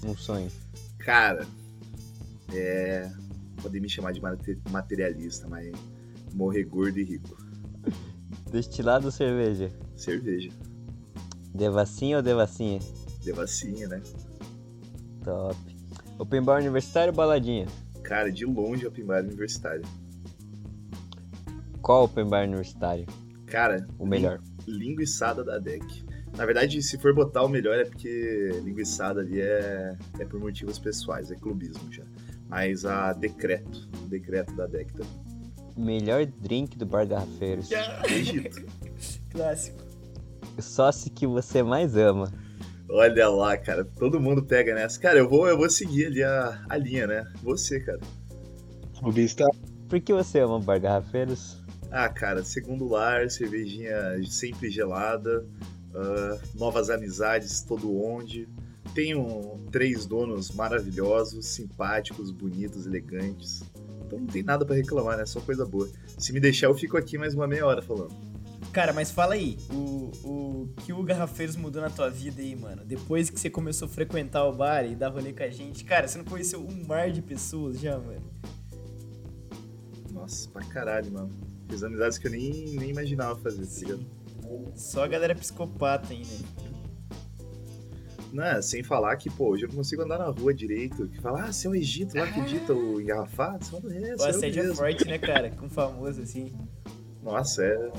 Um 0.04 0.16
sonho. 0.16 0.50
Cara, 0.98 1.46
é. 2.52 3.10
Podem 3.60 3.80
me 3.80 3.88
chamar 3.90 4.12
de 4.12 4.20
mate- 4.22 4.58
materialista, 4.70 5.46
mas 5.46 5.70
morrer 6.32 6.64
gordo 6.64 6.98
e 6.98 7.04
rico. 7.04 7.36
Destilado 8.50 9.06
ou 9.06 9.12
cerveja? 9.12 9.70
Cerveja. 9.96 10.50
Devassinha 11.54 12.16
ou 12.16 12.22
devassinha? 12.22 12.80
Devassinha, 13.22 13.86
né? 13.88 14.00
Top. 15.22 15.56
Open 16.18 16.42
bar 16.42 16.60
universitário 16.60 17.12
ou 17.12 17.16
baladinha? 17.16 17.66
Cara, 18.02 18.32
de 18.32 18.46
longe 18.46 18.86
open 18.86 19.04
bar 19.04 19.22
universitário. 19.22 19.82
Qual 21.90 22.04
open 22.04 22.28
bar 22.28 22.44
universitário? 22.44 23.04
Cara, 23.46 23.84
O 23.98 24.06
melhor. 24.06 24.38
linguiçada 24.64 25.42
da 25.42 25.58
DEC. 25.58 25.82
Na 26.36 26.46
verdade, 26.46 26.80
se 26.80 26.96
for 26.96 27.12
botar 27.12 27.42
o 27.42 27.48
melhor 27.48 27.76
é 27.80 27.84
porque 27.84 28.60
linguiçada 28.62 29.22
ali 29.22 29.40
é, 29.40 29.96
é 30.20 30.24
por 30.24 30.38
motivos 30.38 30.78
pessoais, 30.78 31.32
é 31.32 31.34
clubismo 31.34 31.92
já. 31.92 32.04
Mas 32.48 32.84
a 32.84 33.12
decreto, 33.12 33.88
o 34.04 34.06
decreto 34.06 34.54
da 34.54 34.68
DEC 34.68 34.92
também. 34.92 35.10
Melhor 35.76 36.24
drink 36.26 36.78
do 36.78 36.86
bar 36.86 37.08
Garrafeiros. 37.08 37.68
Egito. 38.08 38.64
Clássico. 39.32 39.82
O 40.56 40.62
sócio 40.62 41.10
que 41.10 41.26
você 41.26 41.60
mais 41.60 41.96
ama. 41.96 42.32
Olha 42.88 43.28
lá, 43.28 43.56
cara, 43.56 43.84
todo 43.84 44.20
mundo 44.20 44.44
pega 44.44 44.76
nessa. 44.76 45.00
Cara, 45.00 45.18
eu 45.18 45.28
vou, 45.28 45.48
eu 45.48 45.58
vou 45.58 45.68
seguir 45.68 46.06
ali 46.06 46.22
a, 46.22 46.64
a 46.68 46.76
linha, 46.76 47.08
né? 47.08 47.32
Você, 47.42 47.80
cara. 47.80 47.98
Tá. 47.98 49.46
Por 49.88 50.00
que 50.00 50.12
você 50.12 50.38
ama 50.38 50.54
o 50.54 50.60
bar 50.60 50.80
Garrafeiros? 50.80 51.59
Ah, 51.90 52.08
cara, 52.08 52.44
segundo 52.44 52.86
lar, 52.86 53.30
cervejinha 53.30 53.94
sempre 54.28 54.70
gelada, 54.70 55.44
ah, 55.94 56.38
novas 56.54 56.90
amizades 56.90 57.62
todo 57.62 57.96
onde. 58.00 58.48
Tenho 58.94 59.58
três 59.70 60.06
donos 60.06 60.50
maravilhosos, 60.50 61.46
simpáticos, 61.46 62.30
bonitos, 62.30 62.86
elegantes. 62.86 63.62
Então 64.04 64.18
não 64.18 64.26
tem 64.26 64.42
nada 64.42 64.64
pra 64.64 64.74
reclamar, 64.74 65.16
né? 65.16 65.26
Só 65.26 65.40
coisa 65.40 65.64
boa. 65.64 65.88
Se 66.18 66.32
me 66.32 66.40
deixar, 66.40 66.66
eu 66.66 66.74
fico 66.74 66.96
aqui 66.96 67.16
mais 67.16 67.34
uma 67.34 67.46
meia 67.46 67.64
hora 67.66 67.80
falando. 67.80 68.14
Cara, 68.72 68.92
mas 68.92 69.10
fala 69.10 69.34
aí, 69.34 69.58
o, 69.72 70.10
o 70.24 70.68
que 70.76 70.92
o 70.92 71.02
Garrafeiros 71.02 71.56
mudou 71.56 71.82
na 71.82 71.90
tua 71.90 72.08
vida 72.08 72.40
aí, 72.40 72.54
mano? 72.54 72.84
Depois 72.84 73.28
que 73.28 73.38
você 73.38 73.50
começou 73.50 73.86
a 73.86 73.88
frequentar 73.88 74.44
o 74.44 74.52
bar 74.52 74.84
e 74.84 74.94
dar 74.94 75.08
rolê 75.08 75.32
com 75.32 75.42
a 75.42 75.48
gente, 75.48 75.84
cara, 75.84 76.06
você 76.06 76.18
não 76.18 76.24
conheceu 76.24 76.60
um 76.60 76.86
mar 76.86 77.10
de 77.10 77.20
pessoas 77.20 77.80
já, 77.80 77.98
mano? 77.98 78.30
Nossa, 80.12 80.48
pra 80.50 80.64
caralho, 80.64 81.10
mano. 81.10 81.49
Fiz 81.70 81.82
amizades 81.84 82.18
que 82.18 82.26
eu 82.26 82.32
nem, 82.32 82.76
nem 82.76 82.90
imaginava 82.90 83.38
fazer, 83.40 83.64
tá 83.64 83.80
ligado? 83.80 84.06
Só 84.74 85.04
a 85.04 85.08
galera 85.08 85.34
psicopata 85.34 86.12
ainda. 86.12 86.28
Não, 88.32 88.44
é, 88.44 88.62
sem 88.62 88.82
falar 88.82 89.16
que, 89.16 89.28
pô, 89.30 89.50
hoje 89.50 89.64
eu 89.64 89.68
não 89.68 89.76
consigo 89.76 90.02
andar 90.02 90.18
na 90.18 90.26
rua 90.26 90.52
direito. 90.54 91.08
Que 91.08 91.20
fala, 91.20 91.44
ah, 91.44 91.52
você 91.52 91.66
é 91.66 91.70
o 91.70 91.74
Egito 91.74 92.16
lá 92.16 92.26
que 92.30 92.40
edita 92.40 92.72
o 92.72 93.00
engarrafado? 93.00 93.64
É, 93.88 94.14
O 94.14 94.20
eu 94.20 94.24
assédio 94.24 94.70
é 94.70 94.74
forte, 94.74 95.04
né, 95.06 95.18
cara? 95.18 95.50
Com 95.50 95.68
famoso, 95.68 96.22
assim. 96.22 96.52
Nossa, 97.22 97.64
é 97.64 97.92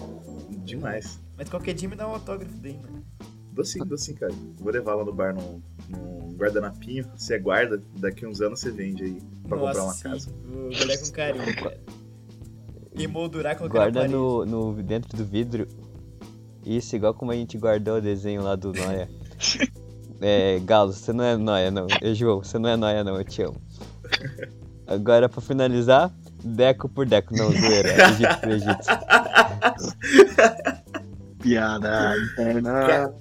demais. 0.64 1.20
Mas 1.38 1.50
qualquer 1.50 1.74
dia 1.74 1.88
me 1.90 1.96
dá 1.96 2.08
um 2.08 2.12
autógrafo 2.12 2.56
daí, 2.58 2.78
mano. 2.78 3.06
Dou 3.52 3.66
sim, 3.66 3.80
dou 3.80 3.98
sim, 3.98 4.14
cara. 4.14 4.34
Vou 4.58 4.72
levar 4.72 4.96
lá 4.96 5.04
no 5.04 5.14
bar 5.14 5.34
num, 5.34 5.62
num 5.90 6.34
guardanapinho. 6.36 7.06
Você 7.16 7.38
guarda, 7.38 7.82
daqui 7.98 8.26
uns 8.26 8.40
anos 8.42 8.62
você 8.62 8.72
vende 8.72 9.04
aí 9.04 9.22
pra 9.48 9.58
Nossa, 9.58 9.68
comprar 9.68 9.84
uma 9.84 9.94
sim. 9.94 10.04
casa. 10.04 10.32
Vou 10.46 10.70
guardar 10.70 10.98
com 10.98 11.12
carinho, 11.12 11.56
cara. 11.56 11.80
Emoldurar 13.04 13.60
na 13.60 13.68
Guarda 13.68 14.08
no, 14.08 14.46
no, 14.46 14.84
dentro 14.84 15.18
do 15.18 15.26
vidro. 15.26 15.68
Isso, 16.66 16.96
igual 16.96 17.14
como 17.14 17.32
a 17.32 17.36
gente 17.36 17.58
guardou 17.58 17.98
o 17.98 18.02
desenho 18.02 18.44
lá 18.44 18.56
do 18.56 18.72
Noia. 18.74 19.10
É, 20.24 20.60
Galo, 20.60 20.94
você 20.94 21.12
não 21.12 21.24
é 21.24 21.36
Noia, 21.36 21.72
não. 21.72 21.88
É, 22.00 22.14
João, 22.14 22.44
você 22.44 22.60
não 22.60 22.70
é 22.70 22.78
Noia, 22.78 23.04
não. 23.04 23.18
Eu 23.18 23.24
te 23.24 23.42
amo. 23.42 23.60
Agora, 24.86 25.28
pra 25.28 25.42
finalizar, 25.42 26.14
Deco 26.44 26.88
por 26.88 27.08
Deco. 27.08 27.36
Não, 27.36 27.52
zoeira. 27.52 27.90
Egito 28.12 28.40
por 28.40 28.50
Egito. 28.52 28.86
Piada 31.42 32.16
interna. 32.18 33.12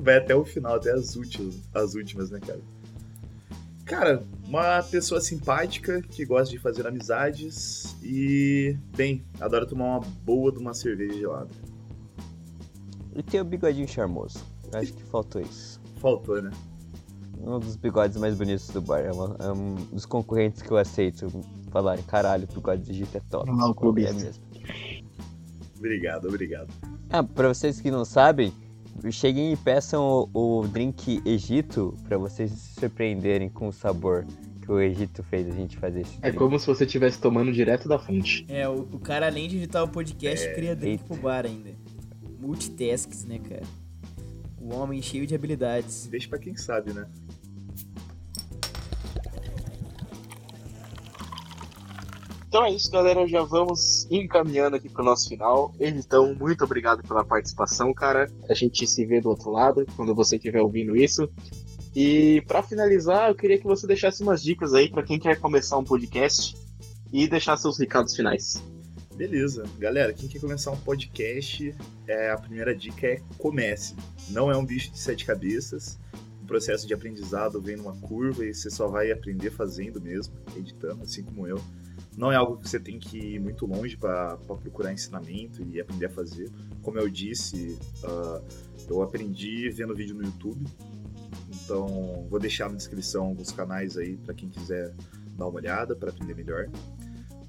Vai 0.00 0.16
até 0.16 0.34
o 0.34 0.44
final, 0.44 0.74
até 0.74 0.90
as 0.90 1.14
últimas, 1.14 1.54
as 1.72 1.94
últimas, 1.94 2.30
né, 2.30 2.40
cara? 2.40 2.60
Cara, 3.84 4.22
uma 4.46 4.82
pessoa 4.82 5.20
simpática 5.20 6.00
que 6.00 6.24
gosta 6.24 6.50
de 6.50 6.58
fazer 6.58 6.86
amizades 6.86 7.94
e, 8.02 8.76
bem, 8.96 9.22
adora 9.40 9.66
tomar 9.66 9.84
uma 9.84 10.00
boa 10.24 10.50
de 10.50 10.58
uma 10.58 10.72
cerveja 10.72 11.12
gelada. 11.18 11.50
E 13.14 13.22
tem 13.22 13.40
o 13.40 13.44
bigodinho 13.44 13.86
charmoso. 13.86 14.38
Acho 14.72 14.92
que 14.92 15.02
faltou 15.04 15.40
isso. 15.42 15.80
Faltou, 15.96 16.40
né? 16.42 16.50
Um 17.40 17.58
dos 17.58 17.76
bigodes 17.76 18.16
mais 18.16 18.34
bonitos 18.34 18.68
do 18.68 18.80
bar. 18.80 19.00
É, 19.00 19.12
uma- 19.12 19.36
é 19.38 19.52
um 19.52 19.74
dos 19.92 20.06
concorrentes 20.06 20.62
que 20.62 20.70
eu 20.70 20.78
aceito 20.78 21.28
falarem, 21.70 22.02
caralho, 22.04 22.48
o 22.50 22.54
bigode 22.54 22.82
de 22.82 22.90
Egito 22.92 23.16
é 23.16 23.20
top. 23.30 23.50
Lá 23.50 23.68
o 23.68 23.74
clubista. 23.74 24.12
É 24.12 24.24
mesmo. 24.24 24.42
Obrigado, 25.76 26.28
obrigado. 26.28 26.72
Ah, 27.10 27.22
pra 27.22 27.48
vocês 27.48 27.80
que 27.80 27.90
não 27.90 28.04
sabem, 28.04 28.52
cheguem 29.10 29.52
e 29.52 29.56
peçam 29.56 30.28
o, 30.32 30.60
o 30.62 30.68
drink 30.68 31.20
Egito 31.24 31.94
pra 32.08 32.16
vocês 32.18 32.50
se 32.50 32.80
surpreenderem 32.80 33.48
com 33.48 33.68
o 33.68 33.72
sabor 33.72 34.26
que 34.62 34.70
o 34.72 34.80
Egito 34.80 35.22
fez 35.24 35.46
a 35.46 35.50
gente 35.50 35.76
fazer 35.76 36.00
esse 36.02 36.16
É 36.18 36.28
drink. 36.28 36.36
como 36.38 36.58
se 36.58 36.66
você 36.66 36.84
estivesse 36.84 37.20
tomando 37.20 37.52
direto 37.52 37.88
da 37.88 37.98
fonte. 37.98 38.46
É, 38.48 38.66
o, 38.68 38.80
o 38.92 38.98
cara, 38.98 39.26
além 39.26 39.46
de 39.48 39.56
editar 39.56 39.82
o 39.82 39.88
podcast, 39.88 40.48
cria 40.54 40.74
drink 40.74 40.92
eita. 41.02 41.04
pro 41.04 41.16
bar 41.22 41.44
ainda. 41.44 41.70
Multitasks, 42.40 43.24
né, 43.24 43.38
cara? 43.38 43.62
O 44.60 44.74
homem 44.74 45.02
cheio 45.02 45.26
de 45.26 45.34
habilidades. 45.34 46.06
Deixa 46.06 46.28
pra 46.28 46.38
quem 46.38 46.56
sabe, 46.56 46.92
né? 46.94 47.06
Então 52.54 52.64
é 52.64 52.70
isso, 52.70 52.88
galera. 52.88 53.26
Já 53.26 53.42
vamos 53.42 54.06
encaminhando 54.08 54.76
aqui 54.76 54.88
pro 54.88 55.02
nosso 55.02 55.28
final. 55.28 55.74
Então, 55.80 56.36
muito 56.36 56.62
obrigado 56.62 57.02
pela 57.02 57.24
participação, 57.24 57.92
cara. 57.92 58.30
A 58.48 58.54
gente 58.54 58.86
se 58.86 59.04
vê 59.04 59.20
do 59.20 59.28
outro 59.28 59.50
lado 59.50 59.84
quando 59.96 60.14
você 60.14 60.36
estiver 60.36 60.60
ouvindo 60.60 60.96
isso. 60.96 61.28
E 61.96 62.44
pra 62.46 62.62
finalizar, 62.62 63.28
eu 63.28 63.34
queria 63.34 63.58
que 63.58 63.64
você 63.64 63.88
deixasse 63.88 64.22
umas 64.22 64.40
dicas 64.40 64.72
aí 64.72 64.88
pra 64.88 65.02
quem 65.02 65.18
quer 65.18 65.40
começar 65.40 65.78
um 65.78 65.82
podcast 65.82 66.56
e 67.12 67.26
deixar 67.26 67.56
seus 67.56 67.76
recados 67.76 68.14
finais. 68.14 68.62
Beleza. 69.16 69.64
Galera, 69.76 70.12
quem 70.12 70.28
quer 70.28 70.38
começar 70.38 70.70
um 70.70 70.76
podcast, 70.76 71.74
é, 72.06 72.30
a 72.30 72.36
primeira 72.36 72.72
dica 72.72 73.04
é 73.04 73.20
comece. 73.36 73.96
Não 74.28 74.48
é 74.48 74.56
um 74.56 74.64
bicho 74.64 74.92
de 74.92 75.00
sete 75.00 75.24
cabeças. 75.24 75.98
O 76.40 76.46
processo 76.46 76.86
de 76.86 76.94
aprendizado 76.94 77.60
vem 77.60 77.74
numa 77.74 77.96
curva 77.96 78.46
e 78.46 78.54
você 78.54 78.70
só 78.70 78.86
vai 78.86 79.10
aprender 79.10 79.50
fazendo 79.50 80.00
mesmo, 80.00 80.32
editando, 80.56 81.02
assim 81.02 81.24
como 81.24 81.48
eu. 81.48 81.60
Não 82.16 82.30
é 82.30 82.36
algo 82.36 82.56
que 82.58 82.68
você 82.68 82.78
tem 82.78 82.98
que 82.98 83.18
ir 83.18 83.40
muito 83.40 83.66
longe 83.66 83.96
para 83.96 84.36
procurar 84.36 84.92
ensinamento 84.92 85.62
e 85.62 85.80
aprender 85.80 86.06
a 86.06 86.10
fazer. 86.10 86.50
Como 86.82 86.98
eu 86.98 87.08
disse, 87.08 87.78
ah, 88.04 88.42
eu 88.88 89.02
aprendi 89.02 89.68
vendo 89.70 89.94
vídeo 89.94 90.14
no 90.14 90.22
YouTube. 90.22 90.64
Então, 91.52 92.26
vou 92.28 92.38
deixar 92.38 92.68
na 92.68 92.76
descrição 92.76 93.26
alguns 93.26 93.50
canais 93.50 93.96
aí 93.96 94.16
para 94.16 94.34
quem 94.34 94.48
quiser 94.48 94.94
dar 95.36 95.46
uma 95.46 95.56
olhada 95.56 95.96
para 95.96 96.10
aprender 96.10 96.34
melhor. 96.34 96.68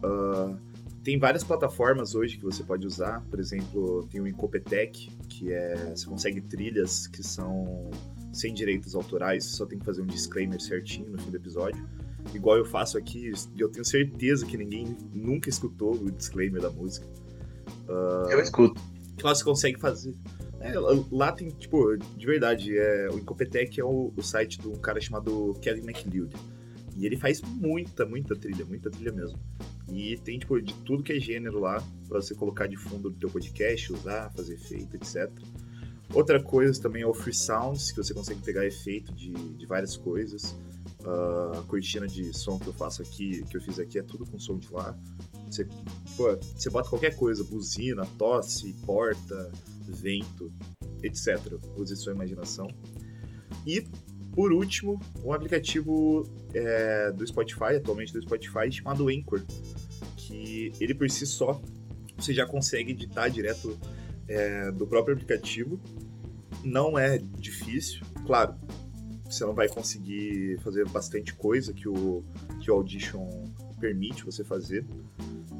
Ah, 0.04 0.58
tem 1.04 1.20
várias 1.20 1.44
plataformas 1.44 2.16
hoje 2.16 2.38
que 2.38 2.44
você 2.44 2.64
pode 2.64 2.88
usar. 2.88 3.22
Por 3.30 3.40
exemplo, 3.40 4.08
tem 4.12 4.20
o 4.20 4.28
Incopetech, 4.28 5.12
que 5.30 5.54
é 5.54 5.94
você 5.96 6.08
consegue 6.08 6.42
trilhas 6.42 7.06
que 7.06 7.22
são 7.22 7.92
sem 8.34 8.54
direitos 8.54 8.96
autorais, 8.96 9.46
só 9.46 9.66
tem 9.66 9.78
que 9.78 9.86
fazer 9.86 10.02
um 10.02 10.08
disclaimer 10.08 10.60
certinho 10.60 11.12
no 11.12 11.18
fim 11.20 11.30
do 11.30 11.38
episódio. 11.38 11.88
Igual 12.34 12.58
eu 12.58 12.66
faço 12.66 12.98
aqui, 12.98 13.32
e 13.56 13.62
eu 13.62 13.70
tenho 13.70 13.86
certeza 13.86 14.46
que 14.46 14.58
ninguém 14.58 14.96
nunca 15.14 15.50
escutou 15.50 15.94
o 15.96 16.12
disclaimer 16.12 16.62
da 16.62 16.70
música. 16.70 17.08
Ah, 17.88 18.28
Eu 18.32 18.40
escuto. 18.42 18.82
que 19.16 19.24
você 19.24 19.44
consegue 19.44 19.80
fazer. 19.80 20.14
É, 20.60 20.74
lá 21.12 21.32
tem, 21.32 21.50
tipo, 21.50 21.96
de 21.98 22.26
verdade, 22.26 22.78
é, 22.78 23.08
o 23.12 23.20
Incopetech 23.20 23.80
é 23.80 23.84
o, 23.84 24.12
o 24.16 24.22
site 24.24 24.60
de 24.60 24.68
um 24.68 24.76
cara 24.76 25.00
chamado 25.00 25.54
Kevin 25.62 25.82
MacLeod. 25.86 26.36
E 26.98 27.06
ele 27.06 27.18
faz 27.18 27.42
muita, 27.42 28.06
muita 28.06 28.36
trilha, 28.36 28.66
muita 28.66 28.90
trilha 28.90 29.12
mesmo. 29.12 29.38
E 29.92 30.18
tem, 30.18 30.40
tipo, 30.40 30.60
de 30.60 30.74
tudo 30.86 31.04
que 31.04 31.14
é 31.14 31.20
gênero 31.20 31.60
lá, 31.60 31.84
pra 32.08 32.22
você 32.22 32.34
colocar 32.34 32.68
de 32.68 32.78
fundo 32.78 33.10
do 33.10 33.16
teu 33.16 33.30
podcast, 33.30 33.94
usar, 33.94 34.32
fazer 34.32 34.56
efeito, 34.56 34.96
etc. 34.96 35.30
Outra 36.14 36.42
coisa 36.42 36.82
também 36.82 37.04
é 37.04 37.08
o 37.08 37.14
Free 37.14 37.34
Sounds, 37.34 37.92
que 37.92 37.98
você 37.98 38.14
consegue 38.14 38.42
pegar 38.42 38.66
efeito 38.66 39.14
de, 39.14 39.32
de 39.34 39.66
várias 39.66 39.98
coisas. 39.98 40.56
Ah, 41.06 41.60
a 41.60 41.62
cortina 41.64 42.08
de 42.08 42.36
som 42.36 42.58
que 42.58 42.68
eu 42.68 42.74
faço 42.74 43.02
aqui, 43.02 43.44
que 43.44 43.56
eu 43.56 43.62
fiz 43.62 43.78
aqui, 43.80 44.00
é 44.00 44.04
tudo 44.04 44.26
com 44.26 44.40
som 44.40 44.58
de 44.58 44.72
lá. 44.74 44.98
Você, 45.46 45.66
pô, 46.18 46.36
você 46.36 46.70
bota 46.70 46.90
qualquer 46.90 47.16
coisa, 47.16 47.44
buzina, 47.44 48.06
tosse, 48.18 48.74
porta, 48.86 49.52
vento, 49.88 50.52
etc. 51.04 51.38
Use 51.78 51.96
sua 51.96 52.14
imaginação. 52.14 52.68
E, 53.68 53.88
por 54.34 54.52
último, 54.52 55.00
um 55.24 55.32
aplicativo 55.32 56.28
é, 56.54 57.12
do 57.12 57.26
Spotify, 57.26 57.76
atualmente 57.78 58.12
do 58.12 58.22
Spotify, 58.22 58.72
chamado 58.72 59.08
Anchor, 59.08 59.44
que 60.18 60.72
ele 60.80 60.96
por 60.96 61.10
si 61.10 61.28
só, 61.28 61.62
você 62.18 62.34
já 62.34 62.48
consegue 62.48 62.92
editar 62.92 63.30
direto 63.30 63.78
é, 64.28 64.72
do 64.72 64.88
próprio 64.88 65.14
aplicativo. 65.14 65.80
Não 66.64 66.98
é 66.98 67.20
difícil, 67.20 68.04
claro, 68.26 68.56
você 69.30 69.46
não 69.46 69.54
vai 69.54 69.68
conseguir 69.68 70.60
fazer 70.60 70.88
bastante 70.90 71.34
coisa 71.34 71.74
que 71.74 71.88
o, 71.88 72.24
que 72.62 72.70
o 72.70 72.74
Audition 72.76 73.28
permite 73.80 74.24
você 74.24 74.44
fazer, 74.44 74.86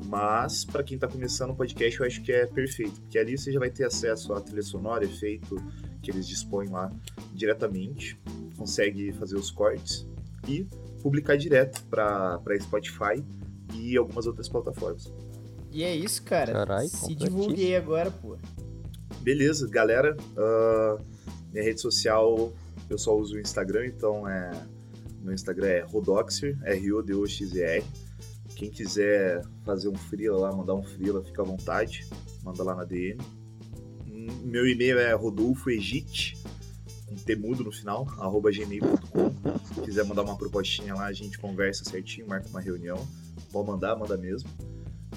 mas 0.06 0.64
para 0.64 0.84
quem 0.84 0.98
tá 0.98 1.08
começando 1.08 1.52
o 1.52 1.56
podcast, 1.56 2.00
eu 2.00 2.06
acho 2.06 2.22
que 2.22 2.32
é 2.32 2.46
perfeito, 2.46 3.02
porque 3.02 3.18
ali 3.18 3.38
você 3.38 3.52
já 3.52 3.60
vai 3.60 3.70
ter 3.70 3.86
acesso 3.86 4.34
à 4.34 4.42
trilha 4.42 4.62
sonora, 4.62 5.04
efeito 5.04 5.56
que 6.02 6.12
eles 6.12 6.28
dispõem 6.28 6.70
lá 6.70 6.92
diretamente, 7.34 8.20
consegue 8.56 9.12
fazer 9.14 9.36
os 9.36 9.50
cortes 9.50 10.08
e 10.48 10.66
publicar 11.02 11.36
direto 11.36 11.84
para 11.90 12.40
Spotify 12.62 13.24
e 13.74 13.98
algumas 13.98 14.26
outras 14.28 14.48
plataformas. 14.48 15.12
E 15.72 15.84
é 15.84 15.94
isso, 15.94 16.24
cara. 16.24 16.54
Carai, 16.54 16.88
Se 16.88 17.14
divulguei 17.14 17.76
agora, 17.76 18.10
pô. 18.10 18.38
Beleza, 19.22 19.68
galera. 19.68 20.16
ah, 20.38 20.98
minha 21.52 21.64
rede 21.64 21.82
social, 21.82 22.54
eu 22.90 22.98
só 22.98 23.16
uso 23.18 23.36
o 23.36 23.40
Instagram, 23.40 23.88
então 23.88 24.28
é. 24.28 24.52
Meu 25.22 25.34
Instagram 25.34 25.68
é 25.68 25.80
Rodoxer, 25.82 26.56
R-O-D-O-X-E-R. 26.64 27.84
Quem 28.56 28.70
quiser 28.70 29.42
fazer 29.64 29.90
um 29.90 29.96
freela 29.96 30.38
lá, 30.38 30.56
mandar 30.56 30.76
um 30.76 30.84
freela, 30.84 31.24
fica 31.24 31.42
à 31.42 31.46
vontade. 31.46 32.08
Manda 32.44 32.64
lá 32.64 32.76
na 32.76 32.84
DM. 32.84 33.20
Hum, 34.08 34.28
Meu 34.44 34.68
e-mail 34.68 35.00
é 35.00 35.14
rodolfoegit, 35.14 36.38
com 37.08 37.16
T 37.16 37.36
mudo 37.36 37.64
no 37.64 37.72
final, 37.72 38.08
arroba 38.20 38.52
gmail.com. 38.52 39.32
Se 39.74 39.82
quiser 39.82 40.06
mandar 40.06 40.22
uma 40.22 40.38
propostinha 40.38 40.94
lá, 40.94 41.06
a 41.08 41.14
gente 41.14 41.40
conversa 41.40 41.84
certinho, 41.84 42.28
marca 42.28 42.48
uma 42.50 42.62
reunião. 42.62 43.06
Pode 43.52 43.68
mandar, 43.68 43.96
manda 43.96 44.16
mesmo. 44.16 44.50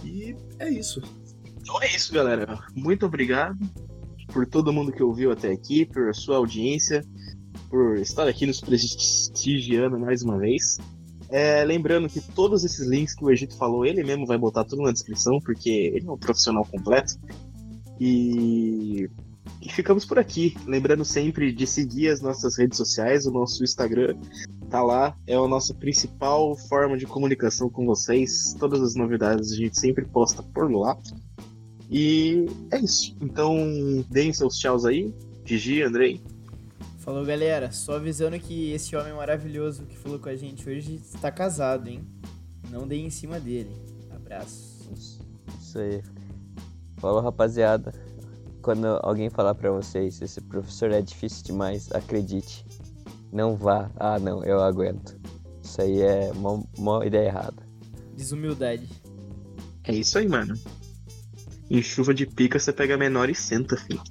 E 0.03 0.35
é 0.59 0.71
isso. 0.71 1.03
Então 1.61 1.83
é 1.83 1.95
isso, 1.95 2.15
galera. 2.15 2.59
Muito 2.75 3.05
obrigado 3.05 3.59
por 4.33 4.47
todo 4.47 4.73
mundo 4.73 4.93
que 4.93 5.03
ouviu 5.03 5.31
até 5.31 5.51
aqui, 5.51 5.85
por 5.85 6.15
sua 6.15 6.37
audiência, 6.37 7.05
por 7.69 7.99
estar 7.99 8.27
aqui 8.27 8.47
nos 8.47 8.61
prestigiando 8.61 9.99
mais 9.99 10.23
uma 10.23 10.39
vez. 10.39 10.79
É, 11.31 11.63
lembrando 11.65 12.09
que 12.09 12.21
todos 12.21 12.65
esses 12.65 12.87
links 12.87 13.15
que 13.15 13.25
o 13.25 13.31
Egito 13.31 13.57
falou, 13.57 13.85
ele 13.85 14.03
mesmo 14.03 14.27
vai 14.27 14.39
botar 14.39 14.65
tudo 14.65 14.83
na 14.83 14.93
descrição, 14.93 15.39
porque 15.41 15.71
ele 15.95 16.07
é 16.07 16.11
um 16.11 16.17
profissional 16.17 16.65
completo. 16.65 17.15
E, 18.01 19.11
e 19.61 19.69
ficamos 19.71 20.05
por 20.07 20.19
aqui. 20.19 20.57
Lembrando 20.67 21.05
sempre 21.05 21.53
de 21.53 21.67
seguir 21.67 22.09
as 22.09 22.23
nossas 22.23 22.57
redes 22.57 22.79
sociais, 22.79 23.27
o 23.27 23.31
nosso 23.31 23.63
Instagram 23.63 24.17
tá 24.71 24.83
lá, 24.83 25.17
é 25.27 25.35
a 25.35 25.49
nossa 25.49 25.75
principal 25.75 26.57
forma 26.69 26.97
de 26.97 27.07
comunicação 27.07 27.69
com 27.69 27.85
vocês. 27.85 28.55
Todas 28.59 28.81
as 28.81 28.95
novidades 28.95 29.53
a 29.53 29.57
gente 29.57 29.79
sempre 29.79 30.07
posta 30.07 30.43
por 30.43 30.71
lá. 30.71 30.97
E 31.91 32.47
é 32.71 32.79
isso. 32.79 33.17
Então, 33.21 33.57
deem 34.11 34.33
seus 34.33 34.57
tchauz 34.57 34.85
aí. 34.85 35.13
Gigi, 35.45 35.83
Andrei. 35.83 36.21
Falou, 36.99 37.25
galera. 37.25 37.73
Só 37.73 37.97
avisando 37.97 38.39
que 38.39 38.73
esse 38.73 38.95
homem 38.95 39.13
maravilhoso 39.13 39.87
que 39.87 39.97
falou 39.97 40.19
com 40.19 40.29
a 40.29 40.37
gente 40.37 40.69
hoje 40.69 40.97
está 40.97 41.31
casado, 41.31 41.89
hein? 41.89 42.07
Não 42.71 42.87
deem 42.87 43.07
em 43.07 43.11
cima 43.11 43.41
dele. 43.41 43.75
Abraço. 44.11 44.93
Isso 45.61 45.79
aí. 45.79 46.03
Falou, 46.99 47.21
rapaziada. 47.21 47.95
Quando 48.61 48.87
alguém 49.03 49.31
falar 49.31 49.55
pra 49.55 49.71
vocês, 49.71 50.21
esse 50.21 50.41
professor 50.41 50.91
é 50.91 51.01
difícil 51.01 51.45
demais, 51.45 51.91
acredite. 51.93 52.67
Não 53.33 53.57
vá. 53.57 53.91
Ah, 53.97 54.19
não, 54.19 54.45
eu 54.45 54.61
aguento. 54.61 55.19
Isso 55.63 55.81
aí 55.81 56.01
é 56.01 56.31
uma, 56.33 56.63
uma 56.77 57.07
ideia 57.07 57.29
errada. 57.29 57.63
Desumildade. 58.15 58.89
É 59.85 59.95
isso 59.95 60.19
aí, 60.19 60.29
mano. 60.29 60.59
Em 61.71 61.83
chuva 61.83 62.13
de 62.13 62.27
pica 62.27 62.59
você 62.59 62.73
pega 62.73 62.97
menor 62.97 63.31
e 63.31 63.35
senta, 63.35 63.77
filho. 63.77 64.03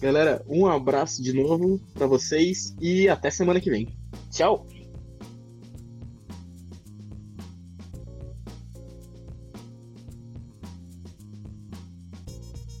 Galera, 0.00 0.44
um 0.46 0.64
abraço 0.64 1.20
de 1.20 1.32
novo 1.32 1.80
pra 1.92 2.06
vocês 2.06 2.72
e 2.80 3.08
até 3.08 3.30
semana 3.30 3.60
que 3.60 3.68
vem. 3.68 3.88
Tchau! 4.30 4.64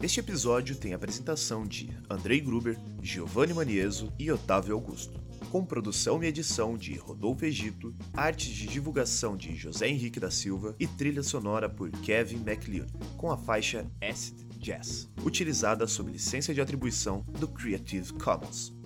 Este 0.00 0.20
episódio 0.20 0.76
tem 0.76 0.92
a 0.92 0.96
apresentação 0.96 1.66
de 1.66 1.90
Andrei 2.08 2.40
Gruber, 2.40 2.78
Giovanni 3.02 3.52
Manieso 3.52 4.12
e 4.16 4.30
Otávio 4.30 4.74
Augusto, 4.74 5.20
com 5.50 5.64
produção 5.64 6.22
e 6.22 6.28
edição 6.28 6.76
de 6.76 6.94
Rodolfo 6.94 7.44
Egito, 7.44 7.92
artes 8.14 8.54
de 8.54 8.68
divulgação 8.68 9.36
de 9.36 9.56
José 9.56 9.88
Henrique 9.88 10.20
da 10.20 10.30
Silva 10.30 10.76
e 10.78 10.86
trilha 10.86 11.24
sonora 11.24 11.68
por 11.68 11.90
Kevin 11.90 12.44
MacLeod, 12.44 12.92
com 13.16 13.32
a 13.32 13.36
faixa 13.36 13.90
Acid 14.00 14.47
Jazz, 14.58 15.08
utilizada 15.24 15.86
sob 15.86 16.10
licença 16.10 16.52
de 16.52 16.60
atribuição 16.60 17.24
do 17.38 17.48
Creative 17.48 18.12
Commons. 18.14 18.77